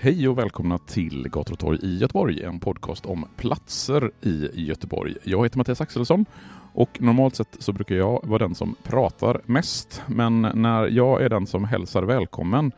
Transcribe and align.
Hej 0.00 0.28
och 0.28 0.38
välkomna 0.38 0.78
till 0.78 1.28
Gator 1.28 1.52
och 1.52 1.58
torg 1.58 1.78
i 1.82 1.98
Göteborg, 1.98 2.42
en 2.42 2.60
podcast 2.60 3.06
om 3.06 3.26
platser 3.36 4.10
i 4.22 4.50
Göteborg. 4.54 5.14
Jag 5.24 5.44
heter 5.44 5.58
Mattias 5.58 5.80
Axelsson 5.80 6.24
och 6.72 7.02
normalt 7.02 7.36
sett 7.36 7.56
så 7.58 7.72
brukar 7.72 7.94
jag 7.94 8.26
vara 8.26 8.38
den 8.38 8.54
som 8.54 8.76
pratar 8.82 9.40
mest, 9.44 10.02
men 10.06 10.42
när 10.42 10.86
jag 10.88 11.22
är 11.22 11.28
den 11.28 11.46
som 11.46 11.64
hälsar 11.64 12.02
välkommen 12.02 12.72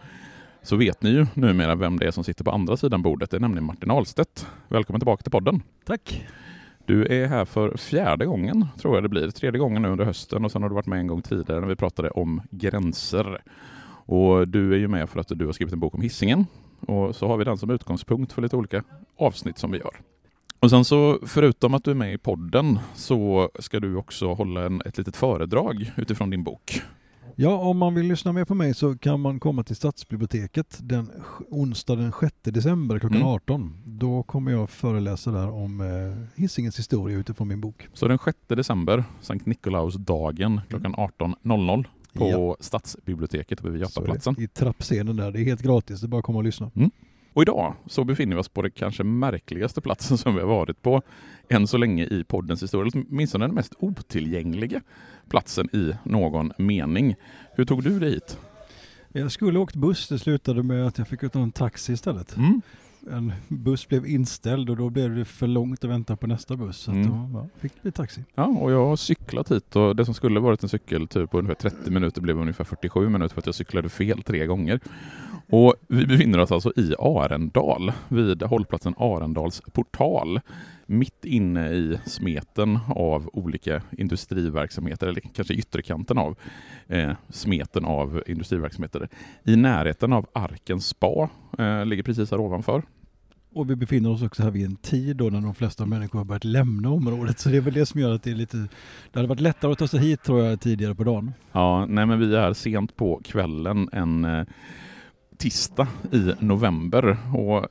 så 0.62 0.76
vet 0.76 1.02
ni 1.02 1.10
ju 1.10 1.26
numera 1.34 1.74
vem 1.74 1.98
det 1.98 2.06
är 2.06 2.10
som 2.10 2.24
sitter 2.24 2.44
på 2.44 2.50
andra 2.50 2.76
sidan 2.76 3.02
bordet. 3.02 3.30
Det 3.30 3.36
är 3.36 3.40
nämligen 3.40 3.64
Martin 3.64 3.90
Ahlstedt. 3.90 4.46
Välkommen 4.68 5.00
tillbaka 5.00 5.22
till 5.22 5.32
podden. 5.32 5.62
Tack. 5.84 6.26
Du 6.86 7.06
är 7.06 7.26
här 7.26 7.44
för 7.44 7.76
fjärde 7.76 8.26
gången, 8.26 8.66
tror 8.78 8.94
jag 8.94 9.02
det 9.02 9.08
blir. 9.08 9.30
Tredje 9.30 9.58
gången 9.58 9.82
nu 9.82 9.88
under 9.88 10.04
hösten 10.04 10.44
och 10.44 10.52
sen 10.52 10.62
har 10.62 10.68
du 10.68 10.74
varit 10.74 10.86
med 10.86 11.00
en 11.00 11.06
gång 11.06 11.22
tidigare 11.22 11.60
när 11.60 11.68
vi 11.68 11.76
pratade 11.76 12.10
om 12.10 12.40
gränser. 12.50 13.42
Och 14.06 14.48
du 14.48 14.74
är 14.74 14.78
ju 14.78 14.88
med 14.88 15.10
för 15.10 15.20
att 15.20 15.28
du 15.28 15.46
har 15.46 15.52
skrivit 15.52 15.74
en 15.74 15.80
bok 15.80 15.94
om 15.94 16.00
hissingen 16.00 16.46
och 16.80 17.16
så 17.16 17.28
har 17.28 17.36
vi 17.36 17.44
den 17.44 17.58
som 17.58 17.70
utgångspunkt 17.70 18.32
för 18.32 18.42
lite 18.42 18.56
olika 18.56 18.82
avsnitt 19.18 19.58
som 19.58 19.70
vi 19.70 19.78
gör. 19.78 20.00
Och 20.60 20.70
sen 20.70 20.84
så 20.84 21.18
förutom 21.26 21.74
att 21.74 21.84
du 21.84 21.90
är 21.90 21.94
med 21.94 22.14
i 22.14 22.18
podden 22.18 22.78
så 22.94 23.50
ska 23.58 23.80
du 23.80 23.96
också 23.96 24.32
hålla 24.34 24.66
en, 24.66 24.82
ett 24.84 24.98
litet 24.98 25.16
föredrag 25.16 25.92
utifrån 25.96 26.30
din 26.30 26.44
bok. 26.44 26.82
Ja, 27.36 27.56
om 27.58 27.78
man 27.78 27.94
vill 27.94 28.06
lyssna 28.06 28.32
mer 28.32 28.44
på 28.44 28.54
mig 28.54 28.74
så 28.74 28.98
kan 28.98 29.20
man 29.20 29.40
komma 29.40 29.64
till 29.64 29.76
Stadsbiblioteket 29.76 30.78
den 30.80 31.10
onsdag 31.50 31.96
den 31.96 32.12
6 32.20 32.34
december 32.42 32.98
klockan 32.98 33.16
Mm. 33.16 33.28
18. 33.28 33.76
Då 33.84 34.22
kommer 34.22 34.52
jag 34.52 34.70
föreläsa 34.70 35.30
där 35.30 35.50
om 35.50 35.80
eh, 35.80 36.40
Hisingens 36.42 36.78
historia 36.78 37.18
utifrån 37.18 37.48
min 37.48 37.60
bok. 37.60 37.88
Så 37.92 38.08
den 38.08 38.18
6 38.24 38.38
december, 38.46 39.04
Sankt 39.20 39.46
Nikolausdagen 39.46 40.60
klockan 40.68 40.94
18.00 40.94 41.84
på 42.14 42.30
Ja. 42.30 42.56
Stadsbiblioteket 42.60 43.64
vid 43.64 43.80
Götaplatsen. 43.80 44.40
I 44.40 44.46
trappscenen 44.48 45.16
där. 45.16 45.30
Det 45.32 45.40
är 45.40 45.44
helt 45.44 45.62
gratis, 45.62 46.00
det 46.00 46.06
är 46.06 46.08
bara 46.08 46.18
att 46.18 46.24
komma 46.24 46.38
och 46.38 46.44
lyssna. 46.44 46.70
Och 47.32 47.42
idag 47.42 47.74
så 47.86 48.04
befinner 48.04 48.36
vi 48.36 48.40
oss 48.42 48.48
på 48.48 48.62
det 48.62 48.70
kanske 48.70 49.04
märkligaste 49.04 49.80
platsen 49.80 50.18
som 50.18 50.34
vi 50.34 50.40
har 50.40 50.48
varit 50.48 50.82
på 50.82 51.02
än 51.48 51.66
så 51.66 51.76
länge 51.76 52.04
i 52.04 52.24
poddens 52.24 52.62
historia. 52.62 52.92
Åtminstone 52.94 53.46
den 53.46 53.54
mest 53.54 53.74
otillgängliga 53.78 54.80
platsen 55.28 55.76
i 55.76 55.92
någon 56.04 56.52
mening. 56.58 57.14
Hur 57.54 57.64
tog 57.64 57.82
du 57.82 57.98
dig 57.98 58.10
hit? 58.10 58.38
Jag 59.12 59.32
skulle 59.32 59.58
åkt 59.58 59.76
buss, 59.76 60.08
det 60.08 60.18
slutade 60.18 60.62
med 60.62 60.86
att 60.86 60.98
jag 60.98 61.08
fick 61.08 61.32
ta 61.32 61.40
en 61.42 61.52
taxi 61.52 61.92
istället. 61.92 62.36
Mm. 62.36 62.62
En 63.12 63.32
buss 63.48 63.88
blev 63.88 64.06
inställd 64.06 64.70
och 64.70 64.76
då 64.76 64.90
blev 64.90 65.14
det 65.16 65.24
för 65.24 65.46
långt 65.46 65.84
att 65.84 65.90
vänta 65.90 66.16
på 66.16 66.26
nästa 66.26 66.56
buss. 66.56 66.76
Så 66.76 66.90
Mm. 66.90 67.06
då 67.08 67.28
ja, 67.38 67.48
fick 67.60 67.74
det 67.74 67.82
bli 67.82 67.92
taxi. 67.92 68.24
Ja, 68.34 68.44
och 68.46 68.72
jag 68.72 68.86
har 68.86 68.96
cyklat 68.96 69.50
hit 69.50 69.76
och 69.76 69.96
det 69.96 70.04
som 70.04 70.14
skulle 70.14 70.40
varit 70.40 70.62
en 70.62 70.68
cykeltur 70.68 71.26
på 71.26 71.38
ungefär 71.38 71.54
30 71.70 71.90
minuter 71.90 72.20
blev 72.20 72.38
ungefär 72.40 72.64
47 72.64 73.08
minuter 73.08 73.34
för 73.34 73.40
att 73.40 73.46
jag 73.46 73.54
cyklade 73.54 73.88
fel 73.88 74.22
tre 74.22 74.46
gånger. 74.46 74.80
Och 75.50 75.74
vi 75.88 76.06
befinner 76.06 76.38
oss 76.38 76.52
alltså 76.52 76.72
i 76.76 76.94
Arendal 76.98 77.92
vid 78.08 78.42
hållplatsen 78.42 78.94
Arendals 78.98 79.62
portal. 79.72 80.40
Mitt 80.86 81.24
inne 81.24 81.70
i 81.70 81.98
smeten 82.04 82.78
av 82.88 83.30
olika 83.32 83.82
industriverksamheter, 83.90 85.06
eller 85.06 85.20
kanske 85.20 85.54
ytterkanten 85.54 86.18
av 86.18 86.36
eh, 86.88 87.12
smeten 87.28 87.84
av 87.84 88.22
industriverksamheter. 88.26 89.08
I 89.44 89.56
närheten 89.56 90.12
av 90.12 90.26
Arkens 90.32 90.86
spa, 90.86 91.28
eh, 91.58 91.86
ligger 91.86 92.02
precis 92.02 92.30
här 92.30 92.40
ovanför. 92.40 92.82
Och 93.54 93.70
vi 93.70 93.76
befinner 93.76 94.10
oss 94.10 94.22
också 94.22 94.42
här 94.42 94.50
vid 94.50 94.66
en 94.66 94.76
tid 94.76 95.16
då 95.16 95.30
när 95.30 95.40
de 95.40 95.54
flesta 95.54 95.86
människor 95.86 96.18
har 96.18 96.24
börjat 96.24 96.44
lämna 96.44 96.90
området. 96.90 97.38
Så 97.38 97.48
det 97.48 97.56
är 97.56 97.60
väl 97.60 97.74
det 97.74 97.86
som 97.86 98.00
gör 98.00 98.14
att 98.14 98.22
det 98.22 98.30
är 98.30 98.34
lite... 98.34 98.56
Det 98.56 99.18
hade 99.18 99.28
varit 99.28 99.40
lättare 99.40 99.72
att 99.72 99.78
ta 99.78 99.88
sig 99.88 100.00
hit 100.00 100.22
tror 100.22 100.44
jag 100.44 100.60
tidigare 100.60 100.94
på 100.94 101.04
dagen. 101.04 101.32
Ja, 101.52 101.86
nej 101.86 102.06
men 102.06 102.18
vi 102.18 102.34
är 102.34 102.52
sent 102.52 102.96
på 102.96 103.20
kvällen 103.24 103.88
en 103.92 104.46
tisdag 105.40 105.88
i 106.12 106.32
november 106.38 107.16
och 107.34 107.66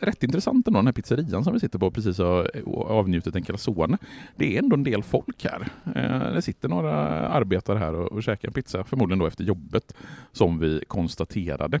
rätt, 0.00 0.22
intressant 0.22 0.66
ändå 0.66 0.78
den 0.78 0.86
här 0.86 0.92
pizzerian 0.92 1.44
som 1.44 1.52
vi 1.52 1.60
sitter 1.60 1.78
på 1.78 1.90
precis 1.90 2.18
har 2.18 2.50
eh, 2.54 2.72
avnjutit 2.72 3.36
en 3.36 3.42
calzone. 3.42 3.98
Det 4.36 4.56
är 4.56 4.58
ändå 4.58 4.76
en 4.76 4.84
del 4.84 5.02
folk 5.02 5.44
här. 5.44 5.68
Eh, 5.96 6.32
det 6.34 6.42
sitter 6.42 6.68
några 6.68 6.94
arbetare 7.28 7.78
här 7.78 7.94
och, 7.94 8.12
och 8.12 8.22
käkar 8.22 8.50
pizza, 8.50 8.84
förmodligen 8.84 9.18
då 9.18 9.26
efter 9.26 9.44
jobbet 9.44 9.94
som 10.32 10.58
vi 10.58 10.84
konstaterade. 10.86 11.80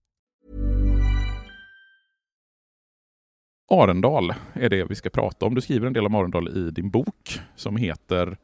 Arendal 3.71 4.33
är 4.53 4.69
det 4.69 4.85
vi 4.89 4.95
ska 4.95 5.09
prata 5.09 5.45
om. 5.45 5.55
Du 5.55 5.61
skriver 5.61 5.87
en 5.87 5.93
del 5.93 6.05
om 6.05 6.15
Arendal 6.15 6.47
i 6.67 6.71
din 6.71 6.89
bok 6.89 7.39
som 7.55 7.77
heter 7.77 8.37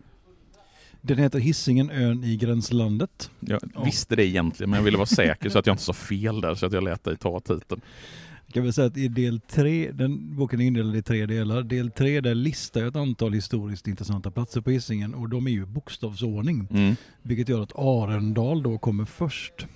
Den 1.02 1.18
heter 1.18 1.40
Hisingen, 1.40 1.90
ön 1.90 2.24
i 2.24 2.36
gränslandet. 2.38 3.32
Jag 3.40 3.60
Ja. 3.76 3.84
visste 3.84 4.16
det 4.16 4.26
egentligen, 4.26 4.70
men 4.70 4.78
jag 4.78 4.84
ville 4.84 4.98
vara 4.98 5.06
säker 5.06 5.50
så 5.50 5.60
att 5.60 5.68
jag 5.68 5.74
inte 5.74 5.84
sa 5.84 5.94
fel 5.94 6.42
där, 6.42 6.56
så 6.56 6.66
att 6.66 6.74
jag 6.74 6.84
lät 6.84 7.04
dig 7.04 7.18
ta 7.18 7.40
titeln. 7.40 7.82
Jag 8.46 8.54
kan 8.54 8.64
väl 8.64 8.74
säga 8.74 8.88
att 8.88 8.98
i 8.98 9.08
del 9.08 9.40
tre, 9.40 9.92
den 9.92 10.36
boken 10.38 10.62
är 10.62 10.66
indelad 10.66 10.96
i 10.96 11.02
tre 11.02 11.26
delar. 11.26 11.64
Del 11.64 11.92
tre 11.92 12.22
där 12.22 12.36
listar 12.36 12.80
jag 12.82 12.88
ett 12.88 12.96
antal 12.96 13.34
historiskt 13.34 13.88
intressanta 13.88 14.32
platser 14.32 14.62
på 14.62 14.70
Hisingen 14.70 15.14
och 15.14 15.30
de 15.30 15.48
är 15.48 15.52
ju 15.52 15.66
bokstavsordning. 15.66 16.68
Mm. 16.72 16.96
Vilket 17.22 17.50
gör 17.50 17.62
att 17.64 17.72
Arendal 17.76 18.64
då 18.64 18.78
kommer 18.78 19.06
först. 19.06 19.68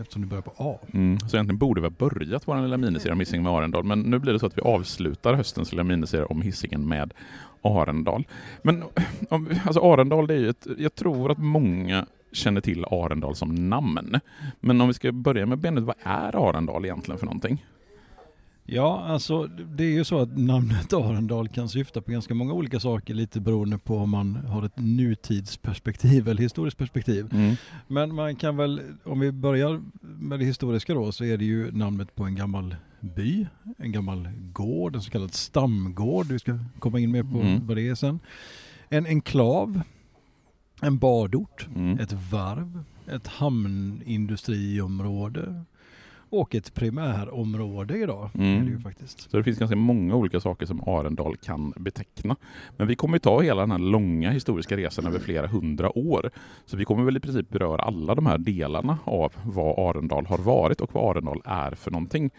Eftersom 0.00 0.22
det 0.22 0.28
börjar 0.28 0.42
på 0.42 0.52
A. 0.56 0.78
Mm. 0.92 1.20
Så 1.20 1.36
egentligen 1.36 1.58
borde 1.58 1.80
vi 1.80 1.86
ha 1.86 1.94
börjat 1.98 2.48
vår 2.48 2.62
lilla 2.62 2.76
miniserie 2.76 3.12
om 3.12 3.20
Hisingen 3.20 3.42
med 3.42 3.52
Arendal, 3.52 3.84
men 3.84 4.00
nu 4.00 4.18
blir 4.18 4.32
det 4.32 4.38
så 4.38 4.46
att 4.46 4.58
vi 4.58 4.62
avslutar 4.62 5.34
höstens 5.34 5.72
lilla 5.72 5.84
miniserie 5.84 6.24
om 6.24 6.42
Hisingen 6.42 6.88
med 6.88 7.14
Arendal. 7.62 8.26
Men 8.62 8.82
eh, 8.82 9.66
alltså 9.66 9.80
Arendal, 9.80 10.26
det 10.26 10.34
är 10.34 10.38
ju 10.38 10.48
ett, 10.48 10.66
jag 10.78 10.94
tror 10.94 11.30
att 11.30 11.38
många 11.38 12.06
känner 12.32 12.60
till 12.60 12.84
Arendal 12.84 13.34
som 13.34 13.68
namn. 13.68 14.20
Men 14.60 14.80
om 14.80 14.88
vi 14.88 14.94
ska 14.94 15.12
börja 15.12 15.46
med 15.46 15.58
benet, 15.58 15.84
vad 15.84 15.96
är 16.02 16.48
Arendal 16.48 16.84
egentligen 16.84 17.18
för 17.18 17.26
någonting? 17.26 17.64
Ja, 18.68 19.04
alltså 19.06 19.46
det 19.46 19.84
är 19.84 19.90
ju 19.90 20.04
så 20.04 20.18
att 20.18 20.38
namnet 20.38 20.92
Arendal 20.92 21.48
kan 21.48 21.68
syfta 21.68 22.00
på 22.00 22.10
ganska 22.12 22.34
många 22.34 22.52
olika 22.52 22.80
saker 22.80 23.14
lite 23.14 23.40
beroende 23.40 23.78
på 23.78 23.96
om 23.98 24.10
man 24.10 24.36
har 24.36 24.62
ett 24.62 24.78
nutidsperspektiv 24.78 26.28
eller 26.28 26.42
historiskt 26.42 26.78
perspektiv. 26.78 27.28
Mm. 27.32 27.54
Men 27.88 28.14
man 28.14 28.36
kan 28.36 28.56
väl, 28.56 28.80
om 29.04 29.20
vi 29.20 29.32
börjar 29.32 29.82
med 30.00 30.38
det 30.38 30.44
historiska 30.44 30.94
då, 30.94 31.12
så 31.12 31.24
är 31.24 31.36
det 31.38 31.44
ju 31.44 31.72
namnet 31.72 32.14
på 32.14 32.24
en 32.24 32.34
gammal 32.34 32.76
by, 33.00 33.46
en 33.78 33.92
gammal 33.92 34.28
gård, 34.52 34.94
en 34.96 35.02
så 35.02 35.10
kallad 35.10 35.34
stamgård. 35.34 36.26
Vi 36.26 36.38
ska 36.38 36.58
komma 36.78 36.98
in 36.98 37.10
mer 37.10 37.22
på 37.22 37.40
Mm. 37.40 37.66
vad 37.66 37.76
det 37.76 37.88
är 37.88 37.94
sen. 37.94 38.20
En 38.88 39.06
enklav, 39.06 39.80
en 40.82 40.98
badort, 40.98 41.66
Mm. 41.76 41.98
ett 41.98 42.12
varv, 42.12 42.82
ett 43.06 43.26
hamnindustriområde 43.26 45.62
och 46.30 46.54
ett 46.54 46.74
primärområde 46.74 47.98
idag. 47.98 48.30
Mm. 48.34 48.60
Är 48.60 48.64
det 48.64 48.70
ju 48.70 48.78
faktiskt. 48.78 49.30
Så 49.30 49.36
det 49.36 49.44
finns 49.44 49.58
ganska 49.58 49.76
många 49.76 50.14
olika 50.14 50.40
saker 50.40 50.66
som 50.66 50.88
Arendal 50.88 51.36
kan 51.36 51.72
beteckna. 51.76 52.36
Men 52.76 52.86
vi 52.86 52.94
kommer 52.94 53.18
ta 53.18 53.40
hela 53.40 53.60
den 53.60 53.70
här 53.70 53.78
långa 53.78 54.30
historiska 54.30 54.76
resan 54.76 55.06
över 55.06 55.18
flera 55.18 55.46
hundra 55.46 55.98
år. 55.98 56.30
Så 56.66 56.76
vi 56.76 56.84
kommer 56.84 57.04
väl 57.04 57.16
i 57.16 57.20
princip 57.20 57.48
beröra 57.48 57.82
alla 57.82 58.14
de 58.14 58.26
här 58.26 58.38
delarna 58.38 58.98
av 59.04 59.32
vad 59.44 59.90
Arendal 59.90 60.26
har 60.26 60.38
varit 60.38 60.80
och 60.80 60.94
vad 60.94 61.10
Arendal 61.10 61.42
är 61.44 61.70
för 61.74 61.90
någonting. 61.90 62.30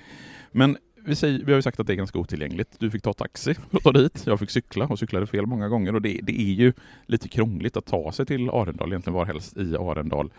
Men 0.52 0.78
vi, 1.06 1.16
säger, 1.16 1.40
vi 1.40 1.52
har 1.52 1.56
ju 1.58 1.62
sagt 1.62 1.80
att 1.80 1.88
det 1.88 1.94
är 1.94 1.98
ganska 1.98 2.20
otillgängligt. 2.20 2.80
Du 2.80 2.92
fick 2.92 3.04
ta 3.04 3.14
taxi 3.14 3.54
för 3.54 3.78
att 3.78 3.84
ta 3.84 3.92
dit. 3.92 4.24
Jag 4.26 4.40
fick 4.40 4.50
cykla 4.50 4.88
och 4.88 5.00
cyklade 5.00 5.28
fel 5.28 5.46
många 5.46 5.70
gånger. 5.70 5.96
Och 5.96 6.02
det, 6.02 6.20
det 6.24 6.42
är 6.42 6.54
ju 6.54 6.74
lite 7.06 7.28
krångligt 7.28 7.78
att 7.78 7.86
ta 7.86 8.12
sig 8.12 8.26
till 8.26 8.50
Arendal, 8.50 8.90
egentligen 8.90 9.16
var 9.16 9.26
helst 9.26 9.58
i 9.58 9.76
Arendal 9.78 10.32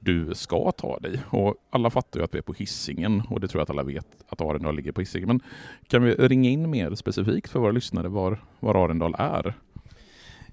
du 0.00 0.34
ska 0.34 0.72
ta 0.72 0.98
dig. 0.98 1.20
Och 1.30 1.54
alla 1.70 1.90
fattar 1.90 2.20
ju 2.20 2.24
att 2.24 2.34
vi 2.34 2.38
är 2.38 2.42
på 2.42 2.52
hissingen 2.52 3.20
och 3.28 3.40
det 3.40 3.48
tror 3.48 3.60
jag 3.60 3.62
att 3.62 3.70
alla 3.70 3.82
vet 3.82 4.06
att 4.28 4.40
Arendal 4.40 4.76
ligger 4.76 4.92
på 4.92 5.00
hissingen. 5.00 5.28
Men 5.28 5.40
kan 5.88 6.02
vi 6.02 6.14
ringa 6.14 6.50
in 6.50 6.70
mer 6.70 6.94
specifikt 6.94 7.50
för 7.50 7.60
våra 7.60 7.72
lyssnare 7.72 8.08
var, 8.08 8.40
var 8.60 8.84
Arendal 8.84 9.14
är? 9.18 9.54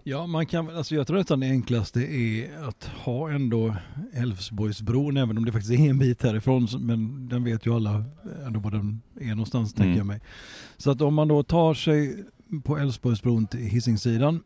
Ja, 0.04 0.28
man 0.28 0.46
kan, 0.46 0.70
alltså 0.70 0.96
jag 0.96 1.08
tror 1.08 1.18
nästan 1.18 1.40
det 1.40 1.48
enklaste 1.48 2.00
är 2.02 2.68
att 2.68 2.84
ha 2.86 3.30
ändå 3.32 3.76
Älvsborgsbron, 4.14 5.18
även 5.18 5.38
om 5.38 5.46
det 5.46 5.52
faktiskt 5.52 5.80
är 5.80 5.90
en 5.90 6.00
bit 6.00 6.24
härifrån, 6.24 6.68
men 6.80 7.30
den 7.30 7.44
vet 7.44 7.66
ju 7.66 7.74
alla 7.74 8.04
ändå 8.46 8.60
var 8.60 8.72
den 8.72 9.02
är 9.20 9.30
någonstans, 9.30 9.74
Mm. 9.76 9.84
tänker 9.86 9.98
jag 10.00 10.08
mig. 10.08 10.20
Så 10.78 10.92
att 10.92 11.02
om 11.02 11.14
man 11.14 11.28
då 11.28 11.44
tar 11.44 11.74
sig 11.74 12.24
på 12.64 12.78
Älvsborgsbron 12.78 13.48
till 13.48 13.60
Hisingssidan 13.60 14.44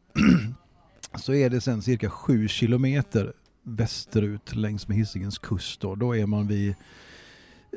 så 1.16 1.34
är 1.34 1.50
det 1.50 1.62
sen 1.62 1.82
cirka 1.82 2.10
sju 2.10 2.48
kilometer 2.48 3.34
västerut 3.64 4.56
längs 4.56 4.88
med 4.88 4.98
Hisingens 4.98 5.38
kust. 5.38 5.82
Då, 5.82 5.96
då 5.96 6.16
är 6.18 6.26
man 6.26 6.48
vid 6.48 6.76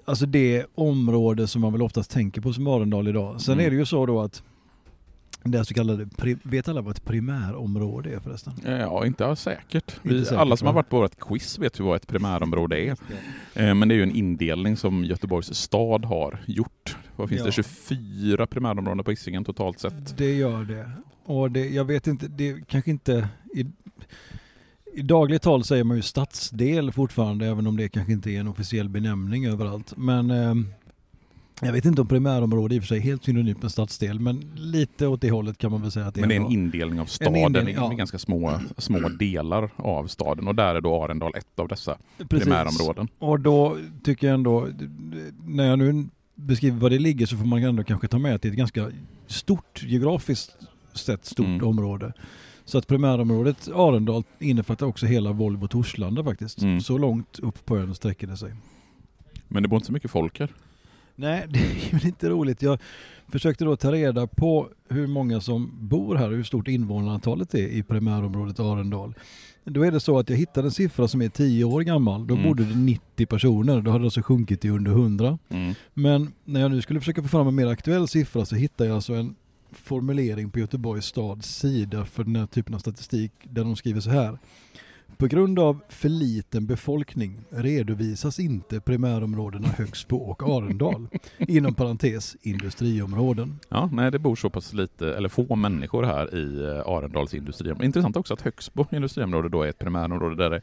Alltså 0.04 0.26
det 0.26 0.66
område 0.74 1.46
som 1.46 1.60
man 1.62 1.72
väl 1.72 1.82
oftast 1.82 2.10
tänker 2.10 2.40
på 2.40 2.52
som 2.52 2.66
Arendal 2.66 3.08
idag. 3.08 3.40
Sen 3.40 3.52
Mm. 3.54 3.66
är 3.66 3.70
det 3.70 3.76
ju 3.76 3.86
så 3.86 4.06
då 4.06 4.20
att 4.20 4.42
det 5.42 5.64
så 5.64 5.74
kallade, 5.74 6.08
vet 6.42 6.68
alla 6.68 6.80
vad 6.80 6.96
ett 6.96 7.04
primärområde 7.04 8.14
är 8.14 8.18
förresten? 8.20 8.52
Ja, 8.64 9.06
inte 9.06 9.36
säkert. 9.36 9.92
Inte 10.02 10.08
Vi, 10.14 10.24
säkert, 10.24 10.38
alla 10.38 10.56
som 10.56 10.64
va? 10.66 10.70
har 10.70 10.74
varit 10.74 10.88
på 10.88 11.00
vårt 11.00 11.18
quiz 11.20 11.58
vet 11.58 11.80
ju 11.80 11.84
vad 11.84 11.96
ett 11.96 12.06
primärområde 12.06 12.80
är. 12.80 12.96
Eh, 13.54 13.74
Men 13.74 13.88
det 13.88 13.94
är 13.94 13.96
ju 13.96 14.02
en 14.02 14.16
indelning 14.16 14.76
som 14.76 15.04
Göteborgs 15.04 15.54
stad 15.54 16.04
har 16.04 16.40
gjort. 16.46 16.96
Vad 17.16 17.28
finns 17.28 17.40
Ja. 17.40 17.46
det? 17.46 17.52
24 17.52 18.46
primärområden 18.46 19.04
på 19.04 19.10
Hisingen 19.10 19.44
totalt 19.44 19.78
sett. 19.78 20.16
Det 20.16 20.34
gör 20.34 20.64
det. 20.64 20.90
Och 21.24 21.50
det, 21.50 21.68
jag 21.68 21.84
vet 21.84 22.06
inte, 22.06 22.28
det 22.28 22.56
kanske 22.68 22.90
inte... 22.90 23.28
I, 23.54 23.66
I 24.96 25.02
dagligt 25.02 25.42
tal 25.42 25.64
säger 25.64 25.84
man 25.84 25.96
ju 25.96 26.02
stadsdel 26.02 26.92
fortfarande, 26.92 27.46
även 27.46 27.66
om 27.66 27.76
det 27.76 27.88
kanske 27.88 28.12
inte 28.12 28.30
är 28.30 28.40
en 28.40 28.48
officiell 28.48 28.88
benämning 28.88 29.46
överallt. 29.46 29.92
Men 29.96 30.30
eh, 30.30 30.54
jag 31.60 31.72
vet 31.72 31.84
inte 31.84 32.00
om 32.00 32.06
primärområde 32.08 32.74
i 32.74 32.78
och 32.78 32.82
för 32.82 32.88
sig 32.88 32.98
är 32.98 33.02
helt 33.02 33.24
synonymt 33.24 33.62
med 33.62 33.70
stadsdel, 33.72 34.20
men 34.20 34.52
lite 34.56 35.06
åt 35.06 35.20
det 35.20 35.30
hållet 35.30 35.58
kan 35.58 35.70
man 35.70 35.82
väl 35.82 35.90
säga 35.90 36.06
att 36.06 36.14
det 36.14 36.20
Men 36.20 36.28
det 36.28 36.34
är 36.34 36.40
en 36.40 36.50
indelning 36.52 37.00
av 37.00 37.06
staden, 37.06 37.36
indelning, 37.36 37.74
är 37.74 37.80
ja. 37.80 37.88
ganska 37.88 38.18
små, 38.18 38.60
små 38.78 39.08
delar 39.08 39.70
av 39.76 40.06
staden 40.06 40.48
och 40.48 40.54
där 40.54 40.74
är 40.74 40.80
då 40.80 41.04
Arendal 41.04 41.32
ett 41.36 41.58
av 41.58 41.68
dessa 41.68 41.98
Precis. 42.28 42.44
primärområden. 42.44 43.08
Och 43.18 43.40
då 43.40 43.76
tycker 44.04 44.26
jag 44.26 44.34
ändå, 44.34 44.68
när 45.46 45.66
jag 45.66 45.78
nu 45.78 46.06
beskriver 46.34 46.80
var 46.80 46.90
det 46.90 46.98
ligger 46.98 47.26
så 47.26 47.36
får 47.36 47.44
man 47.44 47.64
ändå 47.64 47.84
kanske 47.84 48.08
ta 48.08 48.18
med 48.18 48.34
att 48.34 48.42
det 48.42 48.48
är 48.48 48.50
ett 48.50 48.58
ganska 48.58 48.90
stort, 49.26 49.82
geografiskt 49.82 50.56
sett 50.92 51.26
stort 51.26 51.46
Mm. 51.46 51.68
område. 51.68 52.12
Så 52.64 52.78
att 52.78 52.86
primärområdet 52.86 53.68
Arendal 53.74 54.22
innefattar 54.38 54.86
också 54.86 55.06
hela 55.06 55.32
Volvo 55.32 55.68
Torslanda 55.68 56.24
faktiskt. 56.24 56.62
Mm. 56.62 56.80
Så 56.80 56.98
långt 56.98 57.38
upp 57.38 57.64
på 57.66 57.78
ön 57.78 57.94
sträcker 57.94 58.26
det 58.26 58.36
sig. 58.36 58.54
Men 59.48 59.62
det 59.62 59.68
bor 59.68 59.76
inte 59.76 59.86
så 59.86 59.92
mycket 59.92 60.10
folk 60.10 60.40
här. 60.40 60.48
Nej, 61.16 61.44
det 61.50 61.58
är 61.58 61.92
väl 61.92 62.06
inte 62.06 62.28
roligt. 62.28 62.62
Jag 62.62 62.78
försökte 63.28 63.64
då 63.64 63.76
ta 63.76 63.92
reda 63.92 64.26
på 64.26 64.68
hur 64.88 65.06
många 65.06 65.40
som 65.40 65.70
bor 65.88 66.16
här 66.16 66.30
och 66.30 66.36
hur 66.36 66.42
stort 66.44 66.68
invånarantalet 66.68 67.54
är 67.54 67.66
i 67.68 67.82
primärområdet 67.82 68.60
Arendal. 68.60 69.14
Då 69.64 69.82
är 69.82 69.90
det 69.90 70.00
så 70.00 70.18
att 70.18 70.30
jag 70.30 70.36
hittade 70.36 70.66
en 70.66 70.72
siffra 70.72 71.08
som 71.08 71.22
är 71.22 71.28
10 71.28 71.64
år 71.64 71.80
gammal. 71.80 72.26
Då 72.26 72.34
Mm. 72.34 72.46
bodde 72.48 72.64
det 72.64 72.76
90 72.76 73.26
personer. 73.26 73.80
Då 73.80 73.90
hade 73.90 74.02
det 74.02 74.06
alltså 74.06 74.22
sjunkit 74.22 74.60
till 74.60 74.70
under 74.70 74.90
100. 74.90 75.38
Mm. 75.48 75.74
Men 75.94 76.32
när 76.44 76.60
jag 76.60 76.70
nu 76.70 76.82
skulle 76.82 77.00
försöka 77.00 77.22
få 77.22 77.28
fram 77.28 77.48
en 77.48 77.54
mer 77.54 77.66
aktuell 77.66 78.08
siffra 78.08 78.44
så 78.44 78.56
hittade 78.56 78.88
jag 78.88 78.94
alltså 78.94 79.12
en 79.14 79.34
formulering 79.76 80.50
på 80.50 80.58
Göteborgs 80.58 81.06
stads 81.06 81.58
sida 81.58 82.04
för 82.04 82.24
den 82.24 82.36
här 82.36 82.46
typen 82.46 82.74
av 82.74 82.78
statistik 82.78 83.32
där 83.42 83.64
de 83.64 83.76
skriver 83.76 84.00
så 84.00 84.10
här. 84.10 84.38
På 85.16 85.26
grund 85.26 85.58
av 85.58 85.80
för 85.88 86.08
liten 86.08 86.66
befolkning 86.66 87.40
redovisas 87.50 88.40
inte 88.40 88.80
primärområdena 88.80 89.68
Högsbo 89.68 90.16
och 90.16 90.42
Arendal. 90.42 91.08
Inom 91.38 91.74
parentes 91.74 92.36
industriområden. 92.42 93.58
Ja, 93.68 93.88
nej, 93.92 94.10
det 94.10 94.18
bor 94.18 94.36
så 94.36 94.50
pass 94.50 94.72
lite, 94.72 95.16
eller 95.16 95.28
få 95.28 95.56
människor 95.56 96.02
här 96.02 96.34
i 96.34 96.64
eh, 96.64 96.92
Arendals 96.92 97.34
industriområde. 97.34 97.86
Intressant 97.86 98.16
också 98.16 98.34
att 98.34 98.40
Högsbo 98.40 98.86
industriområde 98.92 99.48
då 99.48 99.62
är 99.62 99.68
ett 99.68 99.78
primärområde 99.78 100.36
där 100.36 100.50
det 100.50 100.60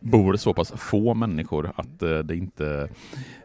bor 0.00 0.36
så 0.36 0.54
pass 0.54 0.72
få 0.76 1.14
människor 1.14 1.72
att 1.76 2.02
eh, 2.02 2.18
det 2.18 2.36
inte 2.36 2.88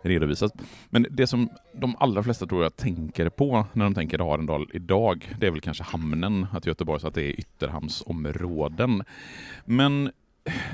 redovisas. 0.01 0.51
Men 0.89 1.07
det 1.09 1.27
som 1.27 1.49
de 1.73 1.95
allra 1.99 2.23
flesta 2.23 2.45
tror 2.45 2.63
jag 2.63 2.75
tänker 2.75 3.29
på 3.29 3.65
när 3.73 3.85
de 3.85 3.93
tänker 3.93 4.33
Arendal 4.33 4.69
idag, 4.73 5.35
det 5.39 5.47
är 5.47 5.51
väl 5.51 5.61
kanske 5.61 5.83
hamnen, 5.83 6.47
att 6.51 6.65
Göteborg, 6.65 7.01
så 7.01 7.07
att 7.07 7.13
det 7.13 7.23
är 7.23 7.39
ytterhamnsområden. 7.39 9.03
Men 9.65 10.11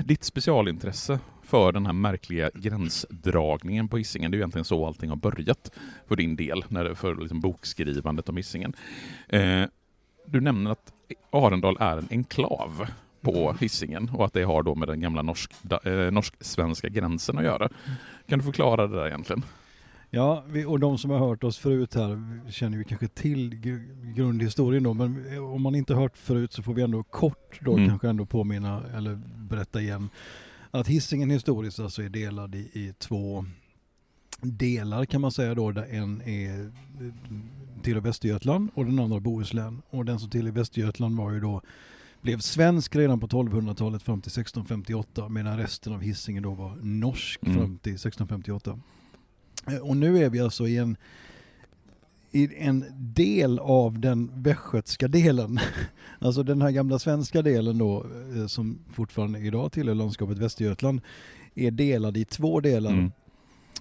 ditt 0.04 0.24
specialintresse 0.24 1.18
för 1.42 1.72
den 1.72 1.86
här 1.86 1.92
märkliga 1.92 2.50
gränsdragningen 2.54 3.88
på 3.88 3.98
Hisingen, 3.98 4.30
det 4.30 4.34
är 4.34 4.36
ju 4.36 4.40
egentligen 4.40 4.64
så 4.64 4.86
allting 4.86 5.10
har 5.10 5.16
börjat 5.16 5.70
för 6.08 6.16
din 6.16 6.36
del, 6.36 6.64
när 6.68 6.84
det, 6.84 6.94
för 6.94 7.14
liksom 7.14 7.40
bokskrivandet 7.40 8.28
om 8.28 8.36
Hisingen. 8.36 8.72
Eh, 9.28 9.64
du 10.26 10.40
nämner 10.40 10.70
att 10.70 10.92
Arendal 11.30 11.76
är 11.80 11.96
en 11.96 12.08
enklav 12.10 12.86
på 13.20 13.56
Hisingen 13.60 14.10
och 14.14 14.24
att 14.24 14.32
det 14.32 14.42
har 14.42 14.62
då 14.62 14.74
med 14.74 14.88
den 14.88 15.00
gamla 15.00 15.22
norsk, 15.22 15.52
eh, 15.84 15.92
norsk-svenska 15.92 16.88
gränsen 16.88 17.38
att 17.38 17.44
göra. 17.44 17.68
Kan 18.28 18.38
du 18.38 18.44
förklara 18.44 18.86
det 18.86 18.96
där 18.96 19.06
egentligen? 19.06 19.42
Ja, 20.14 20.44
vi, 20.48 20.64
och 20.64 20.80
de 20.80 20.98
som 20.98 21.10
har 21.10 21.18
hört 21.18 21.44
oss 21.44 21.58
förut 21.58 21.94
här 21.94 22.40
känner 22.50 22.78
ju 22.78 22.84
kanske 22.84 23.08
till 23.08 23.54
gr- 23.54 24.12
grundhistorien 24.14 24.82
då, 24.82 24.94
men 24.94 25.38
om 25.38 25.62
man 25.62 25.74
inte 25.74 25.94
hört 25.94 26.18
förut 26.18 26.52
så 26.52 26.62
får 26.62 26.74
vi 26.74 26.82
ändå 26.82 27.02
kort 27.02 27.58
då 27.60 27.72
Mm. 27.76 27.88
kanske 27.88 28.08
ändå 28.08 28.26
påminna 28.26 28.82
eller 28.96 29.20
berätta 29.36 29.80
igen 29.80 30.08
att 30.70 30.88
Hisingen 30.88 31.30
historiskt 31.30 31.78
alltså 31.80 32.02
är 32.02 32.08
delad 32.08 32.54
i, 32.54 32.58
i 32.58 32.94
två 32.98 33.44
delar 34.40 35.04
kan 35.04 35.20
man 35.20 35.32
säga 35.32 35.54
då, 35.54 35.72
där 35.72 35.86
en 35.90 36.22
är 36.22 36.60
eh, 36.60 36.72
till 37.82 38.00
Västergötland 38.00 38.68
och 38.74 38.84
den 38.86 38.98
andra 38.98 39.20
Bohuslän. 39.20 39.82
Och 39.90 40.04
den 40.04 40.18
som 40.18 40.30
till 40.30 40.50
Västergötland 40.52 41.16
var 41.16 41.32
ju 41.32 41.40
då 41.40 41.62
blev 42.20 42.38
svensk 42.38 42.96
redan 42.96 43.20
på 43.20 43.26
1200-talet 43.26 44.02
fram 44.02 44.20
till 44.20 44.30
1658 44.30 45.28
medan 45.28 45.58
resten 45.58 45.92
av 45.92 46.00
Hisingen 46.00 46.42
då 46.42 46.50
var 46.54 46.76
norsk 46.82 47.40
Mm. 47.42 47.58
fram 47.58 47.78
till 47.78 47.92
1658. 47.94 48.78
Eh, 49.68 49.76
Och 49.76 49.96
nu 49.96 50.24
är 50.24 50.30
vi 50.30 50.40
alltså 50.40 50.68
i 50.68 50.76
en, 50.76 50.96
i 52.30 52.48
en 52.58 52.84
del 52.98 53.58
av 53.58 54.00
den 54.00 54.30
västgötska 54.42 55.08
delen. 55.08 55.60
Alltså 56.18 56.42
den 56.42 56.62
här 56.62 56.70
gamla 56.70 56.98
svenska 56.98 57.42
delen 57.42 57.78
då 57.78 58.06
eh, 58.36 58.46
som 58.46 58.78
fortfarande 58.92 59.38
idag 59.38 59.72
tillhör 59.72 59.94
landskapet 59.94 60.38
Västergötland 60.38 61.00
är 61.54 61.70
delad 61.70 62.16
i 62.16 62.24
två 62.24 62.60
delar. 62.60 62.90
Mm. 62.90 63.10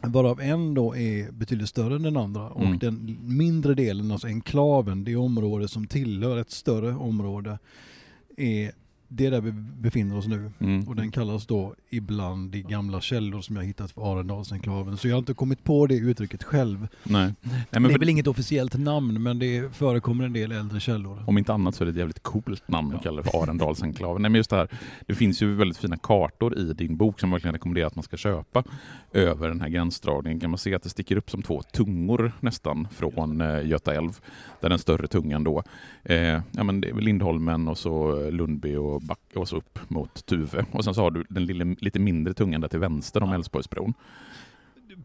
Varav 0.02 0.42
en 0.42 0.74
då 0.74 0.96
är 0.96 1.32
betydligt 1.32 1.70
större 1.70 1.96
än 1.96 2.02
den 2.04 2.18
andra 2.18 2.50
och 2.50 2.66
Mm. 2.66 2.80
den 2.80 3.18
mindre 3.22 3.74
delen, 3.74 4.12
alltså 4.12 4.28
enklaven, 4.28 5.04
det 5.04 5.16
område 5.16 5.68
som 5.68 5.88
tillhör 5.88 6.38
ett 6.38 6.52
större 6.52 6.96
område, 6.96 7.60
är 8.38 8.72
det 9.14 9.26
är 9.26 9.32
där 9.32 9.42
vi 9.42 9.52
befinner 9.52 10.18
oss 10.18 10.28
nu. 10.28 10.52
Mm. 10.60 10.88
Och 10.88 10.96
den 10.96 11.12
kallas 11.12 11.46
då 11.46 11.76
ibland 11.90 12.56
i 12.56 12.62
gamla 12.62 13.02
källor 13.02 13.42
som 13.42 13.56
jag 13.56 13.64
hittat 13.64 13.92
för 13.92 14.14
Arendalsenklaven. 14.14 14.98
Så 14.98 15.08
jag 15.08 15.16
har 15.16 15.20
inte 15.20 15.34
kommit 15.34 15.64
på 15.64 15.88
det 15.88 15.96
uttrycket 15.96 16.44
själv. 16.44 16.88
Nej. 17.04 17.34
Nej, 17.42 17.66
men 17.72 17.84
det 17.84 17.90
är 17.90 17.92
för, 17.92 18.00
väl 18.00 18.10
inget 18.10 18.28
officiellt 18.28 18.78
namn 18.78 19.24
men 19.24 19.40
det 19.40 19.76
förekommer 19.76 20.26
en 20.26 20.34
del 20.34 20.52
äldre 20.52 20.80
källor. 20.80 21.24
om 21.28 21.38
inte 21.38 21.54
annat 21.54 21.76
så 21.76 21.84
är 21.84 21.86
det 21.86 21.92
ett 21.92 21.98
jävligt 21.98 22.24
coolt 22.24 22.68
namn 22.68 22.90
Ja. 22.92 22.98
att 22.98 23.04
kalla 23.04 23.22
det 23.22 23.32
för 23.32 23.44
Arendalsenklaven. 23.44 24.22
Nej, 24.22 24.32
men 24.32 24.40
just 24.40 24.50
det 24.50 24.56
här, 24.56 24.68
det 25.08 25.16
finns 25.16 25.42
ju 25.42 25.56
väldigt 25.56 25.78
fina 25.78 25.98
kartor 25.98 26.58
i 26.58 26.74
din 26.74 26.98
bok 26.98 27.20
som 27.20 27.32
verkligen 27.32 27.54
rekommenderar 27.54 27.88
att 27.88 27.96
man 27.96 28.04
ska 28.04 28.18
köpa 28.18 28.64
över 29.14 29.48
den 29.48 29.62
här 29.62 29.70
gränsdragningen. 29.70 30.40
kan 30.40 30.50
man 30.50 30.58
se 30.58 30.76
att 30.76 30.84
det 30.84 30.90
sticker 30.90 31.16
upp 31.16 31.30
som 31.30 31.42
två 31.42 31.62
tungor 31.62 32.32
nästan 32.40 32.88
från 32.92 33.42
eh, 33.42 33.68
Göta 33.68 33.94
älv. 33.94 34.20
Där 34.62 34.70
den 34.70 34.80
större 34.80 35.08
tungan 35.08 35.44
då, 35.44 35.64
eh, 36.04 36.18
ja 36.52 36.64
men 36.64 36.82
det 36.82 36.90
är 36.90 36.94
väl 36.94 37.04
Lindholmen 37.04 37.68
och 37.68 37.78
så 37.78 38.30
Lundby 38.30 38.76
och, 38.76 39.01
Back, 39.02 39.20
och 39.36 39.48
så 39.50 39.58
upp 39.58 39.80
mot 39.90 40.26
Tuve. 40.26 40.66
Och 40.72 40.84
sen 40.84 40.94
så 40.94 41.02
har 41.02 41.12
du 41.12 41.24
den 41.30 41.46
lille, 41.46 41.76
lite 41.80 42.00
mindre 42.00 42.34
tungan 42.34 42.62
där 42.62 42.68
till 42.68 42.80
vänster 42.80 43.24
om 43.24 43.32
Älvsborgsbron. 43.34 43.94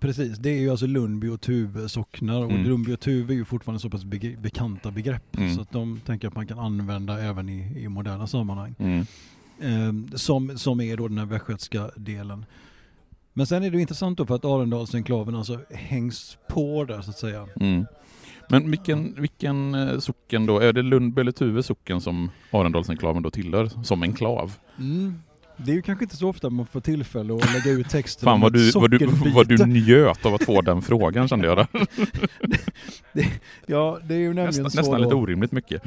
Precis, 0.00 0.38
det 0.38 0.50
är 0.50 0.60
ju 0.60 0.70
alltså 0.70 0.86
Lundby 0.86 1.28
och 1.28 1.40
Tuve 1.40 1.88
socknar 1.88 2.40
och 2.44 2.50
Mm. 2.50 2.64
Lundby 2.64 2.94
och 2.94 3.00
Tuve 3.00 3.32
är 3.32 3.36
ju 3.36 3.44
fortfarande 3.44 3.80
så 3.80 3.90
pass 3.90 4.04
beg- 4.04 4.40
bekanta 4.40 4.90
begrepp 4.90 5.36
Mm. 5.36 5.54
så 5.54 5.60
att 5.60 5.70
de 5.72 6.00
tänker 6.06 6.28
att 6.28 6.34
man 6.34 6.46
kan 6.46 6.58
använda 6.58 7.20
även 7.22 7.48
i, 7.48 7.82
i 7.84 7.88
moderna 7.88 8.26
sammanhang. 8.26 8.74
Mm. 8.78 9.06
Eh, 9.60 10.16
som, 10.16 10.58
som 10.58 10.80
är 10.80 10.96
då 10.96 11.08
den 11.08 11.18
här 11.18 11.26
västgötska 11.26 11.90
delen. 11.96 12.44
Men 13.32 13.46
sen 13.46 13.62
är 13.62 13.70
det 13.70 13.80
intressant 13.80 14.18
då 14.18 14.26
för 14.26 14.34
att 14.34 14.44
Arendalsenklaven 14.44 15.34
alltså 15.34 15.60
hängs 15.70 16.38
på 16.48 16.84
där 16.84 17.00
så 17.02 17.10
att 17.10 17.18
säga. 17.18 17.48
Mm. 17.60 17.86
Men 18.48 18.70
vilken, 18.70 19.14
vilken 19.18 19.74
eh, 19.74 19.98
socken 19.98 20.46
då? 20.46 20.58
Är 20.58 20.72
det 20.72 21.32
Tuve 21.32 21.62
socken 21.62 22.00
som 22.00 22.30
Arendalsenklaven 22.50 23.22
då 23.22 23.30
tillhör 23.30 23.70
som 23.82 24.02
enklav? 24.02 24.52
Mm. 24.78 25.14
Det 25.56 25.70
är 25.70 25.74
ju 25.74 25.82
kanske 25.82 26.04
inte 26.04 26.16
så 26.16 26.28
ofta 26.28 26.50
man 26.50 26.66
får 26.66 26.80
tillfälle 26.80 27.34
att 27.34 27.52
lägga 27.52 27.70
ut 27.70 27.88
texten 27.88 28.26
Fan 28.26 28.40
vad 28.40 28.52
du, 28.52 28.70
vad, 28.70 28.90
du, 28.90 29.06
vad 29.34 29.48
du 29.48 29.66
njöt 29.66 30.26
av 30.26 30.34
att 30.34 30.44
få 30.44 30.60
den 30.60 30.82
frågan 30.82 31.28
kände 31.28 31.46
jag 31.46 31.56
där. 31.56 31.66
Ja, 33.66 33.98
det 34.04 34.14
är 34.14 34.18
ju 34.18 34.26
nämligen 34.26 34.46
Nästan, 34.46 34.70
så 34.70 34.76
nästan 34.78 34.98
då. 34.98 35.04
lite 35.04 35.14
orimligt 35.14 35.52
mycket. 35.52 35.82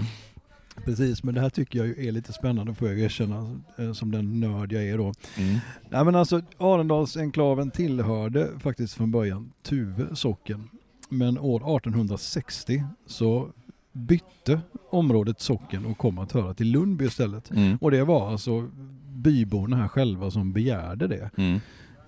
Precis, 0.85 1.23
men 1.23 1.35
det 1.35 1.41
här 1.41 1.49
tycker 1.49 1.79
jag 1.79 1.99
är 1.99 2.11
lite 2.11 2.33
spännande 2.33 2.75
får 2.75 2.87
jag 2.87 2.99
erkänna 2.99 3.59
eh, 3.77 3.93
som 3.93 4.11
den 4.11 4.39
nörd 4.39 4.71
jag 4.71 4.83
är 4.83 4.97
då. 4.97 5.13
Mm. 5.37 5.57
Nej 5.89 6.05
men 6.05 6.15
alltså 6.15 6.41
Arendalsenklaven 6.57 7.71
tillhörde 7.71 8.47
faktiskt 8.59 8.93
från 8.93 9.11
början 9.11 9.51
Tuve 9.63 10.15
socken. 10.15 10.69
Men 11.09 11.37
år 11.37 11.77
1860 11.77 12.83
så 13.05 13.49
bytte 13.91 14.61
området 14.89 15.41
socken 15.41 15.85
och 15.85 15.97
kom 15.97 16.19
att 16.19 16.31
höra 16.31 16.53
till 16.53 16.71
Lundby 16.71 17.05
istället. 17.05 17.51
Mm. 17.51 17.77
Och 17.81 17.91
det 17.91 18.03
var 18.03 18.31
alltså 18.31 18.69
byborna 19.13 19.77
här 19.77 19.87
själva 19.87 20.31
som 20.31 20.53
begärde 20.53 21.07
det. 21.07 21.29
Mm. 21.37 21.59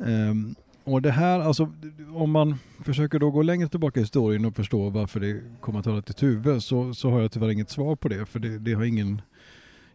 Ehm, 0.05 0.55
och 0.83 1.01
det 1.01 1.11
här, 1.11 1.39
alltså 1.39 1.69
om 2.13 2.31
man 2.31 2.55
försöker 2.79 3.19
då 3.19 3.31
gå 3.31 3.41
längre 3.41 3.67
tillbaka 3.67 3.99
i 3.99 4.03
historien 4.03 4.45
och 4.45 4.55
förstå 4.55 4.89
varför 4.89 5.19
det 5.19 5.41
kom 5.59 5.75
att 5.75 5.85
höra 5.85 6.01
till 6.01 6.13
Tuve 6.13 6.61
så, 6.61 6.93
så 6.93 7.09
har 7.09 7.21
jag 7.21 7.31
tyvärr 7.31 7.49
inget 7.49 7.69
svar 7.69 7.95
på 7.95 8.07
det. 8.07 8.25
För 8.25 8.39
det, 8.39 8.59
det 8.59 8.73
har 8.73 8.83
ingen, 8.83 9.21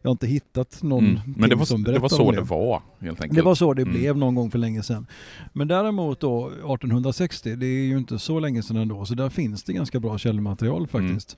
jag 0.07 0.11
har 0.11 0.15
inte 0.15 0.27
hittat 0.27 0.83
någon 0.83 1.05
Mm. 1.05 1.21
Men 1.37 1.51
det 1.51 1.67
som 1.67 1.83
var, 1.83 1.93
det 1.93 1.99
var 1.99 2.09
så 2.09 2.29
om 2.29 2.35
det 2.35 2.41
var 2.41 2.83
helt 3.01 3.21
enkelt. 3.23 3.37
det 3.37 3.43
var 3.43 3.55
så 3.55 3.75
det 3.75 3.83
Mm. 3.83 3.95
blev 3.95 4.17
någon 4.17 4.35
gång 4.35 4.51
för 4.51 4.59
länge 4.59 4.83
sedan. 4.83 5.07
Men 5.53 5.69
däremot 5.69 6.21
då 6.21 6.47
1860, 6.47 7.57
det 7.57 7.67
är 7.67 7.85
ju 7.87 7.99
inte 7.99 8.19
så 8.19 8.41
länge 8.41 8.63
sedan 8.63 8.77
ändå, 8.77 9.05
så 9.05 9.15
där 9.15 9.29
finns 9.29 9.63
det 9.63 9.73
ganska 9.73 10.01
bra 10.01 10.19
källmaterial 10.19 10.87
faktiskt. 10.87 11.37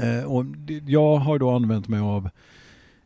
Eh, 0.00 0.24
och 0.32 0.44
det, 0.44 0.82
jag 0.86 1.16
har 1.16 1.38
då 1.38 1.50
använt 1.50 1.88
mig 1.88 2.00
av 2.00 2.28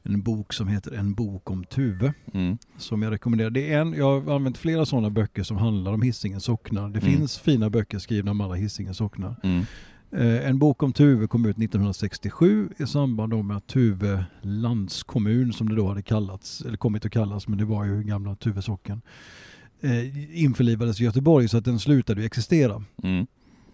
en 0.02 0.22
bok 0.22 0.52
som 0.52 0.68
heter 0.68 0.92
En 0.94 1.14
bok 1.14 1.50
om 1.50 1.64
Tuve, 1.64 2.12
Mm. 2.34 2.58
som 2.78 3.02
jag 3.02 3.12
rekommenderar. 3.12 3.50
Det 3.50 3.72
är 3.72 3.80
en, 3.80 3.92
jag 3.94 4.20
har 4.20 4.34
använt 4.34 4.58
flera 4.58 4.86
sådana 4.86 5.10
böcker 5.10 5.42
som 5.42 5.56
handlar 5.56 5.92
om 5.92 6.02
Hisingens 6.02 6.44
socknar. 6.44 6.88
Det 6.88 6.98
Mm. 7.00 7.12
finns 7.16 7.38
fina 7.38 7.70
böcker 7.70 7.98
skrivna 7.98 8.30
om 8.30 8.40
alla 8.40 8.54
Hisingens 8.54 8.96
socknar. 8.96 9.34
Mm. 9.42 9.64
Eh, 10.16 10.48
En 10.48 10.58
bok 10.58 10.82
om 10.82 10.92
Tuve 10.92 11.26
kom 11.26 11.44
ut 11.46 11.58
1967 11.58 12.68
i 12.78 12.86
samband 12.86 13.44
med 13.44 13.56
att 13.56 13.66
Tuve 13.66 14.24
landskommun, 14.42 15.52
som 15.52 15.68
det 15.68 15.74
då 15.76 15.88
hade 15.88 16.02
kallats, 16.02 16.60
eller 16.60 16.76
kommit 16.76 17.04
att 17.04 17.12
kallas, 17.12 17.48
men 17.48 17.58
det 17.58 17.64
var 17.64 17.84
ju 17.84 18.02
gamla 18.02 18.34
Tuve 18.36 18.62
socken, 18.62 19.02
eh, 19.80 20.42
införlivades 20.44 21.00
i 21.00 21.04
Göteborg 21.04 21.48
så 21.48 21.58
att 21.58 21.64
den 21.64 21.78
slutade 21.78 22.24
existera. 22.24 22.82
Mm. 23.02 23.26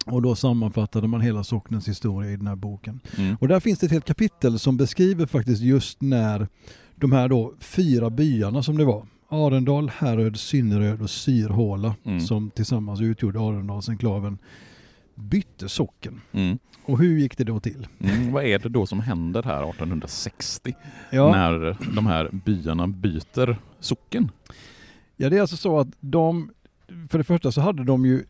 Och 0.06 0.22
då 0.22 0.34
sammanfattade 0.34 1.08
man 1.08 1.20
hela 1.20 1.44
socknens 1.44 1.88
historia 1.88 2.30
i 2.30 2.36
den 2.36 2.46
här 2.46 2.56
boken. 2.56 3.00
Mm. 3.18 3.36
Och 3.40 3.48
där 3.48 3.60
finns 3.60 3.78
det 3.78 3.86
ett 3.86 3.92
helt 3.92 4.04
kapitel 4.04 4.58
som 4.58 4.76
beskriver 4.76 5.26
faktiskt 5.26 5.62
just 5.62 6.00
när 6.00 6.48
de 6.94 7.12
här 7.12 7.28
då 7.28 7.54
fyra 7.58 8.10
byarna 8.10 8.62
som 8.62 8.76
det 8.78 8.84
var, 8.84 9.06
Arendal, 9.28 9.90
Häröd, 9.96 10.36
Synneröd 10.36 11.02
och 11.02 11.10
Syrhåla, 11.10 11.94
Mm. 12.04 12.20
som 12.20 12.50
tillsammans 12.50 13.00
utgjorde 13.00 13.40
Arendalsenklaven, 13.40 14.38
bytte 15.22 15.68
socken. 15.68 16.20
Mm. 16.32 16.58
Och 16.84 16.98
hur 16.98 17.18
gick 17.18 17.36
det 17.38 17.44
då 17.44 17.60
till? 17.60 17.86
Mm. 18.00 18.32
Vad 18.32 18.44
är 18.44 18.58
det 18.58 18.68
då 18.68 18.86
som 18.86 19.00
händer 19.00 19.42
här 19.42 19.70
1860 19.70 20.74
Ja, 21.10 21.30
när 21.32 21.76
de 21.94 22.06
här 22.06 22.30
byarna 22.32 22.86
byter 22.86 23.56
socken? 23.80 24.30
ja, 25.16 25.30
det 25.30 25.36
är 25.36 25.40
alltså 25.40 25.56
så 25.56 25.78
att 25.78 25.88
de, 26.00 26.50
för 27.08 27.18
det 27.18 27.24
första 27.24 27.52
så 27.52 27.60
hade 27.60 27.84
de 27.84 28.06
ju 28.06 28.24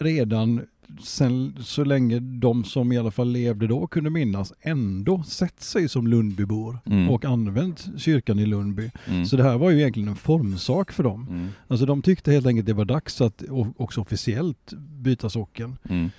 redan 0.00 0.66
sen 1.02 1.56
så 1.60 1.84
länge 1.84 2.18
de 2.20 2.64
som 2.64 2.92
i 2.92 2.98
alla 2.98 3.10
fall 3.10 3.30
levde 3.32 3.66
då 3.66 3.86
kunde 3.86 4.10
minnas 4.10 4.52
ändå 4.60 5.22
sett 5.22 5.60
sig 5.62 5.88
som 5.88 6.06
Lundbybor 6.06 6.78
Mm. 6.86 7.10
och 7.10 7.24
använt 7.24 7.88
kyrkan 7.96 8.38
i 8.38 8.46
Lundby. 8.46 8.90
Mm. 9.06 9.26
Så 9.26 9.36
det 9.36 9.42
här 9.42 9.58
var 9.58 9.70
ju 9.70 9.78
egentligen 9.80 10.08
en 10.08 10.16
formsak 10.16 10.92
för 10.92 11.02
dem. 11.02 11.26
Mm. 11.30 11.48
Alltså 11.68 11.86
de 11.86 12.02
tyckte 12.02 12.32
helt 12.32 12.46
enkelt 12.46 12.66
det 12.66 12.72
var 12.72 12.84
dags 12.84 13.20
att 13.20 13.42
också 13.76 14.00
officiellt 14.00 14.72
byta 14.78 15.30
socken. 15.30 15.76
Mm. 15.88 16.10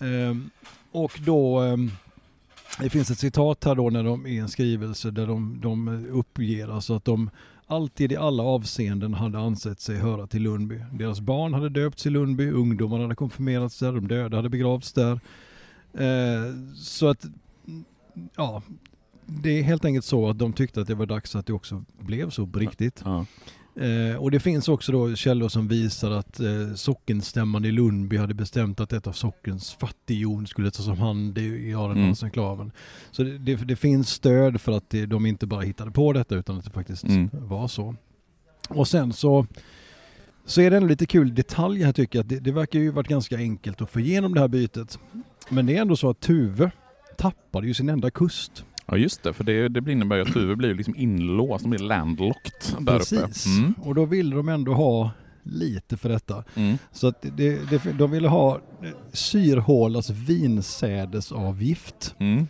Ehm, 0.00 0.50
och 0.92 1.20
då, 1.24 1.58
ehm, 1.60 1.90
det 2.80 2.90
finns 2.90 3.10
ett 3.10 3.18
citat 3.18 3.64
här 3.64 3.74
då 3.74 3.90
när 3.90 4.04
de, 4.04 4.26
i 4.26 4.38
en 4.38 4.48
skrivelse 4.48 5.10
där 5.10 5.26
de, 5.26 5.58
de 5.62 6.06
uppger 6.10 6.68
alltså 6.68 6.94
att 6.96 7.04
de 7.04 7.30
alltid 7.66 8.12
i 8.12 8.16
alla 8.16 8.42
avseenden 8.42 9.14
hade 9.14 9.38
ansett 9.38 9.80
sig 9.80 9.96
höra 9.96 10.26
till 10.26 10.42
Lundby. 10.42 10.80
Deras 10.92 11.20
barn 11.20 11.54
hade 11.54 11.68
döpts 11.68 12.06
i 12.06 12.10
Lundby, 12.10 12.50
ungdomarna 12.50 13.02
hade 13.02 13.14
konfirmerats 13.14 13.78
där, 13.78 13.92
de 13.92 14.08
döda 14.08 14.36
hade 14.36 14.48
begravts 14.48 14.92
där. 14.92 15.20
Eh, 15.94 16.54
så 16.76 17.08
att, 17.08 17.24
ja, 18.36 18.62
det 19.26 19.58
är 19.58 19.62
helt 19.62 19.84
enkelt 19.84 20.04
så 20.04 20.30
att 20.30 20.38
de 20.38 20.52
tyckte 20.52 20.80
att 20.80 20.86
det 20.86 20.94
var 20.94 21.06
dags 21.06 21.36
att 21.36 21.46
det 21.46 21.52
också 21.52 21.84
blev 21.98 22.30
så 22.30 22.46
på 22.46 22.58
riktigt. 22.58 23.02
Ja. 23.04 23.26
Eh, 23.76 24.16
och 24.16 24.30
det 24.30 24.40
finns 24.40 24.68
också 24.68 24.92
då 24.92 25.14
källor 25.14 25.48
som 25.48 25.68
visar 25.68 26.10
att 26.10 26.40
eh, 26.40 26.74
sockenstämman 26.74 27.64
i 27.64 27.72
Lundby 27.72 28.16
hade 28.16 28.34
bestämt 28.34 28.80
att 28.80 28.92
ett 28.92 29.06
av 29.06 29.12
sockens 29.12 29.72
fattighjon 29.72 30.46
skulle 30.46 30.70
tas 30.70 30.88
om 30.88 30.98
hand 30.98 31.38
i 31.38 31.42
i 31.68 31.74
Arendalsenklaven. 31.74 32.72
Så 33.10 33.22
det, 33.22 33.38
det, 33.38 33.54
det 33.56 33.76
finns 33.76 34.10
stöd 34.10 34.60
för 34.60 34.72
att 34.72 34.90
det, 34.90 35.06
de 35.06 35.26
inte 35.26 35.46
bara 35.46 35.60
hittade 35.60 35.90
på 35.90 36.12
detta 36.12 36.34
utan 36.34 36.58
att 36.58 36.64
det 36.64 36.70
faktiskt 36.70 37.04
Mm. 37.04 37.30
var 37.32 37.68
så. 37.68 37.94
Och 38.68 38.88
sen 38.88 39.12
så 39.12 39.46
så 40.46 40.60
är 40.60 40.70
det 40.70 40.76
en 40.76 40.86
lite 40.86 41.06
kul 41.06 41.34
detalj 41.34 41.82
här 41.82 41.92
tycker 41.92 42.18
jag. 42.18 42.24
att 42.24 42.28
Det, 42.28 42.40
det 42.40 42.52
verkar 42.52 42.78
ju 42.78 42.90
varit 42.90 43.08
ganska 43.08 43.36
enkelt 43.36 43.80
att 43.82 43.90
få 43.90 44.00
igenom 44.00 44.34
det 44.34 44.40
här 44.40 44.48
bytet. 44.48 44.98
Men 45.48 45.66
det 45.66 45.76
är 45.76 45.80
ändå 45.80 45.96
så 45.96 46.10
att 46.10 46.20
Tuve 46.20 46.70
tappade 47.18 47.66
ju 47.66 47.74
sin 47.74 47.88
enda 47.88 48.10
kust. 48.10 48.64
Ja, 48.86 48.96
just 48.96 49.22
det. 49.22 49.32
För 49.32 49.44
det, 49.44 49.68
det 49.68 49.92
innebär 49.92 50.16
ju 50.16 50.22
att 50.22 50.32
Tuve 50.32 50.56
blir 50.56 50.74
liksom 50.74 50.96
inlåst, 50.96 51.64
de 51.64 51.70
blir 51.70 51.80
landlocked 51.80 52.52
där 52.78 52.98
Precis. 52.98 53.46
uppe. 53.46 53.58
Mm. 53.58 53.74
Och 53.82 53.94
då 53.94 54.04
ville 54.04 54.36
de 54.36 54.48
ändå 54.48 54.74
ha 54.74 55.10
lite 55.42 55.96
för 55.96 56.08
detta. 56.08 56.44
Mm. 56.54 56.78
Så 56.92 57.06
att 57.06 57.22
det, 57.22 57.70
det, 57.70 57.92
de 57.98 58.10
ville 58.10 58.28
ha 58.28 58.60
Syrhålas 59.12 60.10
vinsädesavgift. 60.10 62.14
Mm. 62.18 62.46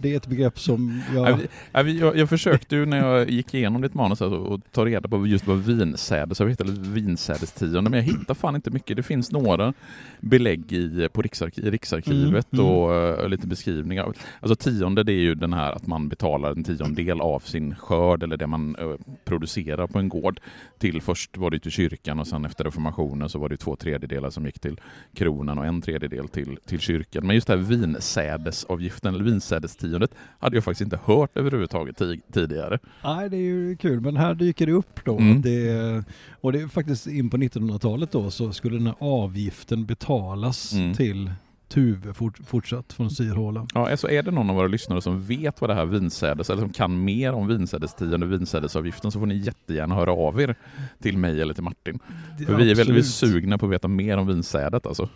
Det 0.00 0.12
är 0.12 0.16
ett 0.16 0.26
begrepp 0.26 0.58
som 0.58 1.02
Ja, 1.14 1.38
jag... 1.72 1.88
Jag, 1.88 2.16
jag 2.16 2.28
försökte 2.28 2.76
ju 2.76 2.86
när 2.86 2.96
jag 2.96 3.30
gick 3.30 3.54
igenom 3.54 3.82
ditt 3.82 3.94
manus 3.94 4.22
att 4.22 4.72
ta 4.72 4.84
reda 4.84 5.08
på 5.08 5.26
just 5.26 5.46
vad 5.46 5.58
vinsädes, 5.58 6.40
jag 6.40 6.48
hittade 6.48 6.72
vinsädestionde, 6.72 7.90
men 7.90 7.92
jag 7.92 8.02
hittar 8.02 8.34
fan 8.34 8.54
inte 8.54 8.70
mycket. 8.70 8.96
Det 8.96 9.02
finns 9.02 9.32
några 9.32 9.72
belägg 10.20 10.72
i, 10.72 11.08
på 11.12 11.22
Riksarki, 11.22 11.60
i 11.60 11.70
Riksarkivet 11.70 12.44
Mm, 12.52 12.64
mm. 12.66 12.76
och 12.76 12.94
eh, 12.94 13.28
lite 13.28 13.46
beskrivningar. 13.46 14.12
Alltså 14.40 14.56
tionde 14.56 15.02
det 15.02 15.12
är 15.12 15.20
ju 15.20 15.34
den 15.34 15.52
här 15.52 15.72
att 15.72 15.86
man 15.86 16.08
betalar 16.08 16.50
en 16.50 16.64
tiondel 16.64 17.20
av 17.20 17.40
sin 17.40 17.74
skörd 17.74 18.22
eller 18.22 18.36
det 18.36 18.46
man 18.46 18.76
eh, 18.78 18.94
producerar 19.24 19.86
på 19.86 19.98
en 19.98 20.08
gård 20.08 20.40
till 20.78 21.02
först 21.02 21.36
var 21.36 21.50
det 21.50 21.58
till 21.58 21.70
kyrkan 21.70 22.20
och 22.20 22.26
sen 22.26 22.44
efter 22.44 22.64
reformationen 22.64 23.28
så 23.28 23.38
var 23.38 23.48
det 23.48 23.56
två 23.56 23.76
tredjedelar 23.76 24.30
som 24.30 24.46
gick 24.46 24.58
till 24.58 24.80
kronan 25.14 25.58
och 25.58 25.66
en 25.66 25.82
tredjedel 25.82 26.28
till, 26.28 26.58
till 26.66 26.80
kyrkan. 26.80 27.26
Men 27.26 27.34
just 27.34 27.46
det 27.46 27.56
här 27.56 27.62
vinsädesavgiften 27.62 29.14
eller 29.14 29.24
vinsädestiondet 29.64 30.10
hade 30.38 30.56
jag 30.56 30.64
faktiskt 30.64 30.80
inte 30.80 30.98
hört 31.04 31.36
överhuvudtaget 31.36 32.00
ti- 32.00 32.20
tidigare. 32.32 32.78
Nej, 33.04 33.30
det 33.30 33.36
är 33.36 33.40
ju 33.40 33.76
kul, 33.76 34.00
men 34.00 34.16
här 34.16 34.34
dyker 34.34 34.66
det 34.66 34.72
upp 34.72 35.00
då. 35.04 35.18
Mm. 35.18 35.42
Det, 35.42 36.04
och 36.40 36.52
det 36.52 36.60
är 36.60 36.68
faktiskt 36.68 37.06
in 37.06 37.30
på 37.30 37.36
1900-talet 37.36 38.12
då 38.12 38.30
så 38.30 38.52
skulle 38.52 38.76
den 38.78 38.86
här 38.86 38.96
avgiften 38.98 39.86
betalas 39.86 40.72
Mm. 40.72 40.94
till 40.94 41.30
Tuve 41.68 42.12
fort, 42.14 42.38
fortsatt 42.46 42.92
från 42.92 43.10
Syrhåla. 43.10 43.66
Ja, 43.74 43.90
alltså 43.90 44.10
är 44.10 44.22
det 44.22 44.30
någon 44.30 44.50
av 44.50 44.56
våra 44.56 44.66
lyssnare 44.66 45.02
som 45.02 45.24
vet 45.24 45.60
vad 45.60 45.70
det 45.70 45.74
här 45.74 45.86
vinsädes, 45.86 46.50
eller 46.50 46.60
som 46.62 46.72
kan 46.72 47.04
mer 47.04 47.32
om 47.32 47.46
vinsädestiden 47.46 48.22
och 48.22 48.32
vinsädesavgiften 48.32 49.10
så 49.12 49.18
får 49.18 49.26
ni 49.26 49.36
jättegärna 49.36 49.94
höra 49.94 50.12
av 50.12 50.40
er 50.40 50.54
till 51.02 51.18
mig 51.18 51.40
eller 51.40 51.54
till 51.54 51.62
Martin. 51.62 51.98
För 52.46 52.54
vi 52.54 52.70
är 52.70 52.74
väldigt 52.74 53.06
sugna 53.06 53.58
på 53.58 53.66
att 53.66 53.72
veta 53.72 53.88
mer 53.88 54.16
om 54.18 54.26
vinsädet 54.26 54.86
alltså. 54.86 55.08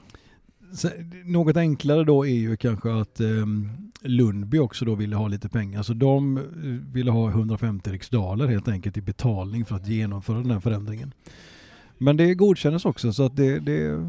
Något 1.25 1.57
enklare 1.57 2.05
då 2.05 2.27
är 2.27 2.35
ju 2.35 2.57
kanske 2.57 2.93
att 2.93 3.21
eh, 3.21 3.27
Lundby 4.03 4.59
också 4.59 4.85
då 4.85 4.95
ville 4.95 5.17
ha 5.17 5.29
lite 5.29 5.49
pengar. 5.49 5.83
Så 5.83 5.93
de 5.95 6.37
eh, 6.39 6.45
ville 6.95 7.11
ha 7.11 7.31
150 7.31 7.91
riksdaler 7.91 8.47
helt 8.47 8.69
enkelt 8.69 8.97
i 8.97 9.01
betalning 9.01 9.65
för 9.65 9.77
att 9.77 9.89
genomföra 9.89 10.39
den 10.39 10.51
här 10.51 10.61
förändringen. 10.61 11.13
Men 11.99 12.17
det 12.17 12.35
godkändes 12.35 12.85
också 12.85 13.13
så 13.13 13.23
att 13.27 13.37
det, 13.37 13.59
det 13.59 14.07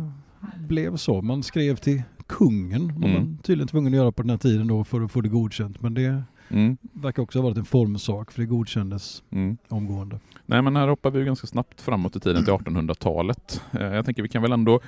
blev 0.68 0.96
så. 0.96 1.22
Man 1.22 1.44
skrev 1.44 1.76
till 1.76 2.02
kungen, 2.28 2.88
var 2.88 3.10
Mm. 3.10 3.14
man 3.14 3.38
tydligen 3.44 3.68
tvungen 3.68 3.94
att 3.94 3.98
göra 3.98 4.12
på 4.12 4.22
den 4.22 4.30
här 4.30 4.38
tiden 4.38 4.68
då 4.68 4.84
för 4.84 5.02
att 5.02 5.12
få 5.12 5.22
det 5.22 5.30
godkänt. 5.30 5.82
Men 5.82 5.94
det 5.94 6.24
Mm, 6.52 6.78
verkar 6.94 7.24
också 7.24 7.40
ha 7.40 7.44
varit 7.44 7.58
en 7.58 7.66
formsak 7.66 8.32
för 8.32 8.42
det 8.42 8.46
godkändes 8.46 9.24
mm. 9.32 9.58
omgående. 9.68 10.20
Nej 10.46 10.62
men 10.62 10.76
här 10.76 10.88
hoppar 10.88 11.12
vi 11.12 11.20
ju 11.20 11.26
ganska 11.26 11.48
snabbt 11.48 11.82
framåt 11.82 12.16
i 12.16 12.20
tiden 12.20 12.44
till 12.46 12.54
1800-talet. 12.54 13.62
Eh, 13.72 13.82
Jag 13.82 14.06
tänker 14.06 14.24
vi 14.24 14.30
kan 14.30 14.42
väl 14.42 14.52
ändå 14.52 14.80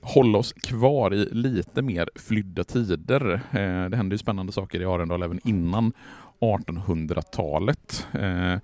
hålla 0.00 0.38
oss 0.38 0.52
kvar 0.52 1.14
i 1.14 1.28
lite 1.32 1.82
mer 1.82 2.08
flydda 2.14 2.64
tider. 2.64 3.32
Eh, 3.50 3.88
Det 3.90 3.96
händer 3.96 4.14
ju 4.14 4.18
spännande 4.18 4.52
saker 4.52 4.80
i 4.80 4.84
Arendal 4.84 5.22
även 5.22 5.40
innan 5.44 5.92
1800-talet. 6.40 8.06
Eh, 8.12 8.58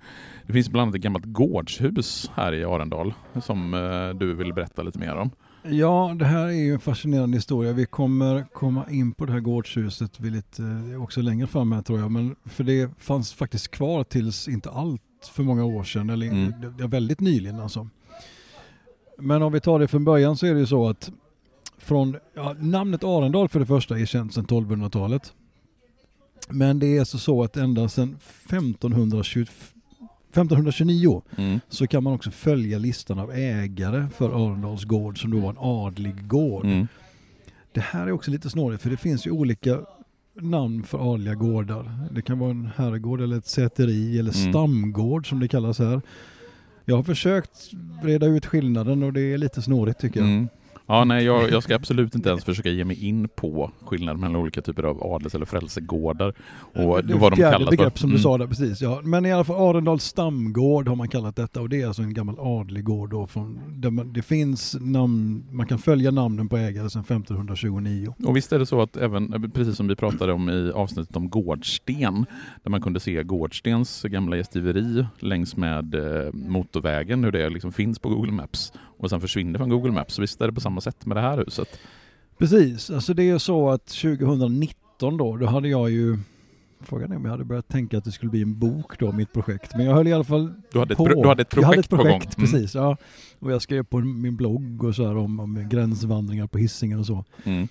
Det 0.47 0.53
finns 0.53 0.69
bland 0.69 0.81
annat 0.83 0.95
ett 0.95 1.01
gammalt 1.01 1.25
gårdshus 1.25 2.31
här 2.35 2.53
i 2.53 2.63
Arendal 2.65 3.13
som 3.41 3.71
du 4.19 4.33
vill 4.35 4.53
berätta 4.53 4.83
lite 4.83 4.99
mer 4.99 5.15
om. 5.15 5.31
Ja, 5.69 6.15
det 6.19 6.25
här 6.25 6.45
är 6.45 6.51
ju 6.51 6.73
en 6.73 6.79
fascinerande 6.79 7.37
historia. 7.37 7.73
Vi 7.73 7.85
kommer 7.85 8.45
komma 8.53 8.85
in 8.91 9.11
på 9.13 9.25
det 9.25 9.31
här 9.33 9.39
gårdshuset 9.39 10.19
vid 10.19 10.31
lite, 10.31 10.63
också 10.99 11.21
längre 11.21 11.47
fram 11.47 11.71
här 11.71 11.81
tror 11.81 11.99
jag. 11.99 12.11
Men 12.11 12.35
för 12.45 12.63
det 12.63 12.91
fanns 12.99 13.33
faktiskt 13.33 13.67
kvar 13.71 14.03
tills 14.03 14.47
inte 14.47 14.69
allt 14.69 15.01
för 15.31 15.43
många 15.43 15.65
år 15.65 15.83
sedan, 15.83 16.09
eller 16.09 16.27
Mm. 16.27 16.89
väldigt 16.89 17.19
nyligen 17.19 17.59
alltså. 17.59 17.87
Men 19.17 19.41
om 19.41 19.53
vi 19.53 19.59
tar 19.59 19.79
det 19.79 19.87
från 19.87 20.05
början 20.05 20.37
så 20.37 20.45
är 20.45 20.53
det 20.53 20.59
ju 20.59 20.65
så 20.65 20.89
att 20.89 21.11
från, 21.77 22.15
ja, 22.35 22.55
namnet 22.59 23.03
Arendal 23.03 23.49
för 23.49 23.59
det 23.59 23.65
första 23.65 23.99
är 23.99 24.05
känt 24.05 24.33
sedan 24.33 24.45
1200-talet. 24.45 25.33
Men 26.49 26.79
det 26.79 26.87
är 26.95 26.99
alltså 26.99 27.17
så 27.17 27.43
att 27.43 27.57
ända 27.57 27.89
sedan 27.89 28.17
1520, 28.49 29.45
1529 30.41 31.21
Mm. 31.37 31.59
så 31.69 31.87
kan 31.87 32.03
man 32.03 32.13
också 32.13 32.31
följa 32.31 32.77
listan 32.77 33.19
av 33.19 33.31
ägare 33.31 34.07
för 34.15 34.29
Arendals 34.49 34.83
gård 34.83 35.21
som 35.21 35.31
då 35.31 35.39
var 35.39 35.49
en 35.49 35.57
adlig 35.59 36.27
gård. 36.27 36.65
Mm. 36.65 36.87
Det 37.71 37.81
här 37.81 38.07
är 38.07 38.11
också 38.11 38.31
lite 38.31 38.49
snårigt 38.49 38.81
för 38.81 38.89
det 38.89 38.97
finns 38.97 39.27
ju 39.27 39.31
olika 39.31 39.79
namn 40.41 40.83
för 40.83 41.13
adliga 41.13 41.35
gårdar. 41.35 41.91
Det 42.11 42.21
kan 42.21 42.39
vara 42.39 42.51
en 42.51 42.69
herrgård 42.75 43.21
eller 43.21 43.37
ett 43.37 43.47
säteri 43.47 44.19
eller 44.19 44.39
Mm. 44.39 44.51
stamgård 44.53 45.29
som 45.29 45.39
det 45.39 45.47
kallas 45.47 45.79
här. 45.79 46.01
Jag 46.85 46.95
har 46.95 47.03
försökt 47.03 47.69
reda 48.03 48.25
ut 48.25 48.45
skillnaden 48.45 49.03
och 49.03 49.13
det 49.13 49.21
är 49.21 49.37
lite 49.37 49.61
snårigt 49.61 49.99
tycker 49.99 50.19
jag. 50.19 50.29
Mm. 50.29 50.47
Ja, 50.89 51.03
nej, 51.03 51.25
jag, 51.25 51.51
jag 51.51 51.63
ska 51.63 51.75
absolut 51.75 52.15
inte 52.15 52.29
ens 52.29 52.43
försöka 52.43 52.69
ge 52.69 52.85
mig 52.85 53.05
in 53.07 53.27
på 53.35 53.71
skillnaden 53.85 54.19
mellan 54.21 54.35
olika 54.35 54.61
typer 54.61 54.83
av 54.83 55.03
adels 55.13 55.35
eller 55.35 55.45
frälsegårdar 55.45 56.33
och 56.73 57.03
det 57.03 57.13
vad 57.13 57.31
de 57.31 57.35
kallas 57.35 57.69
begrepp 57.69 57.93
för. 57.93 57.99
som 57.99 58.09
du 58.09 58.15
Mm. 58.15 58.23
sa 58.23 58.37
där 58.37 58.47
precis. 58.47 58.81
Ja. 58.81 59.01
Men 59.03 59.25
i 59.25 59.31
alla 59.31 59.43
fall 59.43 59.69
Arendals 59.69 60.03
stamgård 60.03 60.87
har 60.87 60.95
man 60.95 61.07
kallat 61.07 61.35
detta 61.35 61.61
och 61.61 61.69
det 61.69 61.81
är 61.81 61.87
alltså 61.87 62.01
en 62.01 62.13
gammal 62.13 62.35
adlig 62.39 62.83
gård 62.83 63.09
då 63.09 63.27
från, 63.27 63.59
man, 63.91 64.13
det 64.13 64.21
finns 64.21 64.75
namn, 64.81 65.43
man 65.51 65.65
kan 65.67 65.79
följa 65.79 66.11
namnen 66.11 66.49
på 66.49 66.57
ägare 66.57 66.89
sedan 66.89 67.01
1529. 67.01 68.13
Och 68.25 68.35
visst 68.37 68.51
är 68.53 68.59
det 68.59 68.65
så 68.65 68.81
att 68.81 68.97
även, 68.97 69.51
precis 69.51 69.75
som 69.75 69.87
vi 69.87 69.95
pratade 69.95 70.33
om 70.33 70.49
i 70.49 70.71
avsnittet 70.75 71.15
om 71.15 71.29
Gårdsten, 71.29 72.25
där 72.63 72.69
man 72.71 72.81
kunde 72.81 72.99
se 72.99 73.23
Gårdstens 73.23 74.03
gamla 74.03 74.37
gästgiveri 74.37 75.05
längs 75.19 75.57
med 75.57 75.95
eh, 75.95 76.33
motorvägen, 76.33 77.23
hur 77.23 77.31
det 77.31 77.49
liksom 77.49 77.71
finns 77.71 77.99
på 77.99 78.09
Google 78.09 78.31
Maps 78.31 78.73
och 78.97 79.09
sen 79.09 79.21
försvinner 79.21 79.59
från 79.59 79.69
Google 79.69 79.91
Maps. 79.91 80.13
Så 80.13 80.21
visst 80.21 80.41
är 80.41 80.47
det 80.47 80.53
på 80.53 80.61
samma 80.61 80.81
sätt 80.81 81.05
med 81.05 81.17
det 81.17 81.21
här 81.21 81.37
huset? 81.37 81.79
Precis, 82.37 82.89
alltså 82.89 83.13
det 83.13 83.29
är 83.29 83.37
så 83.37 83.69
att 83.69 83.85
2019 83.85 85.17
då, 85.17 85.37
då 85.37 85.45
hade 85.45 85.67
jag 85.69 85.89
ju 85.89 86.17
Frågan 86.81 87.11
är 87.11 87.15
om 87.15 87.25
jag 87.25 87.31
hade 87.31 87.43
börjat 87.45 87.67
tänka 87.67 87.97
att 87.97 88.03
det 88.03 88.11
skulle 88.11 88.29
bli 88.31 88.41
en 88.41 88.59
bok 88.59 88.99
då, 88.99 89.11
mitt 89.11 89.33
projekt. 89.33 89.71
Men 89.75 89.85
jag 89.85 89.93
höll 89.95 90.07
i 90.07 90.13
alla 90.13 90.23
fall 90.23 90.53
Du 90.71 90.79
hade 90.79 90.91
ett, 90.93 90.97
på. 90.97 91.05
pro- 91.05 91.21
du 91.21 91.27
hade 91.27 91.41
ett 91.41 91.49
projekt, 91.49 91.61
jag 91.63 91.67
hade 91.67 91.79
ett 91.79 91.89
på 91.89 91.95
gång. 91.95 92.05
projekt, 92.05 92.37
Mm. 92.37 92.51
precis. 92.51 92.75
Ja. 92.75 92.97
Och 93.39 93.51
jag 93.51 93.61
skrev 93.61 93.83
på 93.83 93.99
min 93.99 94.35
blogg 94.35 94.83
och 94.83 94.95
så 94.95 95.07
här 95.07 95.17
om, 95.17 95.39
om 95.39 95.69
gränsvandringar 95.69 96.47
på 96.47 96.57
Hisingen 96.57 96.99
och 96.99 97.05
så. 97.05 97.25
Mm. 97.43 97.67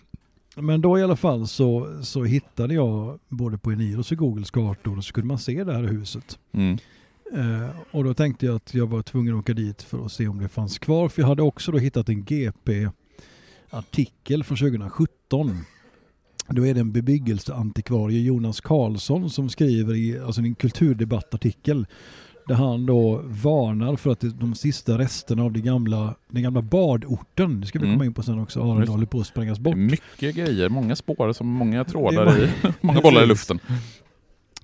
Men 0.56 0.80
då 0.80 0.98
i 0.98 1.02
alla 1.02 1.16
fall 1.16 1.46
så, 1.48 1.98
så 2.02 2.24
hittade 2.24 2.74
jag 2.74 3.18
både 3.28 3.58
på 3.58 3.72
Eniros 3.72 4.12
och 4.12 4.18
Googles 4.18 4.50
kartor 4.50 4.96
och 4.98 5.04
så 5.04 5.12
kunde 5.12 5.28
man 5.28 5.38
se 5.38 5.64
det 5.64 5.72
här 5.72 5.82
huset. 5.82 6.38
Mm. 6.52 6.78
Eh, 7.34 7.68
och 7.90 8.04
då 8.04 8.14
tänkte 8.14 8.46
jag 8.46 8.56
att 8.56 8.74
jag 8.74 8.86
var 8.86 9.02
tvungen 9.02 9.34
att 9.34 9.40
åka 9.40 9.54
dit 9.54 9.82
för 9.82 10.04
att 10.06 10.12
se 10.12 10.28
om 10.28 10.38
det 10.42 10.48
fanns 10.48 10.78
kvar. 10.78 11.08
För 11.08 11.22
jag 11.22 11.28
hade 11.28 11.42
också 11.42 11.72
då 11.72 11.78
hittat 11.78 12.08
en 12.08 12.24
GP-artikel 13.70 14.44
från 14.44 14.56
2017. 14.58 15.58
Då 16.48 16.66
är 16.66 16.74
det 16.74 16.80
en 16.80 16.92
bebyggelseantikvarie, 16.92 18.20
Jonas 18.22 18.60
Karlsson, 18.60 19.30
som 19.30 19.48
skriver 19.48 19.94
i 19.94 20.18
alltså 20.18 20.40
en 20.40 20.54
kulturdebattartikel 20.54 21.86
där 22.48 22.54
han 22.54 22.86
då 22.86 23.20
varnar 23.24 23.96
för 23.96 24.10
att 24.10 24.20
de 24.20 24.54
sista 24.54 24.98
resterna 24.98 25.42
av 25.42 25.52
det 25.52 25.60
gamla, 25.60 26.14
den 26.30 26.42
gamla 26.42 26.62
badorten, 26.62 27.60
det 27.60 27.66
ska 27.66 27.78
vi 27.78 27.84
Mm. 27.84 27.94
komma 27.98 28.04
in 28.06 28.14
på 28.14 28.22
sen 28.22 28.38
också, 28.38 28.60
Arendal 28.62 28.88
håller 28.88 29.06
på 29.06 29.20
att 29.20 29.26
sprängas 29.26 29.58
bort. 29.58 29.76
Mycket 29.76 30.34
grejer, 30.34 30.68
många 30.68 30.96
spår, 30.96 31.32
som 31.32 31.46
många 31.46 31.84
trådar 31.84 32.44
i, 32.44 32.48
många 32.80 33.00
bollar 33.04 33.22
i 33.22 33.26
luften. 33.26 33.58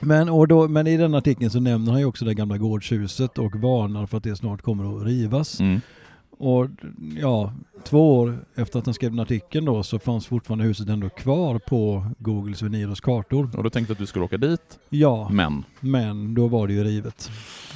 Men, 0.02 0.28
och 0.28 0.48
då, 0.48 0.68
men 0.68 0.86
i 0.86 0.96
den 0.96 1.14
artikeln 1.14 1.50
så 1.50 1.60
nämner 1.60 1.92
han 1.92 2.00
ju 2.00 2.06
också 2.06 2.24
det 2.24 2.34
gamla 2.34 2.58
gårdshuset 2.58 3.38
och 3.38 3.56
varnar 3.56 4.06
för 4.06 4.16
att 4.16 4.24
det 4.24 4.36
snart 4.36 4.62
kommer 4.62 4.96
att 4.96 5.06
rivas. 5.06 5.60
Mm. 5.60 5.80
Och 6.38 6.66
ja, 7.20 7.52
två 7.84 8.18
år 8.18 8.38
efter 8.54 8.78
att 8.78 8.84
han 8.86 8.94
skrev 8.94 9.10
den 9.10 9.20
artikeln 9.20 9.64
då 9.64 9.82
så 9.82 9.98
fanns 9.98 10.26
fortfarande 10.26 10.64
huset 10.64 10.88
ändå 10.88 11.08
kvar 11.08 11.58
på 11.58 12.06
Googles 12.18 12.62
Veniros 12.62 13.00
kartor. 13.00 13.50
Och 13.56 13.62
då 13.62 13.70
tänkte 13.70 13.92
att 13.92 13.98
du 13.98 14.06
skulle 14.06 14.24
åka 14.24 14.36
dit, 14.36 14.78
Ja, 14.88 15.28
men 15.32 15.64
men 15.80 16.34
då 16.34 16.48
var 16.48 16.66
det 16.66 16.72
ju 16.72 16.84
rivet. 16.84 17.30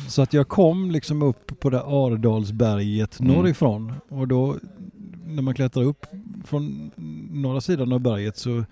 Så 0.08 0.22
att 0.22 0.32
jag 0.32 0.48
kom 0.48 0.90
liksom 0.90 1.22
upp 1.22 1.60
på 1.60 1.70
det 1.70 1.80
Aredalsberget 1.82 3.20
Mm. 3.20 3.32
norrifrån 3.32 3.92
och 4.08 4.28
då 4.28 4.56
när 5.26 5.42
man 5.42 5.54
klättrar 5.54 5.84
upp 5.84 6.06
från 6.44 6.90
norra 7.32 7.60
sidan 7.60 7.92
av 7.92 8.00
berget 8.00 8.36
så 8.36 8.64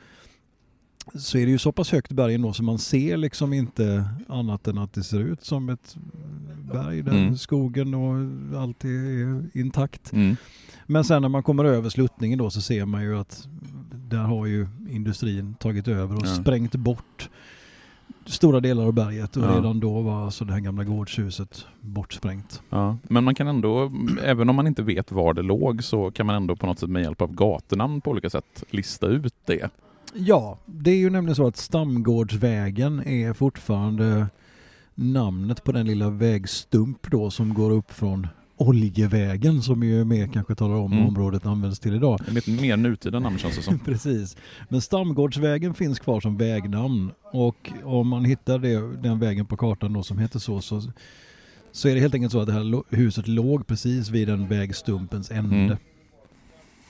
så 1.14 1.38
är 1.38 1.44
det 1.46 1.50
ju 1.52 1.58
så 1.58 1.72
pass 1.72 1.92
högt 1.92 2.12
berg 2.12 2.34
ändå 2.34 2.52
så 2.52 2.62
man 2.62 2.78
ser 2.78 3.16
liksom 3.16 3.52
inte 3.52 4.04
annat 4.28 4.68
än 4.68 4.78
att 4.78 4.92
det 4.92 5.02
ser 5.02 5.20
ut 5.20 5.44
som 5.44 5.68
ett 5.68 5.96
berg 6.72 7.02
där 7.02 7.12
Mm. 7.12 7.36
skogen 7.36 7.94
och 7.94 8.60
allt 8.60 8.84
är 8.84 9.58
intakt. 9.58 10.12
mm. 10.12 10.36
Men 10.86 11.04
sen 11.04 11.22
när 11.22 11.28
man 11.28 11.42
kommer 11.42 11.64
över 11.64 11.88
sluttningen 11.88 12.38
då 12.38 12.50
så 12.50 12.60
ser 12.60 12.84
man 12.86 13.02
ju 13.02 13.18
att 13.18 13.48
där 13.94 14.18
har 14.22 14.46
ju 14.46 14.66
industrin 14.90 15.54
tagit 15.54 15.88
över 15.88 16.16
och 16.16 16.22
Ja. 16.26 16.34
sprängt 16.34 16.74
bort 16.74 17.30
stora 18.26 18.60
delar 18.60 18.84
av 18.84 18.92
berget 18.92 19.36
och 19.36 19.42
Ja. 19.44 19.56
redan 19.56 19.80
då 19.80 20.00
var 20.00 20.24
alltså 20.24 20.44
det 20.44 20.52
här 20.52 20.60
gamla 20.60 20.84
gårdshuset 20.84 21.66
bortsprängt. 21.80 22.62
Ja, 22.70 22.96
men 23.02 23.24
man 23.24 23.34
kan 23.34 23.46
ändå, 23.48 23.92
även 24.24 24.48
om 24.48 24.56
man 24.56 24.66
inte 24.66 24.82
vet 24.82 25.12
var 25.12 25.34
det 25.34 25.42
låg, 25.42 25.84
så 25.84 26.10
kan 26.10 26.26
man 26.26 26.36
ändå 26.36 26.56
på 26.56 26.66
något 26.66 26.78
sätt 26.78 26.90
med 26.90 27.02
hjälp 27.02 27.20
av 27.22 27.34
gatunamn 27.34 28.00
på 28.00 28.10
olika 28.10 28.30
sätt 28.30 28.64
lista 28.70 29.06
ut 29.06 29.34
det. 29.46 29.70
Ja, 30.14 30.58
det 30.66 30.90
är 30.90 30.96
ju 30.96 31.10
nämligen 31.10 31.36
så 31.36 31.46
att 31.46 31.56
Stamgårdsvägen 31.56 33.06
är 33.06 33.32
fortfarande 33.32 34.26
namnet 34.94 35.64
på 35.64 35.72
den 35.72 35.86
lilla 35.86 36.10
vägstump 36.10 37.10
då 37.10 37.30
som 37.30 37.54
går 37.54 37.70
upp 37.70 37.90
från 37.92 38.26
Oljevägen 38.56 39.62
som 39.62 39.82
ju 39.82 40.04
mer 40.04 40.26
kanske 40.26 40.54
talar 40.54 40.74
om 40.76 40.92
Mm. 40.92 41.06
området 41.06 41.46
används 41.46 41.80
till 41.80 41.94
idag. 41.94 42.20
Lite 42.28 42.50
mer 42.50 42.76
nutida 42.76 43.18
namn 43.18 43.38
känns 43.38 43.56
det 43.56 43.62
som. 43.62 43.78
Precis. 43.84 44.36
Men 44.68 44.80
Stamgårdsvägen 44.80 45.74
finns 45.74 45.98
kvar 45.98 46.20
som 46.20 46.36
vägnamn 46.36 47.10
och 47.32 47.72
om 47.84 48.08
man 48.08 48.24
hittar 48.24 48.58
det, 48.58 48.96
den 49.02 49.18
vägen 49.18 49.46
på 49.46 49.56
kartan 49.56 49.92
då 49.92 50.02
som 50.02 50.18
heter 50.18 50.38
så, 50.38 50.60
så 50.60 50.82
så 51.72 51.88
är 51.88 51.94
det 51.94 52.00
helt 52.00 52.14
enkelt 52.14 52.32
så 52.32 52.40
att 52.40 52.46
det 52.46 52.52
här 52.52 52.82
huset 52.96 53.28
låg 53.28 53.66
precis 53.66 54.10
vid 54.10 54.28
den 54.28 54.48
vägstumpens 54.48 55.30
ände. 55.30 55.56
Mm. 55.56 55.76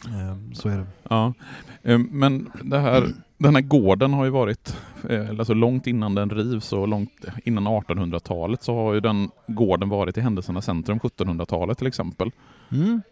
Ehm, 0.09 0.55
Så 0.55 0.69
är 0.69 0.77
det. 0.79 0.87
Ja, 1.09 1.35
eh, 1.83 1.99
men 1.99 2.51
det 2.65 2.79
här, 2.79 3.13
den 3.39 3.55
här 3.55 3.63
gården 3.63 4.13
har 4.13 4.25
ju 4.25 4.31
varit, 4.31 4.77
eh, 5.09 5.31
alltså 5.31 5.55
långt 5.55 5.87
innan 5.87 6.15
den 6.15 6.31
rivs 6.31 6.73
och 6.73 6.89
långt 6.89 7.11
innan 7.45 7.67
1800-talet 7.69 8.63
så 8.63 8.75
har 8.77 8.95
ju 8.95 9.01
den 9.01 9.31
gården 9.47 9.89
varit 9.89 10.19
i 10.19 10.21
händelsernas 10.21 10.65
centrum 10.65 10.99
1700-talet 10.99 11.79
till 11.79 11.87
exempel. 11.87 12.31
Mm. 12.73 13.03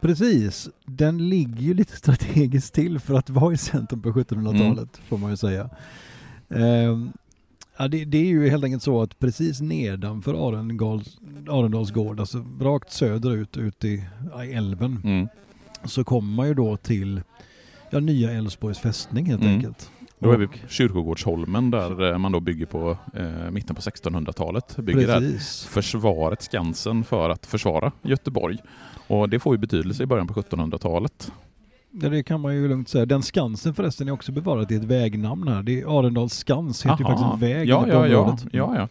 Precis, 0.00 0.68
den 0.84 1.28
ligger 1.28 1.60
ju 1.62 1.74
lite 1.74 1.96
strategiskt 1.96 2.74
till 2.74 2.98
för 2.98 3.14
att 3.14 3.30
vara 3.30 3.54
i 3.54 3.56
centrum 3.56 4.02
på 4.02 4.12
1700-talet 4.12 5.00
får 5.08 5.18
man 5.18 5.30
ju 5.30 5.36
säga. 5.36 5.70
Ehm, 6.50 7.12
ja, 7.76 7.88
det, 7.88 8.04
det 8.04 8.18
är 8.18 8.26
ju 8.26 8.48
helt 8.48 8.64
enkelt 8.64 8.82
så 8.82 9.02
att 9.02 9.18
precis 9.18 9.60
nedanför 9.60 10.48
Arendals, 10.48 11.90
gård, 11.90 12.20
alltså 12.20 12.44
rakt 12.60 12.92
söderut 12.92 13.56
ut 13.56 13.84
i 13.84 14.04
älven, 14.52 15.00
Mm. 15.04 15.28
Så 15.84 16.04
kommer 16.04 16.32
man 16.36 16.48
ju 16.48 16.54
då 16.54 16.76
till 16.76 17.20
ja, 17.90 18.00
nya 18.00 18.30
Älvsborgs 18.32 18.78
fästning 18.78 19.26
helt 19.26 19.42
Mm. 19.42 19.54
enkelt. 19.54 19.90
Då 20.18 20.32
är 20.32 20.36
vi 20.36 20.46
på 20.46 20.54
Kyrkogårdsholmen 20.68 21.70
där 21.70 22.12
eh, 22.12 22.18
man 22.18 22.32
då 22.32 22.40
bygger 22.40 22.66
på 22.66 22.96
eh, 23.14 23.50
mitten 23.50 23.76
på 23.76 23.82
1600-talet. 23.82 24.76
Bygger 24.76 25.06
där 25.06 25.38
försvaret 25.68 26.42
Skansen 26.42 27.04
för 27.04 27.30
att 27.30 27.46
försvara 27.46 27.92
Göteborg. 28.02 28.58
Och 29.06 29.28
det 29.28 29.38
får 29.40 29.54
ju 29.54 29.58
betydelse 29.58 30.02
i 30.02 30.06
början 30.06 30.26
på 30.26 30.34
1700-talet. 30.34 31.32
Ja, 31.94 32.08
det 32.08 32.22
kan 32.22 32.40
man 32.40 32.54
ju 32.54 32.68
lugnt 32.68 32.88
säga. 32.88 33.06
Den 33.06 33.22
Skansen 33.22 33.74
förresten 33.74 34.08
är 34.08 34.12
också 34.12 34.32
bevarat 34.32 34.70
i 34.70 34.74
ett 34.76 34.84
vägnamn 34.84 35.48
här. 35.48 35.62
Det 35.62 35.80
är 35.80 35.98
Arendals 35.98 36.34
Skans, 36.34 36.86
heter 36.86 36.98
ju 36.98 37.04
faktiskt 37.04 37.32
en 37.32 37.40
väg 37.40 37.68
ja, 37.68 37.84
ja, 37.88 38.06
ja, 38.06 38.36
ja, 38.52 38.76
ja. 38.76 38.88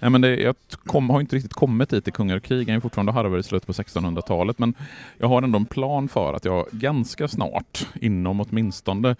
Nej, 0.00 0.10
men 0.10 0.20
det, 0.20 0.36
jag 0.36 0.54
kom, 0.86 1.10
har 1.10 1.20
inte 1.20 1.36
riktigt 1.36 1.52
kommit 1.52 1.90
dit 1.90 2.08
i 2.08 2.10
Kungar 2.10 2.36
och 2.36 2.42
krig. 2.42 2.68
Jag 2.68 2.76
är 2.76 2.80
fortfarande 2.80 3.12
harvar 3.12 3.38
i 3.38 3.42
slutet 3.42 3.66
på 3.66 3.72
1600-talet. 3.72 4.58
Men 4.58 4.74
jag 5.18 5.28
har 5.28 5.42
ändå 5.42 5.58
en 5.58 5.64
plan 5.64 6.08
för 6.08 6.34
att 6.34 6.44
jag 6.44 6.66
ganska 6.70 7.28
snart, 7.28 7.86
inom 8.00 8.40
åtminstone 8.40 9.16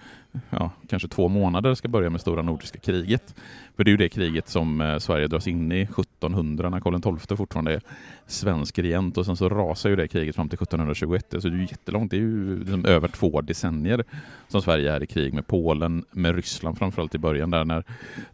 ja, 0.50 0.70
kanske 0.88 1.08
två 1.08 1.28
månader, 1.28 1.74
ska 1.74 1.88
börja 1.88 2.10
med 2.10 2.20
Stora 2.20 2.42
Nordiska 2.42 2.78
kriget. 2.78 3.34
För 3.76 3.84
det 3.84 3.88
är 3.88 3.92
ju 3.92 3.96
det 3.96 4.08
kriget 4.08 4.48
som 4.48 4.80
eh, 4.80 4.98
Sverige 4.98 5.26
dras 5.26 5.46
in 5.46 5.72
i 5.72 5.82
1700 5.82 6.70
när 6.70 6.80
Karl 6.80 7.18
XII 7.18 7.36
fortfarande 7.36 7.74
är 7.74 7.80
svensk 8.26 8.78
regent 8.78 9.18
och 9.18 9.26
sen 9.26 9.36
så 9.36 9.48
rasar 9.48 9.90
ju 9.90 9.96
det 9.96 10.08
kriget 10.08 10.34
fram 10.36 10.48
till 10.48 10.58
1721. 10.62 11.26
Så 11.30 11.48
det 11.48 11.56
är 11.56 11.58
ju 11.58 11.62
jättelångt. 11.62 12.10
Det 12.10 12.16
är 12.16 12.20
ju 12.20 12.58
liksom 12.58 12.84
över 12.84 13.08
två 13.08 13.23
två 13.30 13.40
decennier 13.40 14.04
som 14.48 14.62
Sverige 14.62 14.92
är 14.92 15.02
i 15.02 15.06
krig 15.06 15.34
med 15.34 15.46
Polen, 15.46 16.04
med 16.10 16.34
Ryssland 16.34 16.78
framförallt 16.78 17.14
i 17.14 17.18
början 17.18 17.50
där 17.50 17.64
när 17.64 17.84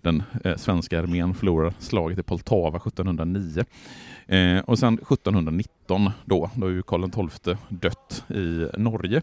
den 0.01 0.23
eh, 0.45 0.57
svenska 0.57 0.99
armén 0.99 1.35
förlorar 1.35 1.73
slaget 1.79 2.19
i 2.19 2.23
Poltava 2.23 2.77
1709. 2.77 3.65
Eh, 4.27 4.59
och 4.59 4.79
sen 4.79 4.95
1719 4.95 6.11
då, 6.25 6.51
då 6.55 6.67
är 6.67 6.71
ju 6.71 6.83
Karl 6.83 7.29
XII 7.29 7.57
dött 7.69 8.25
i 8.29 8.67
Norge. 8.79 9.23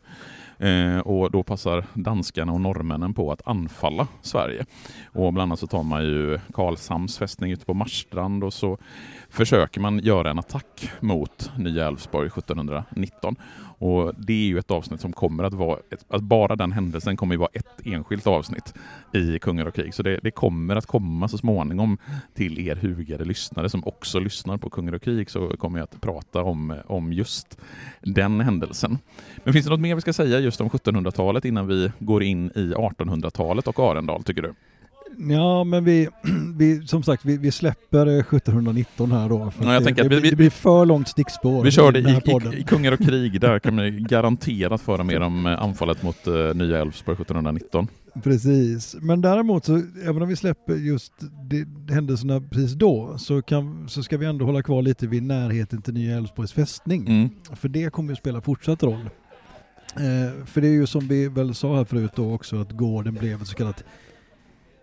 Eh, 0.59 0.99
och 0.99 1.31
då 1.31 1.43
passar 1.43 1.85
danskarna 1.93 2.51
och 2.51 2.61
norrmännen 2.61 3.13
på 3.13 3.31
att 3.31 3.47
anfalla 3.47 4.07
Sverige. 4.21 4.65
Och 5.05 5.33
bland 5.33 5.49
annat 5.49 5.59
så 5.59 5.67
tar 5.67 5.83
man 5.83 6.03
ju 6.03 6.39
Karlshamns 6.53 7.17
fästning 7.17 7.51
ute 7.51 7.65
på 7.65 7.73
Marstrand 7.73 8.43
och 8.43 8.53
så 8.53 8.77
försöker 9.29 9.81
man 9.81 9.99
göra 9.99 10.29
en 10.29 10.39
attack 10.39 10.91
mot 10.99 11.51
Nya 11.57 11.87
Älvsborg 11.87 12.27
1719. 12.27 13.35
Och 13.79 14.13
det 14.17 14.33
är 14.33 14.47
ju 14.47 14.59
ett 14.59 14.71
avsnitt 14.71 15.01
som 15.01 15.13
kommer 15.13 15.43
att 15.43 15.53
vara, 15.53 15.79
ett, 15.91 16.05
att 16.09 16.21
bara 16.21 16.55
den 16.55 16.71
händelsen 16.71 17.17
kommer 17.17 17.35
att 17.35 17.39
vara 17.39 17.49
ett 17.53 17.85
enskilt 17.85 18.27
avsnitt 18.27 18.73
i 19.13 19.39
Kungar 19.39 19.65
och 19.65 19.75
krig. 19.75 19.93
Så 19.93 20.03
det, 20.03 20.19
det 20.23 20.31
kommer 20.31 20.75
att 20.75 20.85
komma 20.85 21.27
så 21.27 21.37
småningom 21.37 21.97
till 22.33 22.67
er 22.67 22.75
hugade 22.75 23.25
lyssnare 23.25 23.69
som 23.69 23.83
också 23.87 24.19
lyssnar 24.19 24.57
på 24.57 24.69
Kungar 24.69 24.93
och 24.93 25.01
krig 25.01 25.29
så 25.29 25.49
kommer 25.49 25.79
jag 25.79 25.83
att 25.83 26.01
prata 26.01 26.43
om, 26.43 26.81
om 26.87 27.13
just 27.13 27.57
den 28.01 28.41
händelsen. 28.41 28.97
Men 29.43 29.53
finns 29.53 29.65
det 29.65 29.71
något 29.71 29.79
mer 29.79 29.95
vi 29.95 30.01
ska 30.01 30.13
säga 30.13 30.39
just 30.47 30.62
om 30.62 30.69
1700-talet 30.69 31.45
innan 31.45 31.67
vi 31.67 31.91
går 31.99 32.23
in 32.23 32.51
i 32.55 32.73
1800-talet 32.73 33.67
och 33.67 33.79
Arendal 33.79 34.23
tycker 34.23 34.41
du? 34.41 34.53
Ja, 35.33 35.63
men 35.63 35.83
vi, 35.83 36.07
vi 36.57 36.88
som 36.88 37.03
sagt, 37.03 37.25
vi, 37.25 37.38
vi 37.38 37.51
släpper 37.51 38.07
eh, 38.07 38.13
1719 38.19 39.12
här 39.12 39.29
då. 39.29 39.51
För 39.51 39.65
Ja, 39.65 39.73
jag 39.73 39.81
det, 39.81 39.86
tänker 39.86 40.03
det, 40.03 40.10
vi- 40.10 40.21
blir- 40.21 40.29
det 40.31 40.36
blir 40.38 40.49
för 40.49 40.86
långt 40.86 41.07
stickspår. 41.07 41.63
Vi 41.63 41.71
kör 41.71 41.91
det 41.91 41.99
i, 41.99 42.57
i, 42.57 42.60
i 42.60 42.63
Kungar 42.63 42.91
och 42.91 42.99
krig, 42.99 43.41
där 43.41 43.60
kan 43.60 43.75
man 43.75 44.03
garanterat 44.10 44.81
föra 44.81 45.03
mer 45.03 45.19
om 45.21 45.45
eh, 45.45 45.62
anfallet 45.63 46.03
mot 46.03 46.27
uh, 46.27 46.53
Nya 46.55 46.81
Älvsborg 46.81 47.13
1719. 47.15 47.88
Precis, 48.23 48.95
men 49.01 49.21
däremot 49.21 49.65
så 49.65 49.81
även 50.03 50.21
om 50.21 50.27
vi 50.29 50.36
släpper 50.36 50.73
just 50.75 51.13
det, 51.49 51.93
händelserna 51.93 52.41
precis 52.41 52.73
då 52.73 53.17
så, 53.17 53.41
kan, 53.41 53.89
så 53.89 54.03
ska 54.03 54.17
vi 54.17 54.25
ändå 54.25 54.45
hålla 54.45 54.62
kvar 54.63 54.81
lite 54.81 55.07
vid 55.07 55.23
närheten 55.23 55.81
till 55.81 55.93
Nya 55.93 56.17
Älvsborgs 56.17 56.53
fästning. 56.53 57.07
Mm. 57.07 57.29
För 57.55 57.69
det 57.69 57.89
kommer 57.93 58.10
ju 58.10 58.15
spela 58.15 58.41
fortsatt 58.41 58.83
roll. 58.83 59.10
Eh, 59.99 60.45
för 60.45 60.62
det 60.62 60.67
är 60.67 60.71
ju 60.71 60.88
som 60.88 61.07
vi 61.07 61.27
väl 61.27 61.55
sa 61.55 61.75
här 61.75 61.86
förut 61.86 62.12
då 62.15 62.33
också 62.33 62.62
att 62.62 62.71
gården 62.71 63.13
blev 63.13 63.41
ett 63.41 63.47
så 63.47 63.55
kallat 63.55 63.83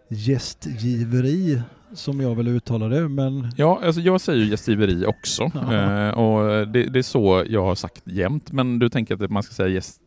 gästgiveri 0.08 1.62
som 1.94 2.20
jag 2.20 2.34
vill 2.34 2.48
uttala 2.48 2.88
det 2.88 3.08
men 3.08 3.52
Ja, 3.56 3.80
alltså 3.84 4.00
jag 4.00 4.20
säger 4.20 4.44
ju 4.44 4.50
gästgiveri 4.50 5.06
också. 5.06 5.42
Eh, 5.42 6.08
och 6.08 6.68
det, 6.68 6.82
det 6.82 6.98
är 6.98 7.02
så 7.02 7.44
jag 7.48 7.64
har 7.64 7.74
sagt 7.74 8.02
jämt. 8.04 8.52
Men 8.52 8.78
du 8.78 8.88
tänker 8.88 9.24
att 9.24 9.30
man 9.30 9.42
ska 9.42 9.54
säga 9.54 9.68
gäst... 9.68 10.00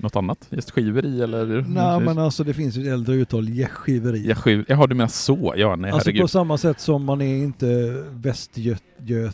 Något 0.00 0.16
annat? 0.16 0.38
Gästgiveri 0.50 1.22
eller? 1.22 1.64
nej 1.68 2.00
men 2.00 2.18
alltså 2.18 2.44
det 2.44 2.54
finns 2.54 2.76
ju 2.76 2.82
ett 2.82 2.92
äldre 2.92 3.14
uttal 3.14 3.48
gästgiveri. 3.48 4.26
Gästgiv... 4.26 4.64
Jaha, 4.68 4.86
du 4.86 4.94
menar 4.94 5.08
så? 5.08 5.54
Ja, 5.56 5.76
nej 5.76 5.90
Alltså 5.90 6.08
herregud. 6.08 6.22
på 6.22 6.28
samma 6.28 6.58
sätt 6.58 6.80
som 6.80 7.04
man 7.04 7.20
är 7.22 7.36
inte 7.36 7.66
västgöt 8.12 8.82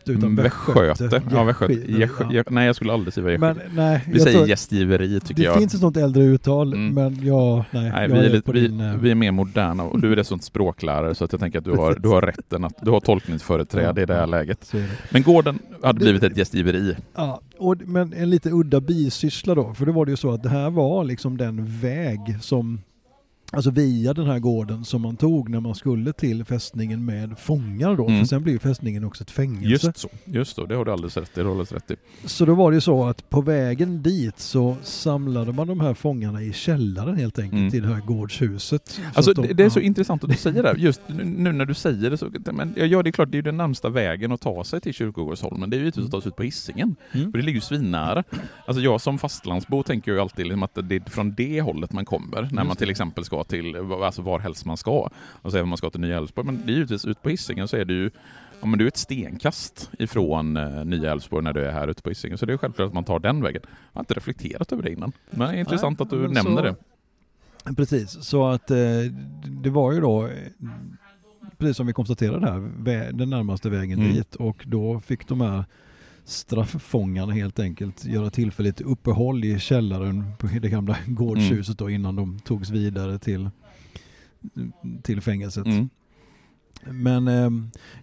utan 0.06 0.14
Mm, 0.22 0.36
västgöte. 0.36 1.22
Ja, 1.30 1.44
västgöte. 1.44 1.72
Gästgiveri, 1.74 2.36
ja. 2.36 2.42
Nej, 2.50 2.66
jag 2.66 2.76
skulle 2.76 2.92
aldrig 2.92 3.14
säga 3.14 3.24
Men 3.38 3.48
gästgiveri. 3.56 3.70
nej, 3.76 4.04
Vi 4.12 4.20
säger 4.20 4.46
gästgiveri 4.46 5.20
tycker 5.20 5.34
Det 5.34 5.42
jag. 5.42 5.58
finns 5.58 5.74
ett 5.74 5.80
sånt 5.80 5.96
äldre 5.96 6.22
uttal, 6.24 6.72
Mm. 6.72 6.94
men 6.94 7.26
ja, 7.26 7.64
nej, 7.70 7.90
Nej, 7.90 8.08
vi, 8.08 8.18
är 8.18 8.30
lite, 8.30 8.52
vi, 8.52 8.60
din... 8.60 9.00
vi 9.00 9.10
är 9.10 9.14
mer 9.14 9.30
moderna 9.32 9.82
och 9.82 10.00
du 10.00 10.12
är 10.12 10.16
dessutom 10.16 10.40
språklärare 10.40 11.14
så 11.14 11.24
att 11.24 11.32
jag 11.32 11.40
tänker 11.40 11.58
att 11.58 11.64
du 11.64 11.70
har, 11.70 11.94
du 11.98 12.08
har 12.08 12.22
rätten 12.22 12.64
att 12.64 12.74
du 12.82 12.90
har 12.90 13.00
tolkningsföreträde 13.00 14.02
i 14.02 14.06
det 14.06 14.14
här 14.14 14.20
Ja. 14.20 14.26
läget. 14.26 14.68
det. 14.72 14.86
Men 15.10 15.22
gården 15.22 15.58
hade 15.82 15.98
Det- 15.98 16.04
blivit 16.04 16.22
ett 16.22 16.36
gästgiveri. 16.36 16.96
Ja, 17.16 17.40
och, 17.58 17.76
men 17.86 18.12
en 18.12 18.30
lite 18.30 18.50
udda 18.50 18.80
bisyssla 18.80 19.54
då, 19.54 19.74
för 19.74 19.86
det 19.86 19.92
var 19.92 20.06
det 20.06 20.10
ju 20.10 20.16
så 20.16 20.30
att 20.30 20.42
det 20.42 20.48
här 20.48 20.70
var 20.70 21.04
liksom 21.04 21.36
den 21.36 21.66
väg 21.80 22.36
som, 22.40 22.80
alltså 23.54 23.70
via 23.70 24.14
den 24.14 24.26
här 24.26 24.38
gården 24.38 24.84
som 24.84 25.02
man 25.02 25.16
tog 25.16 25.48
när 25.48 25.60
man 25.60 25.74
skulle 25.74 26.12
till 26.12 26.44
fästningen 26.44 27.04
med 27.04 27.38
fångar 27.38 27.96
då, 27.96 28.06
Mm. 28.08 28.18
för 28.20 28.26
sen 28.26 28.42
blev 28.42 28.52
ju 28.52 28.58
fästningen 28.58 29.04
också 29.04 29.22
ett 29.24 29.30
fängelse. 29.30 29.86
Just 29.86 29.98
så. 30.00 30.08
Just 30.24 30.56
så, 30.56 30.66
det 30.66 30.74
har 30.76 30.84
du 30.84 30.92
alldeles 30.92 31.16
rätt. 31.16 31.30
Det 31.34 31.42
har 31.42 31.50
alldeles 31.50 31.72
rätt 31.72 31.90
i. 31.90 31.96
Så 32.24 32.44
då 32.44 32.54
var 32.54 32.70
det 32.70 32.74
ju 32.74 32.80
så 32.80 33.04
att 33.04 33.30
på 33.30 33.40
vägen 33.40 34.02
dit 34.02 34.38
så 34.38 34.76
samlade 34.82 35.52
man 35.52 35.66
de 35.66 35.80
här 35.80 35.94
fångarna 35.94 36.42
i 36.42 36.52
källaren 36.52 37.16
helt 37.16 37.38
enkelt 37.38 37.60
Mm. 37.60 37.74
i 37.74 37.80
det 37.80 37.94
här 37.94 38.00
gårdshuset. 38.00 38.88
Så 38.88 39.00
Alltså, 39.14 39.32
de- 39.32 39.52
det, 39.54 39.64
är 39.64 39.70
så 39.70 39.78
ja. 39.78 39.82
intressant 39.82 40.24
att 40.24 40.30
du 40.30 40.36
säger 40.36 40.62
det. 40.62 40.74
Just 40.78 41.00
nu, 41.08 41.52
när 41.52 41.64
du 41.64 41.74
säger 41.74 42.10
det 42.10 42.16
så... 42.18 42.30
Men, 42.52 42.74
ja, 42.76 43.02
det 43.02 43.10
är 43.10 43.12
klart, 43.12 43.30
det 43.30 43.34
är 43.34 43.38
ju 43.38 43.42
den 43.42 43.56
närmsta 43.56 43.88
vägen 43.88 44.32
att 44.32 44.40
ta 44.40 44.64
sig 44.64 44.80
till 44.80 44.94
Kyrkogårdsholmen. 44.94 45.70
Det 45.70 45.76
är 45.76 45.78
ju 45.78 45.84
givetvis 45.84 46.04
att 46.04 46.10
ta 46.10 46.20
sig 46.20 46.28
ut 46.28 46.36
på 46.36 46.42
Hisingen. 46.42 46.96
Mm. 47.12 47.30
För 47.32 47.38
det 47.38 47.44
ligger 47.44 47.56
ju 47.56 47.60
svinnära. 47.60 48.24
Alltså 48.66 48.82
jag 48.82 49.00
som 49.00 49.18
fastlandsbo 49.18 49.82
tänker 49.82 50.12
ju 50.12 50.20
alltid 50.20 50.46
liksom 50.46 50.62
att 50.62 50.78
det 50.82 50.96
är 50.96 51.10
från 51.10 51.34
det 51.34 51.60
hållet 51.60 51.92
man 51.92 52.04
kommer. 52.04 52.48
När 52.52 52.64
man 52.64 52.76
till 52.76 52.90
exempel 52.90 53.24
ska 53.24 53.43
till, 53.48 53.76
alltså 53.76 54.22
var 54.22 54.38
helst 54.38 54.64
man 54.66 54.76
ska. 54.76 55.08
Och 55.42 55.50
säger 55.52 55.64
man 55.64 55.78
ska 55.78 55.90
till 55.90 56.00
Nya 56.00 56.16
Älvsborg. 56.16 56.46
Men 56.46 56.62
det 56.66 56.72
är 56.72 56.74
givetvis 56.74 57.04
ut 57.04 57.22
på 57.22 57.28
Hisingen 57.28 57.68
så 57.68 57.76
är 57.76 57.84
det 57.84 57.94
ju 57.94 58.10
Ja, 58.60 58.66
men 58.66 58.78
det 58.78 58.84
är 58.84 58.88
ett 58.88 58.96
stenkast 58.96 59.90
ifrån 59.98 60.56
eh, 60.56 60.84
Nya 60.84 61.12
Älvsborg 61.12 61.44
när 61.44 61.52
du 61.52 61.64
är 61.64 61.72
här 61.72 61.88
ute 61.88 62.02
på 62.02 62.08
Hisingen. 62.08 62.38
Så 62.38 62.46
det 62.46 62.52
är 62.52 62.56
självklart 62.56 62.86
att 62.88 62.94
man 62.94 63.04
tar 63.04 63.18
den 63.18 63.42
vägen. 63.42 63.62
Jag 63.64 63.70
har 63.92 64.00
inte 64.02 64.14
reflekterat 64.14 64.72
över 64.72 64.82
det 64.82 64.92
innan. 64.92 65.12
Men 65.30 65.48
det 65.48 65.54
är 65.56 65.60
intressant 65.60 65.98
Nej, 65.98 66.04
att 66.04 66.10
du 66.10 66.28
nämner 66.28 66.56
så- 66.62 66.76
det. 67.64 67.74
Precis, 67.76 68.10
så 68.24 68.46
att 68.46 68.70
eh, 68.70 68.76
det 69.62 69.70
var 69.70 69.92
ju 69.92 70.00
då, 70.00 70.28
precis 71.58 71.76
som 71.76 71.86
vi 71.86 71.92
konstaterade 71.92 72.46
här, 72.46 73.12
den 73.12 73.30
närmaste 73.30 73.70
vägen 73.70 73.98
Mm. 74.00 74.12
dit 74.14 74.34
och 74.34 74.64
då 74.66 75.00
fick 75.00 75.28
de 75.28 75.40
här 75.40 75.64
strafffångarna 76.24 77.32
helt 77.32 77.58
enkelt 77.58 78.04
göra 78.04 78.30
tillfälligt 78.30 78.80
uppehåll 78.80 79.44
i 79.44 79.58
källaren 79.58 80.32
på 80.38 80.46
det 80.46 80.68
gamla 80.68 80.96
gårdshuset 81.06 81.78
då 81.78 81.90
innan 81.90 82.16
de 82.16 82.38
togs 82.38 82.70
vidare 82.70 83.18
till, 83.18 83.50
till 85.02 85.20
fängelset. 85.20 85.66
Mm. 85.66 85.88
Men, 86.86 87.28
eh, 87.28 87.50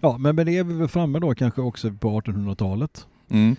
ja, 0.01 0.17
men 0.17 0.35
det 0.35 0.57
är 0.57 0.63
vi 0.63 0.73
väl 0.73 0.87
framme 0.87 1.19
då 1.19 1.35
kanske 1.35 1.61
också 1.61 1.91
på 1.91 2.21
1800-talet. 2.21 3.07
Mm. 3.29 3.55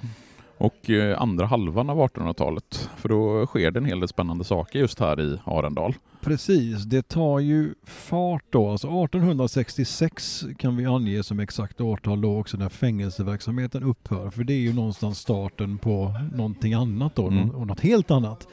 Och 0.62 0.90
eh, 0.90 1.22
andra 1.22 1.46
halvan 1.46 1.90
av 1.90 1.98
1800-talet. 1.98 2.90
För 2.96 3.09
då 3.09 3.46
sker 3.46 3.70
det 3.70 3.79
en 3.81 3.85
hel 3.85 4.01
del 4.01 4.09
spännande 4.09 4.44
saker 4.44 4.79
just 4.79 5.01
här 5.01 5.20
i 5.20 5.38
Arendal. 5.44 5.94
Precis, 6.20 6.83
det 6.85 7.09
tar 7.09 7.38
ju 7.38 7.75
fart 7.85 8.44
då. 8.51 8.70
Alltså 8.70 8.87
1866 8.88 10.44
kan 10.59 10.77
vi 10.77 10.87
ange 10.87 11.22
som 11.22 11.40
exakt 11.40 11.81
årtal 11.81 12.20
då 12.20 12.38
också 12.38 12.57
när 12.57 12.68
fängelseverksamheten 12.68 13.83
upphör. 13.83 14.31
För 14.31 14.44
det 14.44 14.53
är 14.53 14.59
ju 14.59 14.72
någonstans 14.72 15.18
starten 15.18 15.79
på 15.79 16.14
någonting 16.35 16.75
annat 16.75 17.16
då, 17.16 17.27
Mm. 17.27 17.51
och 17.51 17.66
något 17.66 17.81
helt 17.81 18.11
annat. 18.11 18.46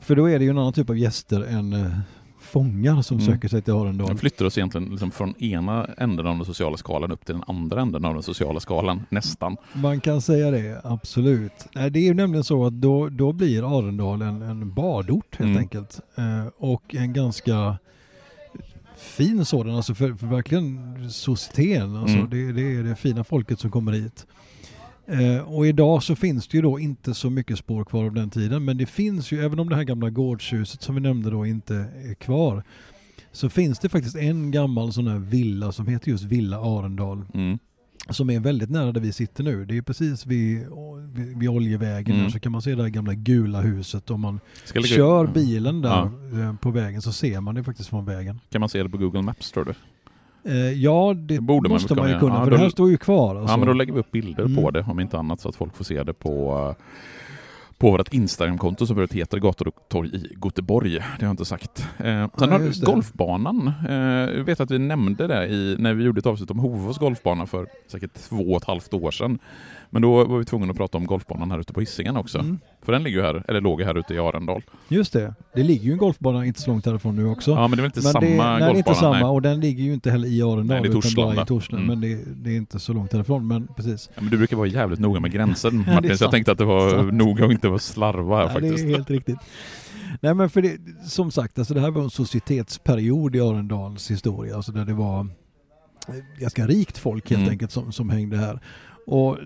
För 0.00 0.16
då 0.16 0.28
är 0.30 0.38
det 0.38 0.44
ju 0.44 0.50
en 0.50 0.58
annan 0.58 0.72
typ 0.72 0.90
av 0.90 0.98
gäster 0.98 1.40
än 1.40 1.72
eh, 1.72 1.98
fångar 2.52 3.02
som 3.02 3.16
Mm. 3.18 3.26
söker 3.32 3.48
sig 3.48 3.62
till 3.62 3.72
Arendal. 3.74 4.06
Den 4.08 4.18
flyttar 4.18 4.44
oss 4.44 4.58
egentligen 4.58 4.88
liksom 4.90 5.10
från 5.10 5.42
ena 5.42 5.84
änden 5.98 6.26
av 6.26 6.36
den 6.36 6.44
sociala 6.44 6.76
skalan 6.76 7.12
upp 7.12 7.24
till 7.26 7.34
den 7.34 7.44
andra 7.46 7.80
änden 7.82 8.04
av 8.04 8.14
den 8.14 8.22
sociala 8.22 8.60
skalan, 8.60 9.02
nästan. 9.10 9.56
Man 9.72 10.00
kan 10.00 10.20
säga 10.20 10.50
det, 10.50 10.80
absolut. 10.84 11.52
Det 11.72 11.80
är 11.98 12.04
ju 12.04 12.14
nämligen 12.14 12.44
så 12.44 12.66
att 12.66 12.72
då, 12.72 13.08
då 13.08 13.32
blir 13.32 13.78
Arendal 13.78 14.22
en, 14.22 14.42
en 14.42 14.74
badort 14.74 15.36
helt 15.38 15.48
Mm. 15.48 15.58
enkelt. 15.58 16.00
Eh, 16.16 16.46
och 16.58 16.94
en 16.94 17.12
ganska 17.12 17.78
fin 18.96 19.44
sådan, 19.44 19.74
alltså 19.74 19.94
för, 19.94 20.14
för 20.14 20.26
verkligen 20.26 20.96
societeten. 21.10 21.96
Alltså 21.96 22.16
Mm. 22.16 22.30
det, 22.30 22.52
det 22.52 22.76
är 22.76 22.82
det 22.82 22.96
fina 22.96 23.24
folket 23.24 23.60
som 23.60 23.70
kommer 23.70 23.92
hit. 23.92 24.26
Eh, 25.10 25.38
och 25.54 25.66
idag 25.66 26.02
så 26.02 26.16
finns 26.16 26.48
det 26.48 26.56
ju 26.56 26.62
då 26.62 26.78
inte 26.78 27.14
så 27.14 27.30
mycket 27.30 27.58
spår 27.58 27.84
kvar 27.84 28.04
av 28.04 28.12
den 28.14 28.30
tiden, 28.30 28.64
men 28.64 28.76
det 28.76 28.86
finns 28.86 29.32
ju, 29.32 29.44
även 29.44 29.58
om 29.58 29.68
det 29.68 29.76
här 29.76 29.84
gamla 29.84 30.10
gårdshuset 30.10 30.82
som 30.82 30.94
vi 30.94 31.00
nämnde 31.00 31.30
då 31.30 31.46
inte 31.46 31.74
är 32.10 32.14
kvar, 32.14 32.62
så 33.32 33.48
finns 33.48 33.78
det 33.78 33.88
faktiskt 33.88 34.16
en 34.16 34.50
gammal 34.50 34.92
sån 34.92 35.06
här 35.06 35.18
villa 35.18 35.72
som 35.72 35.86
heter 35.86 36.10
just 36.10 36.24
Villa 36.24 36.58
Arendal. 36.58 37.24
Mm. 37.34 37.58
som 38.10 38.30
är 38.30 38.40
väldigt 38.40 38.70
nära 38.70 38.92
där 38.92 39.00
vi 39.00 39.12
sitter 39.12 39.44
nu. 39.44 39.64
Det 39.64 39.76
är 39.76 39.82
precis 39.82 40.26
vid, 40.26 40.66
vid, 41.14 41.38
vid 41.38 41.48
Oljevägen 41.48 42.16
Mm. 42.16 42.30
så 42.30 42.40
kan 42.40 42.52
man 42.52 42.62
se 42.62 42.74
det 42.74 42.82
här 42.82 42.88
gamla 42.90 43.14
gula 43.14 43.60
huset. 43.60 44.10
Om 44.10 44.20
man 44.20 44.40
Ska 44.64 44.82
kör 44.82 45.26
bilen 45.26 45.80
där 45.80 45.88
Ja. 46.32 46.40
eh, 46.40 46.54
på 46.56 46.70
vägen 46.70 47.02
så 47.02 47.12
ser 47.12 47.40
man 47.40 47.54
det 47.54 47.64
faktiskt 47.64 47.88
från 47.88 48.04
vägen. 48.04 48.40
Kan 48.50 48.60
man 48.60 48.68
se 48.68 48.82
det 48.82 48.88
på 48.88 48.98
Google 48.98 49.22
Maps 49.22 49.50
tror 49.52 49.64
du? 49.64 49.74
Eh, 50.44 50.54
ja, 50.72 51.14
det, 51.16 51.34
Det 51.34 51.40
borde 51.40 51.68
måste 51.68 51.94
man 51.94 52.08
ju 52.10 52.18
kunna. 52.18 52.34
Ja, 52.34 52.44
för 52.44 52.50
då- 52.50 52.56
det 52.56 52.62
här 52.62 52.68
står 52.70 52.90
ju 52.90 52.96
kvar. 52.96 53.36
Alltså. 53.36 53.52
Ja 53.52 53.56
men 53.56 53.66
då 53.66 53.72
lägger 53.72 53.92
vi 53.92 54.00
upp 54.00 54.10
bilder 54.10 54.44
på 54.44 54.60
Mm. 54.60 54.72
det 54.72 54.84
om 54.90 55.00
inte 55.00 55.18
annat 55.18 55.40
så 55.40 55.48
att 55.48 55.56
folk 55.56 55.76
får 55.76 55.84
se 55.84 56.02
det 56.02 56.12
på 56.12 56.58
eh, 56.78 56.84
på 57.78 57.90
vårt 57.90 58.14
Instagramkonto 58.14 58.86
som 58.86 58.96
förut 58.96 59.12
heter 59.12 59.38
Gator 59.38 59.68
och 59.68 59.74
torg 59.88 60.08
i 60.16 60.26
Göteborg. 60.44 60.90
Det 60.92 61.00
har 61.00 61.16
jag 61.18 61.30
inte 61.30 61.44
sagt. 61.44 61.78
Eh, 61.98 62.04
sen 62.04 62.30
Ja, 62.38 62.46
har 62.50 62.58
du 62.58 62.70
det. 62.70 62.86
golfbanan. 62.86 63.72
Eh, 63.88 63.94
jag 64.36 64.44
vet 64.44 64.60
att 64.60 64.70
vi 64.70 64.78
nämnde 64.78 65.26
det 65.26 65.46
i, 65.46 65.76
när 65.78 65.94
vi 65.94 66.04
gjorde 66.04 66.18
ett 66.18 66.26
avsnitt 66.26 66.50
om 66.50 66.58
Hovås 66.58 66.98
golfbana 66.98 67.46
för 67.46 67.66
säkert 67.92 68.14
två 68.14 68.36
och 68.36 68.56
ett 68.56 68.64
halvt 68.64 68.94
år 68.94 69.10
sedan. 69.10 69.38
Men 69.90 70.02
då 70.02 70.24
var 70.24 70.38
vi 70.38 70.44
tvungna 70.44 70.70
att 70.70 70.76
prata 70.76 70.98
om 70.98 71.06
golfbanan 71.06 71.50
här 71.50 71.58
ute 71.58 71.72
på 71.72 71.80
Hisingen 71.80 72.16
också. 72.16 72.38
Mm. 72.38 72.58
För 72.82 72.92
den 72.92 73.02
ligger 73.02 73.18
ju 73.18 73.24
här, 73.24 73.44
eller 73.48 73.60
låg 73.60 73.82
här 73.82 73.98
ute 73.98 74.14
i 74.14 74.18
Arendal. 74.18 74.62
Just 74.88 75.12
det, 75.12 75.34
det 75.54 75.62
ligger 75.62 75.84
ju 75.84 75.92
en 75.92 75.98
golfbana 75.98 76.44
inte 76.46 76.60
så 76.60 76.70
långt 76.70 76.86
härifrån 76.86 77.16
nu 77.16 77.26
också. 77.26 77.50
Ja 77.50 77.68
men 77.68 77.70
det 77.70 77.74
är 77.74 77.76
väl 77.76 77.84
inte 77.84 78.00
men 78.02 78.12
samma 78.12 78.20
det, 78.20 78.26
golfbana? 78.26 78.58
nej, 78.58 78.60
det 78.72 78.76
är 78.76 78.78
inte 78.78 78.94
samma 78.94 79.12
nej. 79.16 79.24
och 79.24 79.42
den 79.42 79.60
ligger 79.60 79.84
ju 79.84 79.92
inte 79.94 80.10
heller 80.10 80.28
i 80.28 80.42
Arendal 80.42 80.66
Nej, 80.66 80.82
det 80.82 80.88
är 80.88 80.98
utan 80.98 81.34
bara 81.34 81.42
i 81.42 81.46
Torslanda. 81.46 81.84
Mm. 81.84 82.00
Men 82.00 82.10
det, 82.10 82.24
det 82.44 82.50
är 82.50 82.56
inte 82.56 82.78
så 82.78 82.92
långt 82.92 83.12
härifrån. 83.12 83.46
Men 83.48 83.68
precis. 83.76 84.10
Ja, 84.14 84.20
men 84.22 84.30
du 84.30 84.36
brukar 84.36 84.56
vara 84.56 84.66
jävligt 84.66 85.00
noga 85.00 85.20
med 85.20 85.32
gränsen 85.32 85.82
det 85.86 85.94
Martin, 85.94 86.18
så 86.18 86.24
jag 86.24 86.30
tänkte 86.30 86.52
att 86.52 86.58
det 86.58 86.64
var 86.64 86.90
Sant. 86.90 87.12
noga 87.14 87.44
och 87.44 87.52
inte 87.52 87.68
vara 87.68 87.78
slarva 87.78 88.36
här 88.36 88.44
det 88.46 88.52
faktiskt. 88.52 88.84
är 88.84 88.88
helt 88.88 89.10
riktigt. 89.10 89.38
Nej 90.20 90.34
men 90.34 90.50
för 90.50 90.62
det, 90.62 90.76
som 91.04 91.30
sagt, 91.30 91.58
alltså 91.58 91.74
det 91.74 91.80
här 91.80 91.90
var 91.90 92.02
en 92.02 92.10
societetsperiod 92.10 93.36
i 93.36 93.40
Arendals 93.40 94.10
historia. 94.10 94.56
Alltså 94.56 94.72
där 94.72 94.84
det 94.84 94.94
var 94.94 95.20
eh, 96.08 96.14
ganska 96.40 96.66
rikt 96.66 96.98
folk 96.98 97.30
helt 97.30 97.40
Mm. 97.40 97.50
enkelt 97.50 97.70
som, 97.72 97.92
som 97.92 98.10
hängde 98.10 98.36
här. 98.36 98.60
Och 99.10 99.38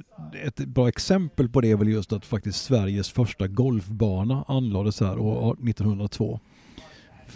ett 0.44 0.56
bra 0.56 0.88
exempel 0.88 1.48
på 1.48 1.60
det 1.60 1.70
är 1.70 1.76
väl 1.76 1.88
just 1.88 2.12
att 2.12 2.26
faktiskt 2.26 2.64
Sveriges 2.64 3.10
första 3.10 3.46
golfbana 3.46 4.44
anlades 4.48 5.00
här 5.00 5.18
år 5.18 5.52
1902. 5.68 6.40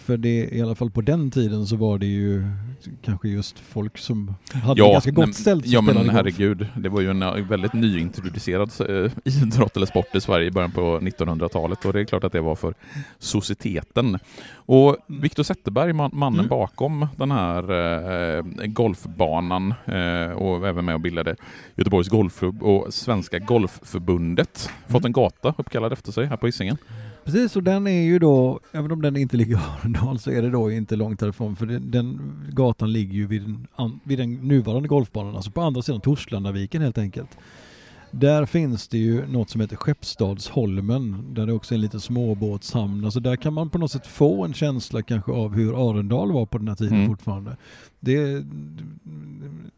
För 0.05 0.17
det, 0.17 0.49
i 0.55 0.61
alla 0.61 0.75
fall 0.75 0.91
på 0.91 1.01
den 1.01 1.31
tiden 1.31 1.67
så 1.67 1.75
var 1.75 1.97
det 1.97 2.05
ju 2.05 2.43
kanske 3.01 3.29
just 3.29 3.59
folk 3.59 3.97
som 3.97 4.35
hade 4.63 4.81
det 4.83 4.91
ganska 4.91 5.11
gott 5.11 5.25
nej, 5.25 5.33
ställt 5.33 5.65
Ja 5.67 5.81
men 5.81 5.95
golf. 5.95 6.09
herregud, 6.11 6.67
det 6.77 6.89
var 6.89 7.01
ju 7.01 7.09
en 7.09 7.21
eh, 7.23 7.33
väldigt 7.33 7.73
nyintroducerad 7.73 8.71
eh, 8.89 9.11
idrott 9.43 9.75
eller 9.77 9.85
sport 9.85 10.15
i 10.15 10.21
Sverige 10.21 10.47
i 10.47 10.51
början 10.51 10.71
på 10.71 10.99
1900-talet 10.99 11.85
och 11.85 11.93
det 11.93 11.99
är 11.99 12.03
klart 12.05 12.23
att 12.23 12.31
det 12.31 12.41
var 12.41 12.55
för 12.55 12.73
societeten. 13.19 14.19
Och 14.55 14.97
Viktor 15.07 15.43
Zetterberg, 15.43 15.93
man, 15.93 16.11
mannen 16.13 16.39
Mm. 16.39 16.49
bakom 16.49 17.07
den 17.15 17.31
här 17.31 17.63
eh, 18.37 18.43
golfbanan 18.65 19.73
eh, 19.85 20.31
och 20.31 20.67
även 20.67 20.85
med 20.85 20.95
och 20.95 21.01
bildade 21.01 21.35
Göteborgs 21.75 22.09
Golfklubb 22.09 22.63
och 22.63 22.93
Svenska 22.93 23.39
Golfförbundet, 23.39 24.69
fått 24.87 25.01
Mm. 25.01 25.05
en 25.05 25.11
gata 25.13 25.53
uppkallad 25.57 25.93
efter 25.93 26.11
sig 26.11 26.25
här 26.25 26.37
på 26.37 26.45
Hisingen. 26.45 26.77
Precis, 27.25 27.55
och 27.55 27.63
den 27.63 27.87
är 27.87 28.01
ju 28.01 28.19
då, 28.19 28.59
även 28.71 28.91
om 28.91 29.01
den 29.01 29.17
inte 29.17 29.37
ligger 29.37 29.55
i 29.55 29.59
Arendal 29.79 30.19
så 30.19 30.31
är 30.31 30.41
det 30.41 30.49
då 30.49 30.71
inte 30.71 30.95
långt 30.95 31.19
därifrån 31.19 31.55
för 31.55 31.65
den, 31.65 31.91
den 31.91 32.19
gatan 32.51 32.93
ligger 32.93 33.13
ju 33.13 33.27
vid 33.27 33.41
den, 33.41 33.67
an, 33.75 33.99
vid 34.03 34.19
den 34.19 34.33
nuvarande 34.33 34.87
golfbanan, 34.89 35.35
alltså 35.35 35.51
på 35.51 35.61
andra 35.61 35.81
sidan 35.81 36.01
Torslandaviken 36.01 36.81
helt 36.81 36.97
enkelt. 36.97 37.37
Där 38.11 38.45
finns 38.45 38.87
det 38.87 38.97
ju 38.97 39.27
något 39.27 39.49
som 39.49 39.61
heter 39.61 39.75
Skeppsstadsholmen 39.75 41.33
där 41.33 41.45
det 41.45 41.53
också 41.53 41.73
är 41.73 41.75
en 41.75 41.81
liten 41.81 41.99
småbåtshamn. 41.99 43.05
Alltså 43.05 43.19
där 43.19 43.35
kan 43.35 43.53
man 43.53 43.69
på 43.69 43.77
något 43.77 43.91
sätt 43.91 44.07
få 44.07 44.45
en 44.45 44.53
känsla 44.53 45.01
kanske 45.01 45.31
av 45.31 45.53
hur 45.53 45.89
Arendal 45.91 46.31
var 46.31 46.45
på 46.45 46.57
den 46.57 46.67
här 46.67 46.75
tiden 46.75 46.93
Mm. 46.93 47.07
fortfarande. 47.07 47.57
Det, 47.99 48.45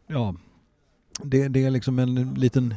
ja, 0.06 0.34
det, 1.22 1.48
det 1.48 1.64
är 1.64 1.70
liksom 1.70 1.98
en 1.98 2.34
liten 2.34 2.74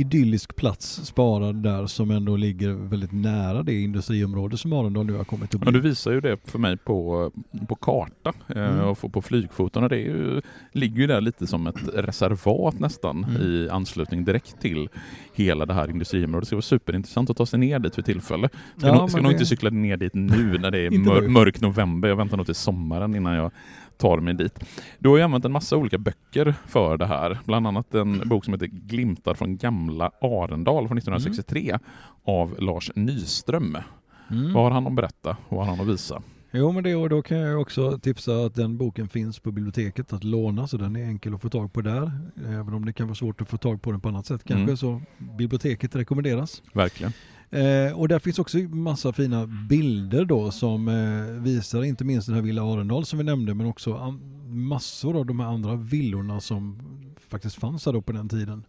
idyllisk 0.00 0.56
plats 0.56 1.00
sparad 1.06 1.56
där 1.62 1.86
som 1.86 2.10
ändå 2.10 2.36
ligger 2.36 2.68
väldigt 2.72 3.12
nära 3.12 3.62
det 3.62 3.80
industriområde 3.80 4.56
som 4.56 4.72
Arendal 4.72 5.06
nu 5.06 5.12
har 5.12 5.24
kommit 5.24 5.54
att 5.54 5.60
Ja, 5.64 5.70
du 5.72 5.80
bli. 5.80 5.90
visar 5.90 6.12
ju 6.12 6.20
det 6.20 6.36
för 6.44 6.58
mig 6.58 6.76
på, 6.76 7.30
på 7.68 7.74
karta 7.74 8.32
eh, 8.48 8.64
Mm. 8.68 8.80
och 8.88 9.12
på- 9.12 9.22
flygfoton. 9.22 9.88
Det 9.88 9.96
ju, 9.98 10.40
ligger 10.72 11.00
ju 11.00 11.06
där 11.06 11.20
lite 11.20 11.46
som 11.46 11.66
ett 11.66 11.88
reservat 11.94 12.80
nästan 12.80 13.24
Mm. 13.24 13.42
i 13.42 13.68
anslutning 13.68 14.24
direkt 14.24 14.60
till 14.60 14.88
hela 15.34 15.66
det 15.66 15.74
här 15.74 15.90
industriområdet. 15.90 16.42
Det 16.42 16.46
ska 16.46 16.56
vara 16.56 16.62
superintressant 16.62 17.30
att 17.30 17.36
ta 17.36 17.46
sig 17.46 17.58
ner 17.58 17.78
dit 17.78 17.94
för 17.94 18.02
tillfälle. 18.02 18.48
Ska, 18.76 18.86
Ja, 18.86 18.94
nog, 18.94 19.10
ska 19.10 19.20
nog 19.20 19.30
det- 19.30 19.34
inte 19.34 19.46
cykla 19.46 19.70
ner 19.70 19.96
dit 19.96 20.14
nu 20.14 20.58
när 20.58 20.70
det 20.70 20.78
är 20.86 20.90
mör, 20.98 21.28
mörk 21.28 21.60
november. 21.60 22.08
Jag 22.08 22.16
väntar 22.16 22.36
nog 22.36 22.46
till 22.46 22.54
sommaren 22.54 23.14
innan 23.16 23.34
jag 23.34 23.50
tar 23.98 24.18
mig 24.20 24.34
dit. 24.34 24.58
Du 24.98 25.08
har 25.08 25.16
ju 25.16 25.22
använt 25.22 25.44
en 25.44 25.52
massa 25.52 25.76
olika 25.76 25.98
böcker 25.98 26.54
för 26.66 26.96
det 26.96 27.06
här. 27.06 27.38
Bland 27.44 27.66
annat 27.66 27.94
en 27.94 28.28
bok 28.28 28.44
som 28.44 28.54
heter 28.54 28.66
Glimtar 28.66 29.34
från 29.34 29.56
gamla 29.56 30.10
Arendal 30.20 30.88
från 30.88 30.98
1963 30.98 31.78
av 32.24 32.54
Lars 32.58 32.90
Nyström. 32.94 33.76
Mm. 34.30 34.52
Vad 34.52 34.64
har 34.64 34.70
han 34.70 34.86
att 34.86 34.94
berätta? 34.94 35.36
Vad 35.48 35.66
har 35.66 35.76
han 35.76 35.80
att 35.80 35.94
visa? 35.94 36.22
Jo 36.52 36.72
men 36.72 36.82
det, 36.84 36.94
och 36.94 37.08
då 37.08 37.22
kan 37.22 37.38
jag 37.38 37.60
också 37.60 37.98
tipsa 37.98 38.32
att 38.32 38.54
den 38.54 38.78
boken 38.78 39.08
finns 39.08 39.38
på 39.38 39.50
biblioteket 39.52 40.12
att 40.12 40.24
låna 40.24 40.66
så 40.68 40.76
den 40.76 40.96
är 40.96 41.04
enkel 41.04 41.34
att 41.34 41.42
få 41.42 41.48
tag 41.48 41.72
på 41.72 41.80
där. 41.80 42.12
Även 42.46 42.74
om 42.74 42.84
det 42.84 42.92
kan 42.92 43.06
vara 43.06 43.14
svårt 43.14 43.40
att 43.40 43.48
få 43.48 43.56
tag 43.56 43.82
på 43.82 43.90
den 43.92 44.00
på 44.00 44.08
annat 44.08 44.26
sätt 44.26 44.44
kanske 44.44 44.62
Mm. 44.62 44.76
så 44.76 45.02
biblioteket 45.18 45.96
rekommenderas. 45.96 46.62
Verkligen. 46.72 47.12
Eh, 47.50 47.98
och 47.98 48.08
där 48.08 48.18
finns 48.18 48.38
också 48.38 48.58
massa 48.58 49.12
fina 49.12 49.46
bilder 49.46 50.24
då 50.24 50.50
som 50.50 50.88
eh, 50.88 51.42
visar 51.42 51.84
inte 51.84 52.04
minst 52.04 52.26
den 52.26 52.34
här 52.34 52.42
Villa 52.42 52.62
Arendal 52.62 53.04
som 53.06 53.18
vi 53.18 53.24
nämnde 53.24 53.54
men 53.54 53.66
också 53.66 54.18
massor 54.48 55.16
av 55.18 55.26
de 55.26 55.40
här 55.40 55.46
andra 55.46 55.76
villorna 55.76 56.40
som 56.40 56.78
faktiskt 57.28 57.56
fanns 57.56 57.86
här 57.86 57.92
då 57.92 58.02
på 58.02 58.12
den 58.12 58.28
tiden. 58.28 58.64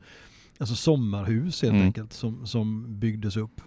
Alltså 0.58 0.76
sommarhus 0.76 1.62
helt 1.62 1.74
Mm. 1.74 1.86
enkelt 1.86 2.14
som, 2.14 2.46
som 2.48 3.00
byggdes 3.00 3.38
upp. 3.38 3.62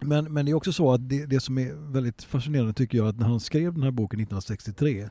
Men, 0.00 0.32
men 0.32 0.44
det 0.46 0.50
är 0.52 0.54
också 0.54 0.72
så 0.72 0.92
att 0.92 1.08
det, 1.08 1.26
det 1.26 1.40
som 1.40 1.58
är 1.58 1.92
väldigt 1.92 2.22
fascinerande 2.22 2.72
tycker 2.72 2.98
jag 2.98 3.08
att 3.08 3.18
när 3.18 3.26
han 3.26 3.40
skrev 3.40 3.74
den 3.74 3.82
här 3.82 3.90
boken 3.90 4.20
1963 4.20 5.08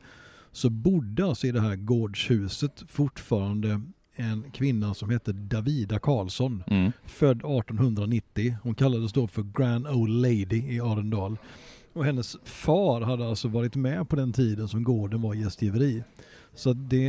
så 0.52 0.70
bodde 0.70 1.26
alltså 1.26 1.48
i 1.48 1.52
det 1.52 1.62
här 1.62 1.76
gårdshuset 1.76 2.84
fortfarande 2.88 3.82
en 4.20 4.52
kvinna 4.52 4.94
som 4.94 5.10
hette 5.10 5.32
Davida 5.34 6.00
Karlsson 6.00 6.64
Mm. 6.68 6.92
född 7.06 7.38
1890. 7.38 8.56
Hon 8.64 8.76
kallades 8.76 9.14
då 9.14 9.28
för 9.28 9.46
Grand 9.58 9.88
Old 9.88 10.22
Lady 10.22 10.64
i 10.76 10.80
Arendal. 10.80 11.38
Och 11.98 12.06
hennes 12.06 12.38
far 12.44 13.02
hade 13.02 13.28
alltså 13.30 13.48
varit 13.48 13.76
med 13.76 14.10
på 14.10 14.16
den 14.16 14.34
tiden 14.34 14.68
som 14.68 14.84
gården 14.84 15.22
var 15.22 15.34
gästgiveri. 15.34 16.04
Så 16.56 16.74
det 16.74 17.08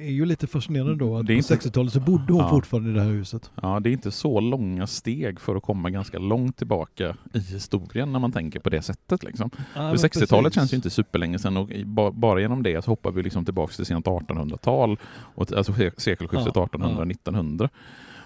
är 0.00 0.10
ju 0.10 0.24
lite 0.26 0.46
fascinerande 0.46 0.94
då 0.96 1.16
att 1.16 1.26
på 1.26 1.32
inte- 1.32 1.54
60-talet 1.56 1.92
så 1.92 2.00
bodde 2.00 2.32
hon 2.32 2.42
Ja. 2.42 2.50
fortfarande 2.50 2.90
i 2.90 2.92
det 2.92 3.00
här 3.02 3.10
huset. 3.10 3.50
Ja, 3.62 3.80
det 3.80 3.88
är 3.90 3.92
inte 3.92 4.10
så 4.10 4.40
långa 4.40 4.86
steg 4.86 5.40
för 5.40 5.56
att 5.56 5.62
komma 5.62 5.90
ganska 5.90 6.18
långt 6.18 6.56
tillbaka 6.56 7.16
i 7.34 7.38
historien 7.38 8.12
när 8.12 8.18
man 8.18 8.32
tänker 8.32 8.60
på 8.60 8.70
det 8.70 8.82
sättet. 8.82 9.22
Liksom. 9.22 9.50
Ja, 9.74 9.90
För 9.90 9.96
60-talet 9.96 10.54
känns 10.54 10.72
ju 10.72 10.76
inte 10.76 10.90
superlänge 10.90 11.38
sedan 11.38 11.56
och 11.56 11.68
bara 12.14 12.40
genom 12.40 12.62
det 12.62 12.84
så 12.84 12.90
hoppar 12.90 13.10
vi 13.12 13.22
liksom 13.22 13.44
tillbaka 13.44 13.72
till 13.72 13.86
sent 13.86 14.06
1800-tal, 14.06 14.96
och 15.34 15.48
t- 15.48 15.54
alltså 15.56 15.72
se- 15.74 15.90
sekelskiftet 15.96 16.52
Ja, 16.56 16.66
1800-1900. 16.72 17.68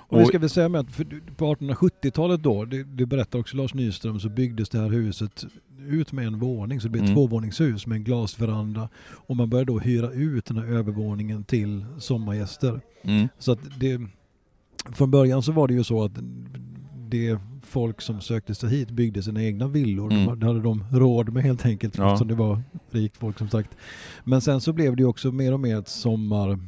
Och 0.09 0.21
Och- 0.21 0.27
ska 0.27 0.39
vi 0.39 0.49
säga 0.49 0.69
med 0.69 0.81
att 0.81 0.97
på 1.37 1.55
1870-talet 1.55 2.43
då, 2.43 2.65
det, 2.65 2.83
det 2.85 3.07
berättar 3.07 3.39
också 3.39 3.57
Lars 3.57 3.75
Nyström, 3.75 4.21
så 4.21 4.29
byggdes 4.29 4.69
det 4.69 4.79
här 4.79 4.89
huset 4.91 5.45
ut 5.89 6.13
med 6.13 6.27
en 6.27 6.39
våning. 6.39 6.81
Så 6.81 6.87
det 6.87 6.91
blev 6.91 7.03
ett 7.05 7.09
Mm. 7.11 7.17
tvåvåningshus 7.17 7.87
med 7.87 7.97
en 7.97 8.05
glasveranda. 8.05 8.89
Och 9.11 9.37
man 9.37 9.51
började 9.51 9.73
då 9.73 9.79
hyra 9.79 10.11
ut 10.11 10.45
den 10.45 10.57
här 10.57 10.65
övervåningen 10.65 11.45
till 11.45 11.85
sommargäster. 11.99 12.81
Mm. 13.03 13.29
Så 13.39 13.53
att 13.53 13.59
det, 13.81 14.01
från 14.93 15.11
början 15.11 15.43
så 15.43 15.53
var 15.53 15.69
det 15.69 15.75
ju 15.75 15.85
så 15.85 16.05
att 16.05 16.13
det 17.09 17.39
folk 17.63 18.01
som 18.01 18.21
sökte 18.21 18.55
sig 18.55 18.71
hit 18.71 18.91
byggde 18.91 19.23
sina 19.23 19.43
egna 19.43 19.69
villor. 19.69 20.13
Mm. 20.13 20.41
Det 20.41 20.47
hade 20.47 20.61
de 20.61 20.85
råd 20.93 21.33
med 21.33 21.43
helt 21.43 21.67
enkelt 21.67 21.99
Ja. 21.99 22.07
eftersom 22.07 22.29
det 22.29 22.35
var 22.35 22.63
rikt 22.91 23.17
folk 23.17 23.39
som 23.39 23.49
sagt. 23.49 23.71
Men 24.25 24.41
sen 24.41 24.61
så 24.61 24.73
blev 24.73 24.97
det 24.97 25.03
ju 25.03 25.07
också 25.09 25.33
mer 25.33 25.53
och 25.53 25.61
mer 25.61 25.79
ett 25.79 25.89
sommar, 25.89 26.59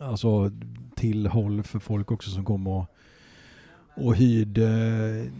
alltså 0.00 0.50
tillhåll 0.96 1.62
för 1.62 1.78
folk 1.78 2.10
också 2.10 2.30
som 2.30 2.44
kom 2.44 2.66
och, 2.66 2.86
och 3.96 4.16
hyrde 4.16 5.30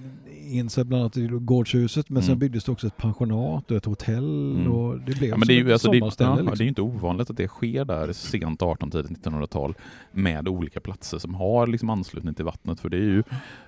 in 0.50 0.70
sig 0.70 0.84
bland 0.84 1.00
annat 1.02 1.16
i 1.16 1.26
gårdshuset. 1.26 2.08
Men 2.10 2.22
sen 2.22 2.30
Mm. 2.30 2.38
byggdes 2.38 2.64
det 2.64 2.72
också 2.72 2.86
ett 2.86 2.96
pensionat 2.96 3.70
och 3.70 3.76
ett 3.76 3.84
hotell 3.84 4.56
Mm. 4.56 4.72
och 4.72 4.98
det 5.00 5.18
blev 5.18 5.30
Ja, 5.30 5.36
men 5.36 5.48
det 5.48 5.54
är 5.54 5.64
ju 5.64 5.72
alltså, 5.72 5.90
det, 5.90 5.98
ja, 5.98 6.06
liksom. 6.34 6.54
det 6.58 6.64
är 6.64 6.68
inte 6.68 6.82
ovanligt 6.82 7.30
att 7.30 7.36
det 7.36 7.48
sker 7.48 7.84
där 7.84 8.12
sent 8.12 8.62
1800 8.62 9.02
tidigt 9.02 9.24
1900-tal 9.26 9.74
med 10.12 10.48
olika 10.48 10.80
platser 10.80 11.18
som 11.18 11.34
har 11.34 11.66
liksom 11.66 11.90
anslutning 11.90 12.34
till 12.34 12.44
vattnet. 12.44 12.80
För 12.80 12.88
det 12.88 12.96
är 12.96 13.00
ju 13.00 13.22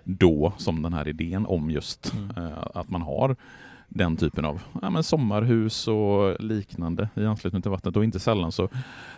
då 0.04 0.52
som 0.58 0.82
den 0.82 0.92
här 0.92 1.08
idén 1.08 1.46
om 1.46 1.70
just 1.70 2.12
Mm. 2.14 2.30
eh, 2.46 2.58
att 2.74 2.90
man 2.90 3.02
har 3.02 3.36
den 3.94 4.16
typen 4.16 4.44
av 4.44 4.62
ja, 4.82 4.90
men 4.90 5.02
sommarhus 5.02 5.88
och 5.88 6.40
liknande 6.40 7.08
i 7.16 7.24
anslutning 7.26 7.62
till 7.62 7.70
vattnet. 7.70 7.96
Och 7.96 8.04
inte 8.04 8.20
sällan 8.20 8.52
så 8.52 8.68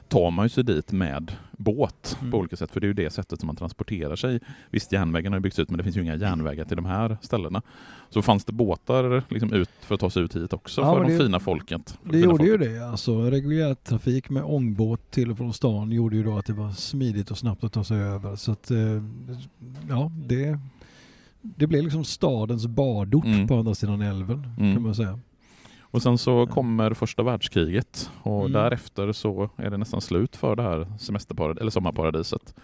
tar 0.09 0.31
man 0.31 0.45
ju 0.45 0.49
sig 0.49 0.65
dit 0.65 0.93
med 0.93 1.33
båt 1.53 2.17
Mm. 2.21 2.31
på 2.31 2.39
olika 2.39 2.57
sätt, 2.57 2.71
för 2.71 2.81
det 2.81 2.85
är 2.85 2.89
ju 2.89 2.95
det 2.95 3.11
sättet 3.11 3.41
som 3.41 3.47
man 3.47 3.57
transporterar 3.57 4.17
sig. 4.17 4.41
Visst, 4.71 4.93
järnvägen 4.93 5.33
har 5.33 5.39
ju 5.39 5.43
byggts 5.43 5.59
ut, 5.59 5.71
men 5.71 5.79
det 5.79 5.85
finns 5.85 5.97
ju 5.97 6.03
inga 6.03 6.17
järnvägar 6.17 6.65
till 6.65 6.77
de 6.77 6.85
här 6.85 7.17
ställena. 7.23 7.63
Så 8.11 8.23
fanns 8.23 8.45
det 8.45 8.53
båtar 8.53 9.23
liksom 9.29 9.53
ut 9.53 9.71
för 9.81 9.95
att 9.95 10.01
ta 10.01 10.11
sig 10.11 10.23
ut 10.23 10.37
hit 10.37 10.53
också 10.53 10.81
Ja, 10.81 10.93
för 10.93 11.01
men 11.01 11.09
de 11.09 11.17
det- 11.19 11.25
fina 11.25 11.41
folket? 11.41 11.99
Det 12.05 12.11
fina 12.11 12.25
gjorde 12.25 12.45
ju 12.45 12.51
folket. 12.59 12.71
det. 12.75 12.89
Alltså 12.89 13.31
reguljärtrafik 13.31 14.31
med 14.31 14.43
ångbåt 14.45 15.11
till 15.11 15.31
och 15.31 15.37
från 15.39 15.53
stan 15.53 15.93
gjorde 15.93 16.17
ju 16.17 16.23
då 16.25 16.39
att 16.39 16.47
det 16.47 16.53
var 16.53 16.71
smidigt 16.71 17.31
och 17.31 17.39
snabbt 17.39 17.65
att 17.65 17.73
ta 17.73 17.85
sig 17.85 17.99
över. 17.99 18.37
Så 18.37 18.53
att, 18.53 18.71
eh, 18.71 18.79
ja, 19.89 20.11
det, 20.27 20.59
det 21.57 21.67
blev 21.67 21.83
liksom 21.83 22.05
stadens 22.05 22.67
badort 22.67 23.25
Mm. 23.25 23.49
på 23.49 23.55
andra 23.59 23.75
sidan 23.75 24.01
älven 24.01 24.47
Mm. 24.59 24.75
kan 24.75 24.83
man 24.83 24.95
säga. 24.95 25.19
Och 25.81 26.03
sen 26.03 26.19
så 26.19 26.47
kommer 26.47 26.95
första 26.95 27.23
världskriget 27.23 28.11
och 28.23 28.41
Mm. 28.41 28.53
därefter 28.53 29.13
så 29.13 29.51
är 29.57 29.71
det 29.71 29.77
nästan 29.77 30.01
slut 30.01 30.37
för 30.37 30.57
det 30.57 30.63
här 30.63 30.87
semesterparad 30.99 31.59
eller 31.59 31.71
sommarparadiset. 31.71 32.55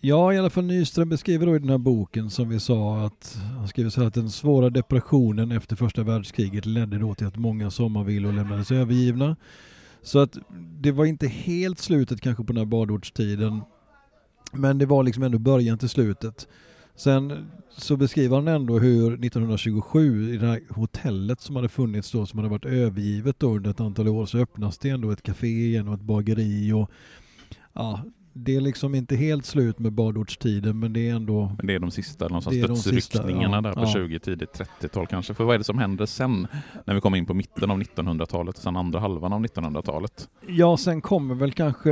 Ja, 0.00 0.32
i 0.32 0.38
alla 0.38 0.50
fall 0.50 0.64
Nyström 0.64 1.08
beskriver 1.08 1.46
då 1.46 1.56
i 1.56 1.58
den 1.58 1.68
här 1.70 1.78
boken 1.78 2.30
som 2.30 2.48
vi 2.48 2.60
sa 2.60 2.98
att 2.98 3.38
han 3.58 3.68
skriver 3.68 3.90
så 3.90 4.00
här 4.00 4.08
att 4.08 4.14
den 4.14 4.30
svåra 4.30 4.70
depressionen 4.70 5.52
efter 5.52 5.76
första 5.76 6.02
världskriget 6.02 6.66
ledde 6.66 6.98
då 6.98 7.14
till 7.14 7.26
att 7.26 7.36
många 7.36 7.70
sommarvillor 7.70 8.32
lämnades 8.32 8.70
övergivna. 8.72 9.36
Så 10.02 10.18
att 10.18 10.38
det 10.80 10.92
var 10.92 11.04
inte 11.04 11.28
helt 11.28 11.78
slutet 11.78 12.20
kanske 12.20 12.44
på 12.44 12.52
den 12.52 12.58
här 12.58 12.64
badortstiden. 12.66 13.60
Men 14.52 14.78
det 14.78 14.86
var 14.86 15.02
liksom 15.02 15.22
ändå 15.22 15.38
början 15.38 15.78
till 15.78 15.88
slutet. 15.88 16.48
Sen 16.96 17.50
så 17.76 17.96
beskriver 17.96 18.36
han 18.36 18.48
ändå 18.48 18.78
hur 18.78 19.14
1927 19.14 20.34
i 20.34 20.36
det 20.36 20.46
här 20.46 20.60
hotellet 20.68 21.40
som 21.40 21.56
hade 21.56 21.68
funnits 21.68 22.12
då 22.12 22.26
som 22.26 22.38
hade 22.38 22.50
varit 22.50 22.64
övergivet 22.64 23.40
då 23.40 23.56
under 23.56 23.70
ett 23.70 23.80
antal 23.80 24.08
år 24.08 24.26
så 24.26 24.38
öppnas 24.38 24.78
det 24.78 24.90
ändå 24.90 25.10
ett 25.10 25.22
café 25.22 25.46
igen 25.46 25.88
och 25.88 25.94
ett 25.94 26.00
bageri 26.00 26.72
och 26.72 26.90
ja, 27.72 28.02
det 28.36 28.56
är 28.56 28.60
liksom 28.60 28.94
inte 28.94 29.16
helt 29.16 29.46
slut 29.46 29.78
med 29.78 29.92
badortstiden 29.92 30.78
men 30.78 30.92
det 30.92 31.08
är 31.08 31.14
ändå 31.14 31.52
Men 31.58 31.66
det 31.66 31.74
är 31.74 31.78
de 31.78 31.90
sista 31.90 32.28
de 32.28 32.40
dödsryckningarna 32.40 33.56
ja, 33.56 33.60
där 33.60 33.72
på 33.72 33.80
ja. 33.80 33.92
20 33.92 34.18
tidigt 34.18 34.60
30-tal 34.80 35.06
kanske. 35.06 35.34
För 35.34 35.44
vad 35.44 35.54
är 35.54 35.58
det 35.58 35.64
som 35.64 35.78
händer 35.78 36.06
sen 36.06 36.46
när 36.84 36.94
vi 36.94 37.00
kommer 37.00 37.18
in 37.18 37.26
på 37.26 37.34
mitten 37.34 37.70
av 37.70 37.80
1900-talet 37.80 38.56
och 38.56 38.62
sen 38.62 38.76
andra 38.76 39.00
halvan 39.00 39.32
av 39.32 39.44
1900-talet? 39.46 40.28
Ja, 40.48 40.76
sen 40.76 41.00
kommer 41.00 41.34
väl 41.34 41.52
kanske 41.52 41.90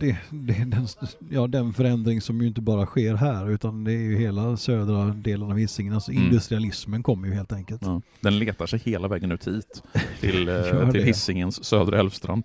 det, 0.00 0.16
det, 0.30 0.64
den, 0.64 0.86
ja, 1.30 1.46
den 1.46 1.72
förändring 1.72 2.20
som 2.20 2.40
ju 2.40 2.48
inte 2.48 2.60
bara 2.60 2.86
sker 2.86 3.14
här 3.14 3.50
utan 3.50 3.84
det 3.84 3.92
är 3.92 4.02
ju 4.02 4.16
hela 4.16 4.56
södra 4.56 5.04
delen 5.04 5.50
av 5.50 5.56
Hisingen. 5.56 5.94
Alltså 5.94 6.12
Mm. 6.16 6.24
industrialismen 6.24 7.02
kommer 7.02 7.28
ju 7.28 7.34
helt 7.34 7.52
enkelt. 7.52 7.82
Ja. 7.84 8.00
Den 8.20 8.38
letar 8.38 8.66
sig 8.66 8.78
hela 8.84 9.08
vägen 9.08 9.32
ut 9.32 9.46
hit 9.46 9.82
till, 10.20 10.48
eh, 10.48 10.90
till. 10.90 11.04
Hisingens 11.04 11.64
södra 11.64 12.00
älvstrand. 12.00 12.44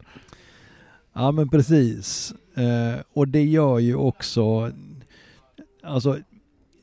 Ja 1.14 1.32
men 1.32 1.50
precis. 1.50 2.34
Eh, 2.56 3.02
och 3.14 3.28
det 3.28 3.44
gör 3.44 3.80
ju 3.80 3.96
också, 3.96 4.72
alltså 5.84 6.20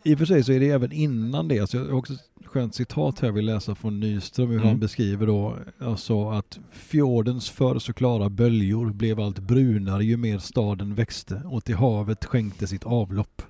i 0.04 0.14
och 0.14 0.18
för 0.18 0.26
sig 0.26 0.44
så 0.44 0.52
är 0.52 0.60
det 0.60 0.70
även 0.70 0.92
innan 0.92 1.48
det, 1.48 1.70
så 1.70 1.76
jag 1.76 1.84
har 1.84 1.92
också 1.92 2.12
ett 2.12 2.20
skönt 2.44 2.74
citat 2.74 3.20
här 3.20 3.30
vill 3.30 3.46
läsa 3.46 3.74
från 3.74 4.00
Nyström 4.00 4.48
hur 4.48 4.56
Mm. 4.56 4.68
han 4.68 4.78
beskriver 4.78 5.26
då 5.26 5.56
alltså 5.78 6.30
att 6.30 6.58
fjordens 6.72 7.50
förr 7.50 7.78
så 7.78 7.92
klara 7.92 8.28
böljor 8.28 8.90
blev 8.92 9.20
allt 9.20 9.38
brunare 9.38 10.04
ju 10.04 10.16
mer 10.16 10.38
staden 10.38 10.94
växte 10.94 11.42
och 11.44 11.64
till 11.64 11.74
havet 11.74 12.24
skänkte 12.24 12.66
sitt 12.66 12.84
avlopp. 12.84 13.42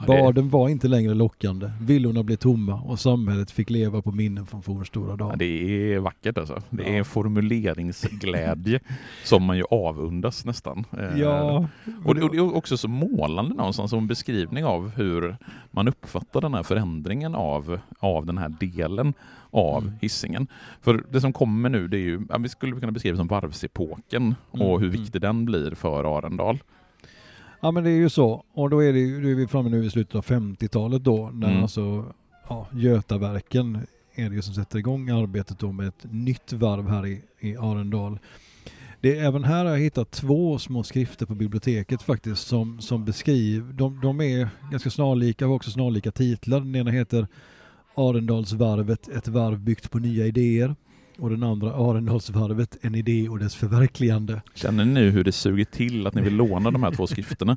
Ja, 0.00 0.06
Baden 0.06 0.48
var 0.50 0.68
inte 0.68 0.88
längre 0.88 1.14
lockande, 1.14 1.70
villorna 1.80 2.22
blev 2.22 2.36
tomma 2.36 2.74
och 2.80 2.98
samhället 3.00 3.50
fick 3.50 3.70
leva 3.70 4.02
på 4.02 4.12
minnen 4.12 4.46
från 4.46 4.62
fornstora 4.62 5.10
Ja, 5.10 5.16
dagar. 5.16 5.36
det 5.36 5.44
är 5.94 5.98
vackert 5.98 6.38
alltså. 6.38 6.62
Det 6.70 6.84
är 6.94 6.96
Ja. 6.96 7.04
formuleringsglädje 7.04 8.80
som 9.24 9.42
man 9.44 9.56
ju 9.56 9.64
avundas 9.70 10.44
nästan. 10.44 10.84
Eh, 10.98 11.18
Ja, 11.20 11.66
Och 12.04 12.14
det, 12.14 12.22
och 12.22 12.30
det 12.30 12.36
är 12.36 12.56
också 12.56 12.76
så 12.76 12.88
målande 12.88 13.54
någonstans 13.54 13.90
som 13.90 13.98
en 13.98 14.06
beskrivning 14.06 14.64
av 14.64 14.88
hur 14.90 15.36
man 15.70 15.88
uppfattar 15.88 16.40
den 16.40 16.54
här 16.54 16.62
förändringen 16.62 17.34
av, 17.34 17.78
av 17.98 18.26
den 18.26 18.38
här 18.38 18.48
delen 18.60 19.14
av 19.50 19.82
Mm. 19.82 19.94
hissingen. 20.00 20.46
För 20.80 21.04
det 21.10 21.20
som 21.20 21.32
kommer 21.32 21.68
nu, 21.68 21.88
det 21.88 21.96
är 21.96 22.00
ju, 22.00 22.20
ja, 22.28 22.38
vi 22.38 22.48
skulle 22.48 22.80
kunna 22.80 22.92
beskriva 22.92 23.16
som 23.16 23.26
varvsepoken 23.26 24.34
och 24.50 24.58
Mm, 24.60 24.68
hur 24.80 24.88
mm. 24.88 24.90
viktig 24.90 25.20
den 25.20 25.44
blir 25.44 25.70
för 25.74 26.18
Arendal. 26.18 26.58
Ja 27.60 27.70
men 27.70 27.84
det 27.84 27.90
är 27.90 27.96
ju 27.96 28.08
så. 28.08 28.44
Och 28.54 28.70
då 28.70 28.82
är, 28.84 28.92
det, 28.92 29.20
då 29.22 29.28
är 29.28 29.34
vi 29.34 29.46
framme 29.46 29.70
nu 29.70 29.84
i 29.84 29.90
slutet 29.90 30.14
av 30.14 30.24
50-talet 30.24 31.04
då 31.04 31.30
när 31.32 31.48
Mm. 31.50 31.62
alltså 31.62 32.04
ja, 32.48 32.66
Götaverken 32.72 33.78
är 34.14 34.28
det 34.28 34.34
ju 34.34 34.42
som 34.42 34.54
sätter 34.54 34.78
igång 34.78 35.10
arbetet 35.10 35.58
då 35.58 35.72
med 35.72 35.88
ett 35.88 36.06
nytt 36.10 36.52
varv 36.52 36.88
här 36.88 37.06
i, 37.06 37.22
i 37.40 37.56
Arendal. 37.56 38.18
Det 39.00 39.18
är, 39.18 39.24
även 39.24 39.44
här 39.44 39.64
har 39.64 39.72
jag 39.72 39.78
hittat 39.78 40.10
två 40.10 40.58
små 40.58 40.82
skrifter 40.82 41.26
på 41.26 41.34
biblioteket 41.34 42.02
faktiskt 42.02 42.46
som, 42.46 42.80
som 42.80 43.04
beskriver, 43.04 43.72
de, 43.72 44.00
de 44.00 44.20
är 44.20 44.48
ganska 44.70 44.90
snarlika 44.90 45.46
och 45.46 45.54
också 45.54 45.70
snarlika 45.70 46.10
titlar. 46.10 46.60
Den 46.60 46.76
ena 46.76 46.90
heter 46.90 47.26
Arendalsvarvet, 47.94 49.08
ett 49.08 49.28
varv 49.28 49.58
byggt 49.58 49.90
på 49.90 49.98
nya 49.98 50.26
idéer. 50.26 50.74
Och 51.20 51.30
den 51.30 51.42
andra 51.42 51.72
Arendalsvarvet, 51.72 52.76
en 52.80 52.94
idé 52.94 53.28
och 53.28 53.38
dess 53.38 53.54
förverkligande. 53.54 54.42
Känner 54.54 54.84
ni 54.84 54.92
nu 54.92 55.10
hur 55.10 55.24
det 55.24 55.32
suger 55.32 55.64
till 55.64 56.06
att 56.06 56.14
ni 56.14 56.22
vill 56.22 56.34
låna 56.34 56.70
de 56.70 56.82
här 56.82 56.90
två 56.90 57.06
skrifterna? 57.06 57.56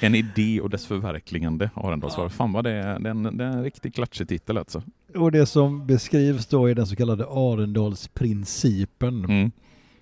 En 0.00 0.14
idé 0.14 0.60
och 0.60 0.70
dess 0.70 0.86
förverkligande, 0.86 1.70
Arendalsvarv. 1.74 2.28
Fan 2.28 2.52
vad 2.52 2.64
det 2.64 2.70
är, 2.70 2.98
det 2.98 3.08
är 3.08 3.10
en, 3.10 3.36
det 3.36 3.44
är 3.44 3.48
en 3.48 3.62
riktigt 3.62 3.94
klatschig 3.94 4.28
titel 4.28 4.58
alltså. 4.58 4.82
Och 5.14 5.32
det 5.32 5.46
som 5.46 5.86
beskrivs 5.86 6.46
då 6.46 6.66
är 6.66 6.74
den 6.74 6.86
så 6.86 6.96
kallade 6.96 7.24
Arendalsprincipen. 7.24 9.24
Mm. 9.24 9.50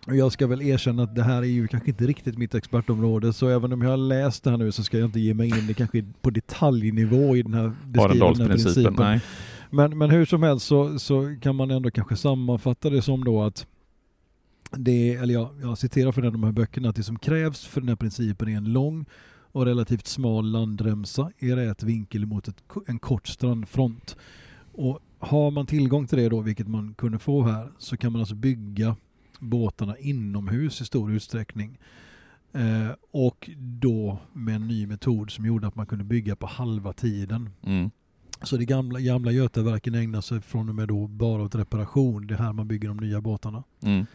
Och 0.06 0.16
jag 0.16 0.32
ska 0.32 0.46
väl 0.46 0.62
erkänna 0.62 1.02
att 1.02 1.14
det 1.14 1.22
här 1.22 1.42
är 1.42 1.46
ju 1.46 1.68
kanske 1.68 1.90
inte 1.90 2.06
riktigt 2.06 2.38
mitt 2.38 2.54
expertområde 2.54 3.32
så 3.32 3.48
även 3.48 3.72
om 3.72 3.82
jag 3.82 3.90
har 3.90 3.96
läst 3.96 4.44
det 4.44 4.50
här 4.50 4.56
nu 4.56 4.72
så 4.72 4.84
ska 4.84 4.98
jag 4.98 5.08
inte 5.08 5.20
ge 5.20 5.34
mig 5.34 5.48
in 5.48 5.66
det 5.66 5.74
kanske 5.74 6.04
på 6.20 6.30
detaljnivå 6.30 7.36
i 7.36 7.42
den 7.42 7.54
här 7.54 7.72
Arendalsprincipen, 7.98 8.48
principen. 8.48 8.94
nej. 8.98 9.20
Men, 9.70 9.98
men 9.98 10.10
hur 10.10 10.24
som 10.24 10.42
helst 10.42 10.66
så, 10.66 10.98
så 10.98 11.36
kan 11.40 11.56
man 11.56 11.70
ändå 11.70 11.90
kanske 11.90 12.16
sammanfatta 12.16 12.90
det 12.90 13.02
som 13.02 13.24
då 13.24 13.42
att 13.42 13.66
det, 14.70 15.14
eller 15.14 15.34
jag, 15.34 15.50
jag 15.62 15.78
citerar 15.78 16.12
från 16.12 16.24
en 16.24 16.28
av 16.28 16.32
de 16.32 16.44
här 16.44 16.52
böckerna, 16.52 16.88
att 16.88 16.96
det 16.96 17.02
som 17.02 17.18
krävs 17.18 17.66
för 17.66 17.80
den 17.80 17.88
här 17.88 17.96
principen 17.96 18.48
är 18.48 18.56
en 18.56 18.72
lång 18.72 19.04
och 19.52 19.66
relativt 19.66 20.06
smal 20.06 20.50
landremsa 20.50 21.30
i 21.38 21.52
rät 21.52 21.82
vinkel 21.82 22.26
mot 22.26 22.48
ett, 22.48 22.62
en 22.86 22.98
kort 22.98 23.28
strandfront. 23.28 24.16
Och 24.72 25.00
har 25.18 25.50
man 25.50 25.66
tillgång 25.66 26.06
till 26.06 26.18
det 26.18 26.28
då, 26.28 26.40
vilket 26.40 26.68
man 26.68 26.94
kunde 26.94 27.18
få 27.18 27.42
här, 27.42 27.72
så 27.78 27.96
kan 27.96 28.12
man 28.12 28.20
alltså 28.20 28.34
bygga 28.34 28.96
båtarna 29.38 29.98
inomhus 29.98 30.80
i 30.80 30.84
stor 30.84 31.12
utsträckning. 31.12 31.78
Eh, 32.52 32.90
och 33.10 33.50
då 33.58 34.18
med 34.32 34.54
en 34.54 34.68
ny 34.68 34.86
metod 34.86 35.30
som 35.30 35.46
gjorde 35.46 35.66
att 35.66 35.74
man 35.74 35.86
kunde 35.86 36.04
bygga 36.04 36.36
på 36.36 36.46
halva 36.46 36.92
tiden. 36.92 37.50
Mm. 37.62 37.90
Så 38.42 38.56
det 38.56 38.64
gamla, 38.64 39.00
gamla 39.00 39.32
Götaverken 39.32 39.94
ägnar 39.94 40.20
sig 40.20 40.40
från 40.40 40.68
och 40.68 40.74
med 40.74 40.88
då 40.88 41.06
bara 41.06 41.42
åt 41.42 41.54
reparation. 41.54 42.26
Det 42.26 42.34
är 42.34 42.38
här 42.38 42.52
man 42.52 42.68
bygger 42.68 42.88
de 42.88 42.96
nya 42.96 43.20
båtarna. 43.20 43.64
Mm. 43.82 44.06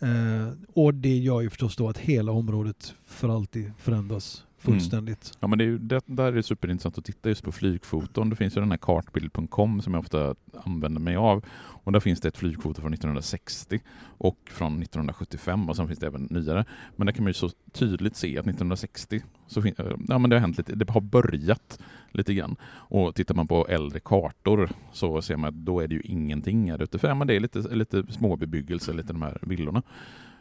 Eh, 0.00 0.52
och 0.74 0.94
det 0.94 1.18
gör 1.18 1.40
ju 1.40 1.50
förstås 1.50 1.76
då 1.76 1.88
att 1.88 1.98
hela 1.98 2.32
området 2.32 2.94
för 3.06 3.28
alltid 3.28 3.72
förändras 3.78 4.44
fullständigt. 4.58 5.24
Mm. 5.26 5.36
Ja 5.40 5.48
men 5.48 5.58
det 5.58 5.64
är 5.64 5.78
det, 5.78 6.00
där 6.06 6.24
är 6.24 6.32
det 6.32 6.42
superintressant 6.42 6.98
att 6.98 7.04
titta 7.04 7.28
just 7.28 7.44
på 7.44 7.52
flygfoton. 7.52 8.30
Det 8.30 8.36
finns 8.36 8.56
ju 8.56 8.60
den 8.60 8.70
här 8.70 8.78
kartbild.com 8.78 9.82
som 9.82 9.94
jag 9.94 10.00
ofta 10.00 10.34
använder 10.64 11.00
mig 11.00 11.16
av. 11.16 11.44
Och 11.88 11.92
där 11.92 12.00
finns 12.00 12.20
det 12.20 12.28
ett 12.28 12.36
flygfoto 12.38 12.80
från 12.80 12.92
1960 12.94 13.80
och 14.02 14.38
från 14.50 14.82
1975 14.82 15.68
och 15.68 15.76
sen 15.76 15.86
finns 15.86 15.98
det 15.98 16.06
även 16.06 16.22
nyare. 16.30 16.64
Men 16.96 17.06
där 17.06 17.12
kan 17.12 17.24
man 17.24 17.30
ju 17.30 17.34
så 17.34 17.50
tydligt 17.72 18.16
se 18.16 18.38
att 18.38 18.46
1960 18.46 19.22
så 19.46 19.62
fin- 19.62 19.74
eh, 19.78 19.86
ja, 20.08 20.18
men 20.18 20.30
det 20.30 20.36
har 20.36 20.40
hänt 20.40 20.58
lite, 20.58 20.74
det 20.74 20.90
har 20.90 21.00
börjat 21.00 21.78
lite 22.12 22.34
grann. 22.34 22.56
Och 22.64 23.14
tittar 23.14 23.34
man 23.34 23.46
på 23.48 23.66
äldre 23.68 24.00
kartor 24.00 24.70
så 24.92 25.22
ser 25.22 25.36
man 25.36 25.48
att 25.48 25.54
då 25.54 25.80
är 25.80 25.88
det 25.88 25.94
ju 25.94 26.00
ingenting 26.00 26.70
här 26.70 26.82
ute. 26.82 26.98
För 26.98 27.08
ja, 27.08 27.14
men 27.14 27.26
det 27.26 27.34
är 27.36 27.40
lite, 27.40 27.58
lite 27.58 28.04
småbebyggelse, 28.12 28.92
lite 28.92 29.12
de 29.12 29.22
här 29.22 29.38
villorna. 29.42 29.82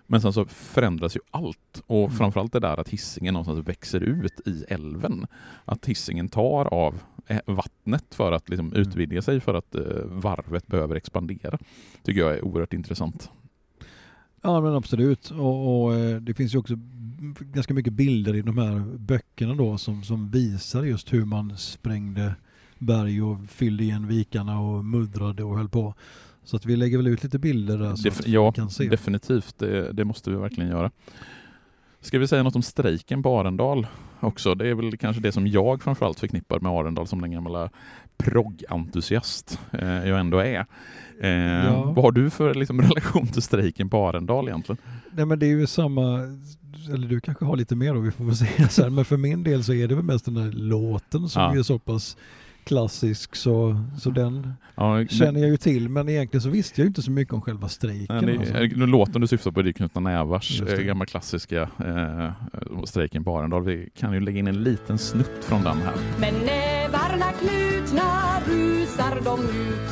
Men 0.07 0.21
sen 0.21 0.33
så 0.33 0.45
förändras 0.45 1.15
ju 1.15 1.19
allt 1.31 1.83
och 1.87 2.03
Mm. 2.05 2.11
framförallt 2.17 2.53
det 2.53 2.59
där 2.59 2.79
att 2.79 2.89
hissingen 2.89 3.33
någonstans 3.33 3.67
växer 3.67 3.99
ut 3.99 4.47
i 4.47 4.63
älven. 4.67 5.27
Att 5.65 5.85
hissingen 5.85 6.29
tar 6.29 6.73
av 6.73 6.99
eh, 7.27 7.39
vattnet 7.45 8.05
för 8.15 8.31
att 8.31 8.49
liksom 8.49 8.67
Mm. 8.67 8.81
utvidga 8.81 9.21
sig 9.21 9.39
för 9.39 9.53
att 9.53 9.75
eh, 9.75 9.81
varvet 10.05 10.67
behöver 10.67 10.95
expandera. 10.95 11.57
Tycker 12.03 12.19
jag 12.21 12.33
är 12.37 12.45
oerhört 12.45 12.73
intressant. 12.73 13.31
Ja 14.41 14.61
men 14.61 14.75
absolut. 14.75 15.31
Och, 15.31 15.83
och 15.85 15.95
eh, 15.95 16.21
det 16.21 16.33
finns 16.33 16.53
ju 16.55 16.57
också 16.59 16.73
ganska 17.39 17.73
mycket 17.73 17.93
bilder 17.93 18.35
i 18.35 18.41
de 18.41 18.57
här 18.57 18.79
böckerna 18.97 19.55
då 19.55 19.77
som, 19.77 20.03
som 20.03 20.29
visar 20.29 20.83
just 20.83 21.13
hur 21.13 21.25
man 21.25 21.57
sprängde 21.57 22.35
berg 22.79 23.21
och 23.21 23.37
fyllde 23.49 23.83
igen 23.83 24.07
vikarna 24.07 24.59
och 24.59 24.85
muddrade 24.85 25.43
och 25.43 25.57
höll 25.57 25.69
på. 25.69 25.93
Så 26.47 26.57
att 26.57 26.65
vi 26.65 26.75
lägger 26.75 26.97
väl 26.97 27.07
ut 27.07 27.23
lite 27.23 27.39
bilder 27.39 27.77
där 27.77 27.95
så 27.95 28.09
Def- 28.09 28.19
att 28.19 28.27
ja, 28.27 28.51
kan 28.51 28.69
se. 28.69 28.89
definitivt. 28.89 29.55
Det, 29.57 29.91
det 29.91 30.05
måste 30.05 30.29
vi 30.29 30.35
verkligen 30.35 30.69
göra. 30.69 30.91
Ska 32.01 32.19
vi 32.19 32.27
säga 32.27 32.43
något 32.43 32.55
om 32.55 32.61
strejken 32.61 33.23
på 33.23 33.39
Arendal? 33.39 33.87
också. 34.19 34.55
Det 34.55 34.67
är 34.67 34.73
väl 34.73 34.97
kanske 34.97 35.21
det 35.21 35.31
som 35.31 35.47
jag 35.47 35.81
framförallt 35.81 36.19
förknippar 36.19 36.59
med 36.59 36.71
Arendal 36.71 37.07
som 37.07 37.21
den 37.21 37.31
gamla 37.31 37.69
proggentusiast 38.17 39.59
eh, 39.71 40.07
jag 40.07 40.19
ändå 40.19 40.39
är. 40.39 40.65
Eh, 41.21 41.29
ja. 41.29 41.83
Vad 41.83 42.05
har 42.05 42.11
du 42.11 42.29
för 42.29 42.53
liksom, 42.53 42.81
relation 42.81 43.27
till 43.27 43.41
strejken 43.41 43.89
på 43.89 44.07
Arendal 44.07 44.47
egentligen? 44.47 44.77
Nej 45.11 45.25
men 45.25 45.39
det 45.39 45.45
är 45.45 45.49
ju 45.49 45.67
samma, 45.67 46.19
eller 46.93 47.07
du 47.07 47.19
kanske 47.19 47.45
har 47.45 47.55
lite 47.55 47.75
mer 47.75 47.93
då, 47.93 47.99
vi 47.99 48.11
får 48.11 48.23
väl 48.25 48.35
se 48.69 48.89
men 48.89 49.05
för 49.05 49.17
min 49.17 49.43
del 49.43 49.63
så 49.63 49.73
är 49.73 49.87
det 49.87 49.95
väl 49.95 50.03
mest 50.03 50.25
den 50.25 50.33
där 50.33 50.51
låten 50.51 51.29
som 51.29 51.41
ja. 51.41 51.57
är 51.59 51.63
så 51.63 51.79
pass 51.79 52.17
klassisk 52.67 53.35
så, 53.35 53.85
så 53.99 54.09
den 54.09 54.53
ja, 54.75 55.05
känner 55.05 55.39
jag 55.39 55.49
ju 55.49 55.57
till. 55.57 55.89
Men 55.89 56.09
egentligen 56.09 56.41
så 56.41 56.49
visste 56.49 56.81
jag 56.81 56.87
inte 56.87 57.01
så 57.01 57.11
mycket 57.11 57.33
om 57.33 57.41
själva 57.41 57.69
strejken. 57.69 58.25
Nej, 58.25 58.37
det, 58.37 58.59
alltså. 58.59 58.85
Låten 58.85 59.21
du 59.21 59.27
syftar 59.27 59.51
på 59.51 59.59
är 59.59 59.71
Knutna 59.71 60.01
Nävars 60.01 60.61
eh, 60.61 60.79
gamla 60.79 61.05
klassiska 61.05 61.61
eh, 61.61 62.31
strejken 62.85 63.23
på 63.23 63.37
Arendal. 63.37 63.63
Vi 63.63 63.89
kan 63.95 64.13
ju 64.13 64.19
lägga 64.19 64.39
in 64.39 64.47
en 64.47 64.63
liten 64.63 64.97
snutt 64.97 65.45
från 65.45 65.63
den 65.63 65.77
här. 65.77 65.93
Men 66.19 66.33
nävarna 66.33 67.31
knutna 67.31 68.39
rusar 68.45 69.21
de 69.23 69.39
ut. 69.39 69.91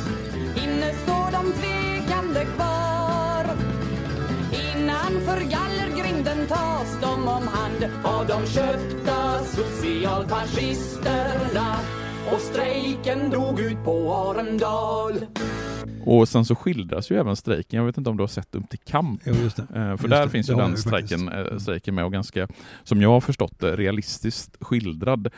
Inne 0.64 0.92
står 0.92 1.32
de 1.32 1.52
tvekande 1.52 2.44
kvar. 2.44 3.46
Innanför 4.52 5.40
gallergrinden 5.50 6.46
tas 6.48 6.98
de 7.00 7.28
om 7.28 7.48
hand 7.48 7.84
av 8.04 8.26
de 8.26 8.46
köpta 8.46 9.44
socialfascisterna 9.44 11.76
och 12.32 12.40
strejken 12.40 13.30
drog 13.30 13.60
ut 13.60 13.84
på 13.84 14.14
Arendal. 14.14 15.12
Och 16.04 16.28
sen 16.28 16.44
så 16.44 16.54
skildras 16.54 17.10
ju 17.10 17.18
även 17.18 17.36
strejken, 17.36 17.78
jag 17.78 17.86
vet 17.86 17.98
inte 17.98 18.10
om 18.10 18.16
du 18.16 18.22
har 18.22 18.28
sett 18.28 18.54
Upp 18.54 18.68
till 18.70 18.78
kamp? 18.78 19.20
Jo, 19.24 19.34
just 19.34 19.56
det. 19.56 19.62
Eh, 19.62 19.68
för 19.68 19.90
just 19.90 20.08
där 20.08 20.22
det. 20.22 20.30
finns 20.30 20.50
ju 20.50 20.54
den 20.54 20.76
strejken, 20.76 21.28
eh, 21.28 21.58
strejken 21.58 21.94
med 21.94 22.04
och 22.04 22.12
ganska, 22.12 22.48
som 22.84 23.02
jag 23.02 23.08
har 23.08 23.20
förstått 23.20 23.58
det, 23.58 23.76
realistiskt 23.76 24.56
skildrad. 24.60 25.28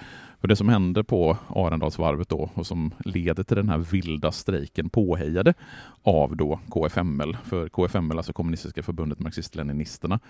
För 0.41 0.49
det 0.49 0.57
som 0.57 0.69
hände 0.69 1.05
på 1.05 1.37
Arendalsvarvet 1.49 2.29
då 2.29 2.51
och 2.55 2.67
som 2.67 2.95
leder 3.05 3.43
till 3.43 3.57
den 3.57 3.69
här 3.69 3.79
vilda 3.79 4.33
strejken 4.33 4.91
påhejade 4.91 5.55
av 6.03 6.37
då 6.37 6.61
KFML. 6.69 7.37
För 7.45 7.69
KFML, 7.69 8.17
alltså 8.17 8.33
Kommunistiska 8.33 8.83
förbundet 8.83 9.19
Marxist-Leninisterna, 9.19 10.21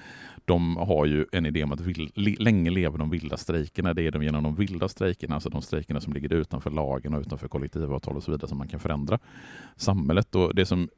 de 0.44 0.76
har 0.76 1.06
ju 1.06 1.26
en 1.32 1.46
idé 1.46 1.64
om 1.64 1.72
att 1.72 1.80
vill, 1.80 2.36
länge 2.38 2.70
lever 2.70 2.98
de 2.98 3.10
vilda 3.10 3.36
strejkerna. 3.36 3.94
Det 3.94 4.02
är 4.02 4.10
de 4.10 4.22
genom 4.22 4.42
de 4.42 4.54
vilda 4.54 4.88
strejkerna, 4.88 5.34
alltså 5.34 5.48
de 5.50 5.62
strejkerna 5.62 6.00
som 6.00 6.12
ligger 6.12 6.32
utanför 6.32 6.70
lagen 6.70 7.14
och 7.14 7.20
utanför 7.20 7.48
kollektivavtal 7.48 8.16
och 8.16 8.22
så 8.22 8.30
vidare 8.30 8.48
som 8.48 8.58
man 8.58 8.68
kan 8.68 8.80
förändra 8.80 9.18
samhället. 9.76 10.34
Och 10.34 10.54
det 10.54 10.66
som 10.66 10.88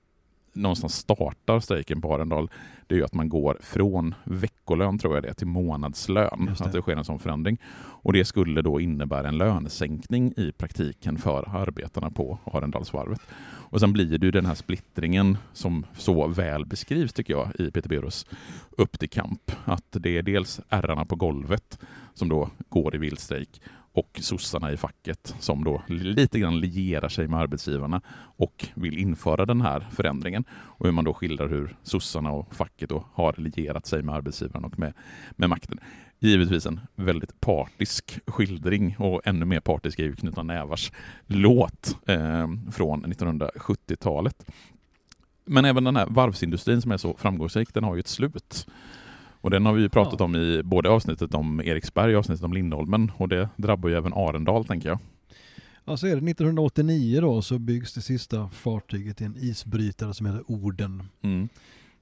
någonstans 0.53 0.95
startar 0.95 1.61
strejken 1.61 2.01
på 2.01 2.15
Arendal, 2.15 2.51
det 2.87 2.95
är 2.95 2.99
ju 2.99 3.05
att 3.05 3.15
man 3.15 3.29
går 3.29 3.59
från 3.61 4.15
veckolön, 4.25 4.99
tror 4.99 5.15
jag 5.15 5.23
det 5.23 5.35
till 5.35 5.47
månadslön. 5.47 6.55
Det. 6.59 6.65
Att 6.65 6.73
det 6.73 6.83
sker 6.83 6.97
en 6.97 7.05
sån 7.05 7.19
förändring. 7.19 7.59
Och 8.03 8.13
det 8.13 8.25
skulle 8.25 8.63
då 8.63 8.81
innebära 8.81 9.29
en 9.29 9.39
lönesänkning 9.39 10.33
i 10.37 10.53
praktiken 10.53 11.19
för 11.19 11.57
arbetarna 11.57 12.11
på 12.11 12.39
Arendalsvarvet. 12.45 13.21
Och 13.71 13.81
sen 13.81 13.93
blir 13.93 14.19
det 14.19 14.27
ju 14.27 14.31
den 14.31 14.47
här 14.47 14.55
splittringen 14.55 15.39
som 15.53 15.87
så 15.97 16.29
väl 16.29 16.67
beskrivs 16.67 17.13
tycker 17.13 17.33
jag 17.33 17.49
i 17.59 17.71
Peter 17.71 17.89
Beros 17.89 18.27
Upp 18.71 18.99
till 18.99 19.11
kamp. 19.11 19.53
Att 19.65 19.87
det 19.91 20.19
är 20.19 20.23
dels 20.23 20.61
ärrarna 20.69 21.05
på 21.05 21.17
golvet 21.17 21.79
som 22.15 22.29
då 22.29 22.51
går 22.69 22.95
i 22.95 22.99
vildstrejk 22.99 23.61
och 23.93 24.19
sossarna 24.23 24.73
i 24.73 24.77
facket 24.77 25.35
som 25.39 25.65
då 25.65 25.83
lite 25.89 26.39
grann 26.39 26.61
lierar 26.61 27.09
sig 27.09 27.29
med 27.29 27.41
arbetsgivarna 27.41 28.01
och 28.37 28.67
vill 28.75 28.99
införa 28.99 29.47
den 29.47 29.61
här 29.61 29.81
förändringen. 29.93 30.45
Och 30.51 30.87
hur 30.87 30.93
man 30.93 31.05
då 31.05 31.15
skildrar 31.15 31.49
hur 31.49 31.77
sossarna 31.83 32.31
och 32.33 32.55
facket 32.55 32.89
då 32.89 33.05
har 33.13 33.35
lierat 33.37 33.87
sig 33.87 34.03
med 34.03 34.15
arbetsgivarna 34.15 34.67
och 34.67 34.79
med, 34.79 34.93
med 35.31 35.49
makten. 35.49 35.81
Givetvis 36.19 36.67
en 36.67 36.81
väldigt 36.97 37.41
partisk 37.41 38.21
skildring 38.27 38.97
och 38.99 39.21
ännu 39.25 39.45
mer 39.45 39.61
partisk 39.61 39.99
är 39.99 40.05
ju 40.05 40.17
Knutna 40.17 40.43
Nävars 40.43 40.93
låt 41.27 41.97
eh, 42.07 42.49
från 42.73 43.07
1970-talet. 43.07 44.47
Men 45.45 45.65
även 45.65 45.85
den 45.85 45.97
här 45.97 46.07
varvsindustrin 46.07 46.83
som 46.83 46.93
är 46.93 46.97
så 46.97 47.17
framgångsrik, 47.17 47.75
den 47.75 47.85
har 47.85 47.95
ju 47.95 48.01
ett 48.01 48.09
slut. 48.09 48.67
Och 49.41 49.51
den 49.51 49.67
har 49.67 49.73
vi 49.73 49.89
pratat 49.89 50.21
ja. 50.21 50.25
om 50.25 50.37
i 50.37 50.63
både 50.65 50.89
avsnittet 50.89 51.35
om 51.35 51.61
Eriksberg 51.61 52.15
och 52.15 52.19
avsnittet 52.19 52.45
om 52.45 52.53
Lindholmen 52.53 53.13
och 53.17 53.29
det 53.29 53.49
drabbar 53.57 53.89
ju 53.89 53.95
även 53.97 54.13
Arendal 54.13 54.65
tänker 54.65 54.89
jag. 54.89 54.99
Ja, 55.85 55.97
så 55.97 56.07
är 56.07 56.11
det 56.11 56.31
1989 56.31 57.21
då 57.21 57.43
så 57.43 57.59
byggs 57.59 57.95
det 57.95 58.01
sista 58.01 58.49
fartyget 58.49 59.21
i 59.21 59.25
en 59.25 59.37
isbrytare 59.37 60.15
som 60.15 60.27
heter 60.27 60.43
Orden. 60.47 61.03
Mm. 61.23 61.49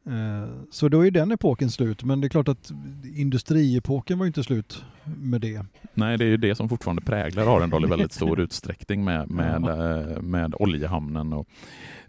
Eh, 0.06 0.48
så 0.70 0.88
då 0.88 1.06
är 1.06 1.10
den 1.10 1.32
epoken 1.32 1.70
slut, 1.70 2.04
men 2.04 2.20
det 2.20 2.26
är 2.26 2.28
klart 2.28 2.48
att 2.48 2.72
industriepoken 3.16 4.18
var 4.18 4.26
inte 4.26 4.44
slut 4.44 4.84
med 5.04 5.40
det. 5.40 5.64
Nej, 5.94 6.18
det 6.18 6.24
är 6.24 6.28
ju 6.28 6.36
det 6.36 6.54
som 6.54 6.68
fortfarande 6.68 7.02
präglar 7.02 7.56
Arendal 7.56 7.84
i 7.84 7.88
väldigt 7.88 8.12
stor 8.12 8.40
utsträckning 8.40 9.04
med, 9.04 9.30
med, 9.30 9.62
ja. 9.62 10.00
Eh, 10.00 10.22
med 10.22 10.54
oljehamnen 10.58 11.32
och 11.32 11.48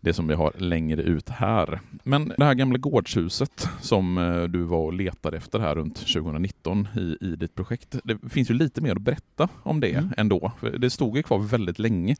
det 0.01 0.13
som 0.13 0.27
vi 0.27 0.33
har 0.33 0.53
längre 0.57 1.01
ut 1.01 1.29
här. 1.29 1.79
Men 2.03 2.33
det 2.37 2.45
här 2.45 2.53
gamla 2.53 2.77
gårdshuset 2.77 3.69
som 3.81 4.17
eh, 4.17 4.43
du 4.43 4.63
var 4.63 4.85
och 4.85 4.93
letade 4.93 5.37
efter 5.37 5.59
här 5.59 5.75
runt 5.75 5.95
2019 5.95 6.87
i, 6.97 7.17
i 7.21 7.35
ditt 7.35 7.55
projekt. 7.55 7.95
Det 8.03 8.29
finns 8.29 8.49
ju 8.49 8.53
lite 8.53 8.81
mer 8.81 8.95
att 8.95 9.01
berätta 9.01 9.49
om 9.63 9.79
det 9.79 9.93
mm. 9.93 10.09
ändå. 10.17 10.51
Det 10.79 10.89
stod 10.89 11.17
ju 11.17 11.23
kvar 11.23 11.39
väldigt 11.39 11.79
länge 11.79 12.15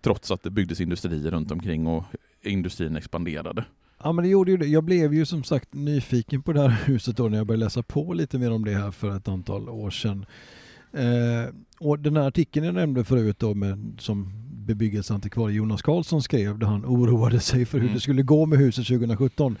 trots 0.00 0.30
att 0.30 0.42
det 0.42 0.50
byggdes 0.50 0.80
industrier 0.80 1.30
runt 1.30 1.50
omkring 1.50 1.86
och 1.86 2.04
industrin 2.42 2.96
expanderade. 2.96 3.64
Ja 4.02 4.12
men 4.12 4.22
det 4.22 4.28
gjorde 4.28 4.50
ju 4.50 4.56
det. 4.56 4.66
Jag 4.66 4.84
blev 4.84 5.14
ju 5.14 5.26
som 5.26 5.44
sagt 5.44 5.74
nyfiken 5.74 6.42
på 6.42 6.52
det 6.52 6.60
här 6.60 6.68
huset 6.86 7.16
då 7.16 7.28
när 7.28 7.38
jag 7.38 7.46
började 7.46 7.64
läsa 7.64 7.82
på 7.82 8.12
lite 8.12 8.38
mer 8.38 8.52
om 8.52 8.64
det 8.64 8.74
här 8.74 8.90
för 8.90 9.16
ett 9.16 9.28
antal 9.28 9.68
år 9.68 9.90
sedan. 9.90 10.26
Eh, 10.92 11.54
och 11.78 11.98
den 11.98 12.16
här 12.16 12.28
artikeln 12.28 12.66
jag 12.66 12.74
nämnde 12.74 13.04
förut 13.04 13.38
då 13.38 13.54
med, 13.54 13.96
som 13.98 14.32
bebyggelseantikvarie 14.66 15.56
Jonas 15.56 15.82
Karlsson 15.82 16.22
skrev 16.22 16.58
där 16.58 16.66
han 16.66 16.84
oroade 16.86 17.40
sig 17.40 17.66
för 17.66 17.78
hur 17.78 17.84
mm. 17.84 17.94
det 17.94 18.00
skulle 18.00 18.22
gå 18.22 18.46
med 18.46 18.58
huset 18.58 18.86
2017. 18.86 19.58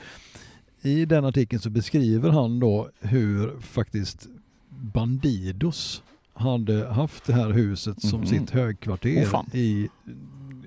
I 0.82 1.04
den 1.04 1.24
artikeln 1.24 1.62
så 1.62 1.70
beskriver 1.70 2.30
han 2.30 2.60
då 2.60 2.88
hur 3.00 3.60
faktiskt 3.60 4.28
Bandidos 4.68 6.02
hade 6.34 6.88
haft 6.88 7.24
det 7.24 7.32
här 7.32 7.50
huset 7.50 8.02
som 8.02 8.22
mm. 8.22 8.26
sitt 8.26 8.50
högkvarter 8.50 9.24
oh, 9.24 9.56
i 9.56 9.88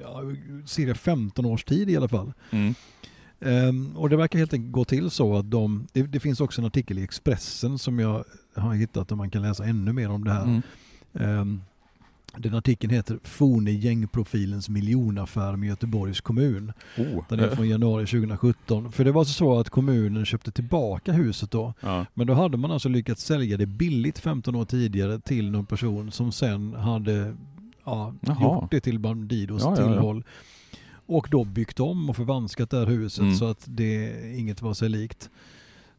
ja, 0.02 0.22
cirka 0.66 0.96
15 0.96 1.46
års 1.46 1.64
tid 1.64 1.90
i 1.90 1.98
alla 1.98 2.08
fall. 2.08 2.34
Mm. 2.52 2.74
Um, 3.40 3.98
och 3.98 4.10
det 4.10 4.18
verkar 4.18 4.40
helt 4.40 4.54
enkelt 4.54 4.72
gå 4.72 4.86
till 4.86 5.10
så 5.10 5.38
att 5.38 5.52
de, 5.52 5.88
det, 5.94 6.02
det, 6.02 6.20
finns 6.20 6.40
också 6.42 6.62
en 6.62 6.68
artikel 6.68 7.00
i 7.00 7.04
Expressen 7.04 7.78
som 7.78 8.00
jag 8.00 8.24
har 8.56 8.74
hittat 8.74 9.08
där 9.08 9.16
man 9.16 9.30
kan 9.30 9.42
läsa 9.42 9.66
ännu 9.66 9.94
mer 9.94 10.10
om 10.10 10.24
det 10.24 10.32
här. 10.32 10.44
Mm. 10.44 11.40
Um, 11.40 11.62
den 12.38 12.56
artikeln 12.56 12.94
heter 12.94 13.20
Fone 13.24 13.72
gängprofilens 13.72 14.70
miljonaffär 14.70 15.56
med 15.56 15.70
Göteborgs 15.70 16.22
kommun. 16.22 16.74
Oh. 16.98 17.24
Den 17.30 17.40
är 17.40 17.50
från 17.50 17.70
januari 17.70 18.06
2017. 18.06 18.92
För 18.92 19.04
det 19.04 19.12
var 19.12 19.24
så 19.24 19.60
att 19.60 19.70
kommunen 19.70 20.26
köpte 20.26 20.52
tillbaka 20.52 21.12
huset 21.12 21.52
då. 21.52 21.74
Ja. 21.80 22.06
Men 22.14 22.28
då 22.28 22.34
hade 22.34 22.58
man 22.58 22.72
alltså 22.72 22.90
lyckats 22.90 23.26
sälja 23.26 23.58
det 23.58 23.66
billigt 23.66 24.20
15 24.20 24.56
år 24.56 24.66
tidigare 24.66 25.20
till 25.20 25.52
någon 25.52 25.66
person 25.66 26.12
som 26.12 26.32
sen 26.32 26.74
hade 26.74 27.36
ja, 27.84 28.14
gjort 28.42 28.72
det 28.72 28.80
till 28.80 29.00
Bandidos 29.00 29.62
ja, 29.62 29.76
tillhåll. 29.76 30.24
Och 31.06 31.28
då 31.32 31.44
byggt 31.44 31.80
om 31.80 32.10
och 32.10 32.16
förvanskat 32.16 32.70
det 32.70 32.78
här 32.78 32.86
huset 32.86 33.22
mm. 33.22 33.36
så 33.36 33.46
att 33.46 33.66
det 33.66 34.14
inget 34.38 34.62
var 34.62 34.74
sig 34.74 34.90
likt. 34.90 35.30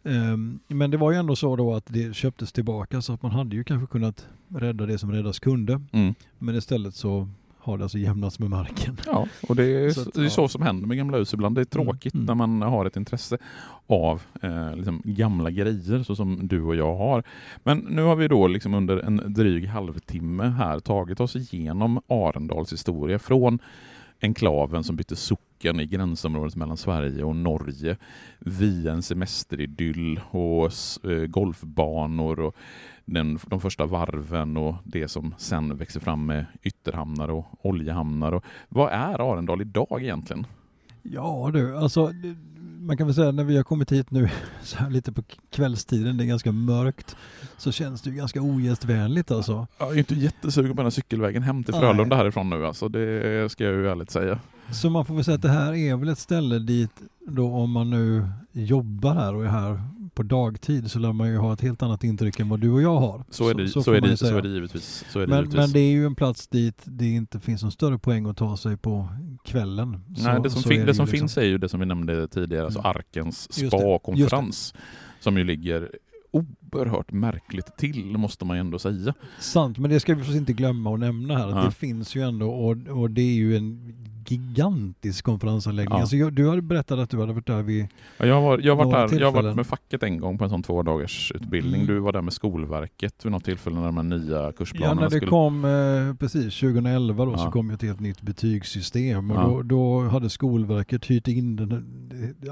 Um, 0.02 0.60
men 0.68 0.90
det 0.90 0.96
var 0.96 1.12
ju 1.12 1.18
ändå 1.18 1.36
så 1.36 1.56
då 1.56 1.74
att 1.74 1.86
det 1.86 2.16
köptes 2.16 2.52
tillbaka 2.52 3.02
så 3.02 3.12
att 3.12 3.22
man 3.22 3.32
hade 3.32 3.56
ju 3.56 3.64
kanske 3.64 3.86
kunnat 3.86 4.26
rädda 4.48 4.86
det 4.86 4.98
som 4.98 5.12
räddas 5.12 5.38
kunde. 5.38 5.80
Mm. 5.92 6.14
Men 6.38 6.54
istället 6.54 6.94
så 6.94 7.28
har 7.66 7.78
det 7.78 7.84
alltså 7.84 7.98
jämnats 7.98 8.38
med 8.38 8.50
marken. 8.50 8.96
Ja, 9.06 9.26
och 9.48 9.56
det 9.56 9.64
är 9.64 9.90
så, 9.90 10.00
att, 10.00 10.14
det 10.14 10.24
är 10.24 10.28
så 10.28 10.48
som 10.48 10.62
händer 10.62 10.86
med 10.86 10.96
gamla 10.96 11.18
hus 11.18 11.34
ibland. 11.34 11.54
Det 11.54 11.60
är 11.60 11.76
mm, 11.76 11.86
tråkigt 11.86 12.14
mm. 12.14 12.26
när 12.26 12.34
man 12.34 12.62
har 12.62 12.84
ett 12.84 12.96
intresse 12.96 13.38
av 13.86 14.22
eh, 14.42 14.76
liksom 14.76 15.02
gamla 15.04 15.50
grejer 15.50 16.02
så 16.02 16.16
som 16.16 16.48
du 16.48 16.62
och 16.62 16.76
jag 16.76 16.96
har. 16.96 17.22
Men 17.62 17.78
nu 17.78 18.02
har 18.02 18.16
vi 18.16 18.28
då 18.28 18.46
liksom 18.46 18.74
under 18.74 18.98
en 18.98 19.22
dryg 19.26 19.66
halvtimme 19.66 20.44
här 20.44 20.80
tagit 20.80 21.20
oss 21.20 21.36
igenom 21.36 22.00
Arendals 22.08 22.72
historia 22.72 23.18
från 23.18 23.58
enklaven 24.26 24.84
som 24.84 24.96
bytte 24.96 25.16
socken 25.16 25.80
i 25.80 25.86
gränsområdet 25.86 26.56
mellan 26.56 26.76
Sverige 26.76 27.24
och 27.24 27.36
Norge 27.36 27.96
via 28.38 28.92
en 28.92 29.02
semesteridyll 29.02 30.20
och 30.30 30.70
eh, 31.10 31.26
golfbanor 31.26 32.40
och 32.40 32.56
den, 33.04 33.38
de 33.46 33.60
första 33.60 33.86
varven 33.86 34.56
och 34.56 34.74
det 34.84 35.08
som 35.08 35.34
sen 35.38 35.76
växer 35.76 36.00
fram 36.00 36.26
med 36.26 36.46
ytterhamnar 36.62 37.28
och 37.28 37.46
oljehamnar. 37.62 38.32
Och 38.32 38.44
vad 38.68 38.92
är 38.92 39.32
Arendal 39.32 39.60
idag 39.60 39.98
egentligen? 40.02 40.46
Ja 41.02 41.50
du, 41.52 41.76
alltså 41.76 42.12
man 42.86 42.96
kan 42.96 43.06
väl 43.06 43.14
säga 43.14 43.32
när 43.32 43.44
vi 43.44 43.56
har 43.56 43.64
kommit 43.64 43.92
hit 43.92 44.10
nu 44.10 44.28
så 44.62 44.76
här 44.76 44.90
lite 44.90 45.12
på 45.12 45.22
kvällstiden, 45.50 46.16
det 46.16 46.24
är 46.24 46.26
ganska 46.26 46.52
mörkt, 46.52 47.16
så 47.56 47.72
känns 47.72 48.02
det 48.02 48.10
ju 48.10 48.16
ganska 48.16 48.42
ogästvänligt 48.42 49.30
alltså. 49.30 49.66
Jag 49.78 49.92
är 49.92 49.98
inte 49.98 50.14
jättesugen 50.14 50.70
på 50.70 50.76
den 50.76 50.86
här 50.86 50.90
cykelvägen 50.90 51.42
hem 51.42 51.64
till 51.64 51.74
Frölunda 51.74 52.16
härifrån 52.16 52.50
nu 52.50 52.66
alltså, 52.66 52.88
det 52.88 53.52
ska 53.52 53.64
jag 53.64 53.74
ju 53.74 53.88
ärligt 53.88 54.10
säga. 54.10 54.38
Så 54.72 54.90
man 54.90 55.04
får 55.04 55.14
väl 55.14 55.24
säga 55.24 55.34
att 55.34 55.42
det 55.42 55.48
här 55.48 55.74
är 55.74 55.96
väl 55.96 56.08
ett 56.08 56.18
ställe 56.18 56.58
dit 56.58 56.90
då 57.26 57.52
om 57.52 57.70
man 57.70 57.90
nu 57.90 58.28
jobbar 58.52 59.14
här 59.14 59.34
och 59.34 59.44
är 59.44 59.48
här 59.48 59.80
på 60.14 60.22
dagtid 60.22 60.90
så 60.90 60.98
lär 60.98 61.12
man 61.12 61.28
ju 61.28 61.36
ha 61.36 61.52
ett 61.52 61.60
helt 61.60 61.82
annat 61.82 62.04
intryck 62.04 62.40
än 62.40 62.48
vad 62.48 62.60
du 62.60 62.70
och 62.70 62.82
jag 62.82 63.00
har. 63.00 63.24
Så 63.30 63.48
är 63.48 63.54
det, 63.54 63.68
så, 63.68 63.82
får 63.82 63.94
är 63.94 64.00
man 64.00 64.10
ju 64.10 64.16
det, 64.16 64.16
så 64.16 64.36
är 64.36 64.42
det 64.42 64.48
givetvis. 64.48 65.04
Så 65.10 65.18
är 65.18 65.26
det 65.26 65.28
Men, 65.28 65.38
givetvis. 65.38 65.58
men 65.60 65.72
det 65.72 65.80
är 65.80 65.90
ju 65.90 66.06
en 66.06 66.14
plats 66.14 66.48
dit 66.48 66.82
det 66.84 67.06
inte 67.06 67.40
finns 67.40 67.62
någon 67.62 67.72
större 67.72 67.98
poäng 67.98 68.26
att 68.26 68.36
ta 68.36 68.56
sig 68.56 68.76
på 68.76 69.08
kvällen. 69.46 70.00
Nej, 70.08 70.40
det 70.42 70.50
som, 70.50 70.62
fin- 70.62 70.70
det 70.70 70.86
ju 70.86 70.94
som 70.94 71.04
liksom. 71.04 71.06
finns 71.06 71.38
är 71.38 71.42
ju 71.44 71.58
det 71.58 71.68
som 71.68 71.80
vi 71.80 71.86
nämnde 71.86 72.28
tidigare, 72.28 72.64
alltså 72.64 72.78
Mm. 72.80 72.90
Arkens 72.90 73.46
det, 73.46 73.66
spa-konferens. 73.68 74.74
Som 75.20 75.36
ju 75.38 75.44
ligger 75.44 75.90
oerhört 76.30 77.12
märkligt 77.12 77.76
till, 77.76 78.04
måste 78.18 78.44
man 78.44 78.56
ju 78.56 78.60
ändå 78.60 78.78
säga. 78.78 79.14
Sant, 79.40 79.78
men 79.78 79.90
det 79.90 80.00
ska 80.00 80.14
vi 80.14 80.18
förstås 80.20 80.36
inte 80.36 80.52
glömma 80.52 80.94
att 80.94 81.00
nämna 81.00 81.38
här. 81.38 81.46
Att 81.48 81.54
Ja. 81.54 81.64
Det 81.64 81.70
finns 81.70 82.14
ju 82.14 82.22
ändå, 82.22 82.50
och, 82.50 82.76
och 82.88 83.10
det 83.10 83.20
är 83.22 83.34
ju 83.34 83.56
en 83.56 83.94
gigantisk 84.30 85.24
konferensanläggning. 85.24 85.94
Ja. 85.96 86.00
Alltså, 86.00 86.30
du 86.30 86.48
hade 86.48 86.62
berättat 86.62 86.98
att 86.98 87.10
du 87.10 87.20
hade 87.20 87.32
varit 87.32 87.46
där 87.46 87.62
vid... 87.62 87.86
Ja, 88.18 88.26
Jag 88.26 88.40
har, 88.40 88.58
jag 88.58 88.76
har, 88.76 88.84
varit 88.84 88.92
Några 88.92 89.06
där, 89.06 89.20
jag 89.20 89.32
har 89.32 89.42
varit 89.42 89.56
med 89.56 89.66
facket 89.66 90.02
en 90.02 90.20
gång 90.20 90.38
på 90.38 90.44
en 90.44 90.50
sån 90.50 90.62
två 90.62 90.82
dagars 90.82 91.32
utbildning. 91.34 91.74
Mm. 91.82 91.86
Du 91.94 91.98
var 92.00 92.12
där 92.12 92.22
med 92.22 92.32
Skolverket 92.32 93.24
vid 93.24 93.32
något 93.32 93.44
tillfälle 93.44 93.76
när 93.76 93.86
de 93.86 93.96
här 93.96 94.02
nya 94.04 94.42
Ja, 94.42 94.52
kursplanerna 94.52 94.94
när 94.94 95.02
det 95.02 95.10
skulle... 95.10 95.26
kom, 95.30 95.64
eh, 95.64 96.14
precis, 96.18 96.60
2011 96.60 97.24
då, 97.24 97.32
Ja. 97.32 97.38
så 97.38 97.50
kom 97.50 97.68
ju 97.68 97.74
ett 97.74 97.82
helt 97.82 98.00
nytt 98.00 98.22
betygssystem 98.22 99.30
och 99.30 99.36
Ja. 99.36 99.42
då, 99.42 99.62
då 99.62 100.08
hade 100.08 100.30
Skolverket 100.30 101.06
hyrt 101.06 101.28
in 101.28 101.56
den, 101.56 101.86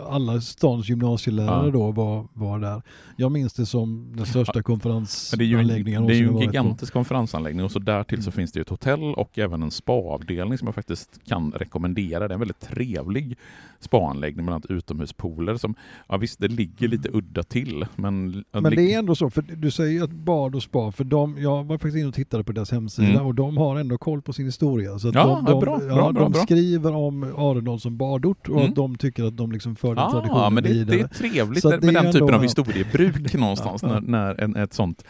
alla 0.08 0.40
stans 0.40 0.88
gymnasielärare 0.88 1.66
Ja. 1.66 1.70
då 1.72 1.90
var, 1.90 2.26
var 2.32 2.58
där. 2.58 2.82
Jag 3.16 3.32
minns 3.32 3.52
det 3.52 3.66
som 3.66 4.12
den 4.16 4.26
största 4.26 4.52
Men 4.54 4.54
det 4.54 4.58
är 4.58 4.58
ju 4.58 4.62
konferensanläggningen 4.62 6.02
en, 6.02 6.06
det 6.08 6.14
är 6.14 6.16
ju 6.18 6.26
en 6.28 6.32
på. 6.34 6.40
gigantisk 6.42 6.92
konferensanläggning 6.92 7.64
och 7.64 7.70
så 7.72 7.78
därtill 7.78 8.22
så 8.22 8.28
Mm. 8.30 8.32
finns 8.36 8.52
det 8.52 8.58
ju 8.58 8.62
ett 8.62 8.68
hotell 8.68 9.02
och 9.14 9.38
även 9.38 9.62
en 9.62 9.70
spaavdelning 9.70 10.58
som 10.58 10.66
jag 10.68 10.74
faktiskt 10.74 11.20
kan 11.28 11.52
rekommendera. 11.64 12.28
Det 12.28 12.32
är 12.32 12.34
en 12.34 12.40
väldigt 12.40 12.60
trevlig 12.60 13.38
spaanläggning 13.80 14.44
med 14.44 14.52
bland 14.52 14.64
annat 14.70 14.78
utomhuspooler 14.78 15.56
som, 15.56 15.74
ja 16.08 16.16
visst 16.16 16.38
det 16.40 16.48
ligger 16.48 16.88
lite 16.88 17.08
udda 17.12 17.42
till 17.42 17.86
men... 17.96 18.44
Men 18.52 18.76
det 18.76 18.94
är 18.94 18.98
ändå 18.98 19.14
så, 19.14 19.30
för 19.30 19.42
du 19.42 19.70
säger 19.70 20.02
att 20.04 20.10
bad 20.10 20.54
och 20.54 20.62
spa, 20.62 20.92
för 20.92 21.04
de, 21.04 21.38
jag 21.38 21.64
var 21.64 21.78
faktiskt 21.78 21.96
inne 21.96 22.08
och 22.08 22.14
tittade 22.14 22.44
på 22.44 22.52
deras 22.52 22.70
hemsida 22.72 23.08
Mm. 23.08 23.26
och 23.26 23.34
de 23.34 23.56
har 23.56 23.76
ändå 23.76 23.98
koll 23.98 24.22
på 24.22 24.32
sin 24.32 24.46
historia. 24.46 24.98
Så 24.98 25.10
Ja, 25.14 25.24
de, 25.26 25.44
de, 25.52 25.60
bra, 25.60 25.80
ja, 25.82 25.94
bra, 25.94 26.12
bra, 26.12 26.28
de 26.28 26.34
skriver 26.34 26.94
om 26.94 27.22
Arendal 27.36 27.80
som 27.80 27.96
badort 27.96 28.48
och 28.48 28.56
Mm. 28.56 28.68
att 28.68 28.74
de 28.76 28.96
tycker 28.96 29.24
att 29.24 29.36
de 29.36 29.52
liksom 29.52 29.76
för 29.76 29.88
den 29.94 30.04
Ja, 30.04 30.10
traditionen 30.10 30.54
men 30.54 30.62
det, 30.62 30.68
vidare. 30.68 30.96
det 30.96 31.02
är 31.02 31.08
trevligt 31.08 31.64
med 31.64 31.84
är 31.84 31.92
den 32.02 32.12
typen 32.12 32.34
av 32.34 32.42
historiebruk 32.42 33.34
någonstans 33.38 33.82
när, 33.82 34.00
när 34.00 34.40
en, 34.40 34.56
ett 34.56 34.72
sånt 34.74 35.04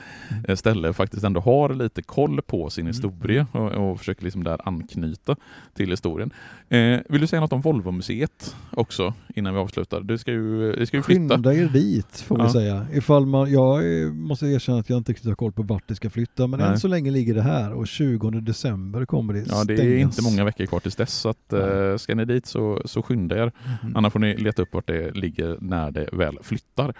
eh, 0.48 0.56
ställe 0.56 0.92
faktiskt 0.92 1.24
ändå 1.24 1.40
har 1.40 1.74
lite 1.74 2.02
koll 2.02 2.42
på 2.42 2.70
sin 2.70 2.84
Mm. 2.84 2.92
historia 2.92 3.46
och, 3.52 3.70
och 3.90 3.98
försöker 3.98 4.24
liksom 4.24 4.44
där 4.44 4.68
anknyta 4.68 5.36
till 5.74 5.90
historien. 5.90 6.30
Eh, 6.68 7.00
vill 7.08 7.20
du 7.20 7.26
säga 7.26 7.40
något 7.40 7.52
om 7.52 7.60
Volvomuseet 7.60 8.56
också 8.70 9.14
innan 9.34 9.54
vi 9.54 9.60
avslutar? 9.60 10.00
Det 10.00 10.18
ska 10.18 10.32
ju, 10.32 10.72
det 10.72 10.86
ska 10.86 10.96
ju 10.96 11.02
flytta. 11.02 11.34
Skynda 11.34 11.54
er 11.54 11.64
dit 11.68 12.20
får 12.20 12.38
Ja. 12.38 12.44
vi 12.44 12.50
säga. 12.50 12.86
Ifall 12.92 13.26
man, 13.26 13.52
jag 13.52 14.02
eh, 14.02 14.08
måste 14.12 14.46
erkänna 14.46 14.78
att 14.78 14.90
jag 14.90 14.96
inte 14.96 15.12
riktigt 15.12 15.28
har 15.28 15.34
koll 15.34 15.52
på 15.52 15.62
vart 15.62 15.88
det 15.88 15.94
ska 15.94 16.10
flytta 16.10 16.46
men 16.46 16.60
Nej. 16.60 16.68
än 16.68 16.80
så 16.80 16.88
länge 16.88 17.10
ligger 17.10 17.34
det 17.34 17.42
här 17.42 17.72
och 17.72 17.86
20 17.86 18.30
december 18.30 19.04
kommer 19.04 19.34
det 19.34 19.44
Ja, 19.48 19.64
det 19.64 19.72
är 19.72 19.76
stängas. 19.76 20.00
inte 20.18 20.22
många 20.30 20.44
veckor 20.44 20.66
kvar 20.66 20.80
tills 20.80 20.96
dess 20.96 21.14
så 21.14 21.28
att, 21.28 21.52
eh, 21.52 21.96
ska 21.96 22.14
ni 22.14 22.24
dit 22.24 22.46
så, 22.46 22.82
så 22.84 23.02
skynda 23.02 23.36
er. 23.36 23.52
Mm. 23.82 23.96
Annars 23.96 24.12
får 24.12 24.20
ni 24.20 24.36
leta 24.36 24.62
upp 24.62 24.74
vart 24.74 24.86
det 24.86 25.10
ligger 25.16 25.56
när 25.60 25.90
det 25.90 26.08
väl 26.12 26.38
flyttar. 26.42 26.94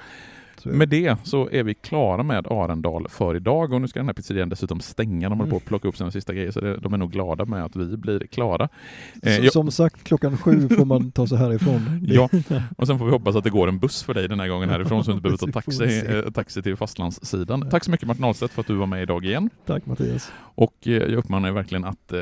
Med 0.65 0.89
det 0.89 1.17
så 1.25 1.49
är 1.53 1.63
vi 1.63 1.75
klara 1.75 2.23
med 2.23 2.47
Arendal 2.47 3.09
för 3.09 3.37
idag 3.37 3.73
och 3.73 3.81
nu 3.81 3.89
ska 3.89 3.99
den 4.01 4.07
här 4.07 4.15
pizzerian 4.15 4.49
dessutom 4.49 4.81
stänga. 4.81 5.29
De 5.29 5.39
håller 5.39 5.51
på 5.51 5.57
att 5.57 5.65
plocka 5.65 5.89
upp 5.89 5.97
sina 5.97 6.11
sista 6.11 6.33
grejer 6.35 6.51
så 6.51 6.61
det, 6.61 6.77
de 6.77 6.95
är 6.95 6.99
nog 6.99 7.13
glada 7.13 7.45
med 7.45 7.65
att 7.65 7.77
vi 7.77 7.97
blir 7.97 8.27
klara. 8.27 8.69
Eh, 9.23 9.37
jag- 9.39 9.53
Som 9.53 9.71
sagt, 9.71 10.05
klockan 10.05 10.37
sju 10.39 10.69
får 10.69 10.85
man 10.85 11.11
ta 11.11 11.27
sig 11.27 11.39
härifrån. 11.39 12.01
Ja, 12.09 12.29
och 12.77 12.87
sen 12.87 12.99
får 12.99 13.05
vi 13.07 13.11
hoppas 13.13 13.37
att 13.37 13.45
det 13.45 13.51
går 13.51 13.69
en 13.69 13.79
buss 13.79 14.03
för 14.03 14.15
dig 14.15 14.29
den 14.29 14.41
här 14.41 14.49
gången 14.49 14.69
härifrån 14.69 15.05
så 15.05 15.11
du 15.11 15.15
inte 15.17 15.23
behöver 15.23 15.39
ta 15.39 15.47
taxi, 15.61 16.03
eh, 16.27 16.31
taxi 16.33 16.63
till 16.63 16.77
fastlandssidan. 16.77 17.69
Tack 17.71 17.85
så 17.85 17.91
mycket 17.91 18.07
Martin 18.07 18.25
Ahlstedt 18.25 18.53
för 18.53 18.61
att 18.61 18.67
du 18.67 18.75
var 18.75 18.87
med 18.87 19.03
idag 19.03 19.25
igen. 19.25 19.51
Tack 19.67 19.87
Mattias. 19.87 20.33
Och 20.57 20.75
eh, 20.87 20.93
jag 20.93 21.13
uppmanar 21.13 21.49
er 21.49 21.53
verkligen 21.53 21.85
att 21.85 22.13
eh, 22.13 22.19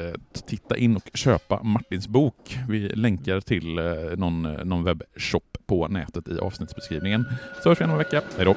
titta 0.46 0.76
in 0.76 0.96
och 0.96 1.10
köpa 1.14 1.62
Martins 1.62 2.08
bok. 2.08 2.58
Vi 2.68 2.88
länkar 2.88 3.40
till 3.40 3.78
eh, 3.78 3.84
någon, 4.16 4.42
någon 4.42 4.84
webbshop 4.84 5.56
på 5.66 5.88
nätet 5.88 6.28
i 6.28 6.38
avsnittsbeskrivningen. 6.38 7.24
Så 7.62 7.68
hörs 7.68 7.80
vi 7.80 7.82
igen 7.82 7.90
om 7.90 7.94
en 7.94 7.98
vecka. 7.98 8.22
Hej 8.36 8.44
då! 8.44 8.56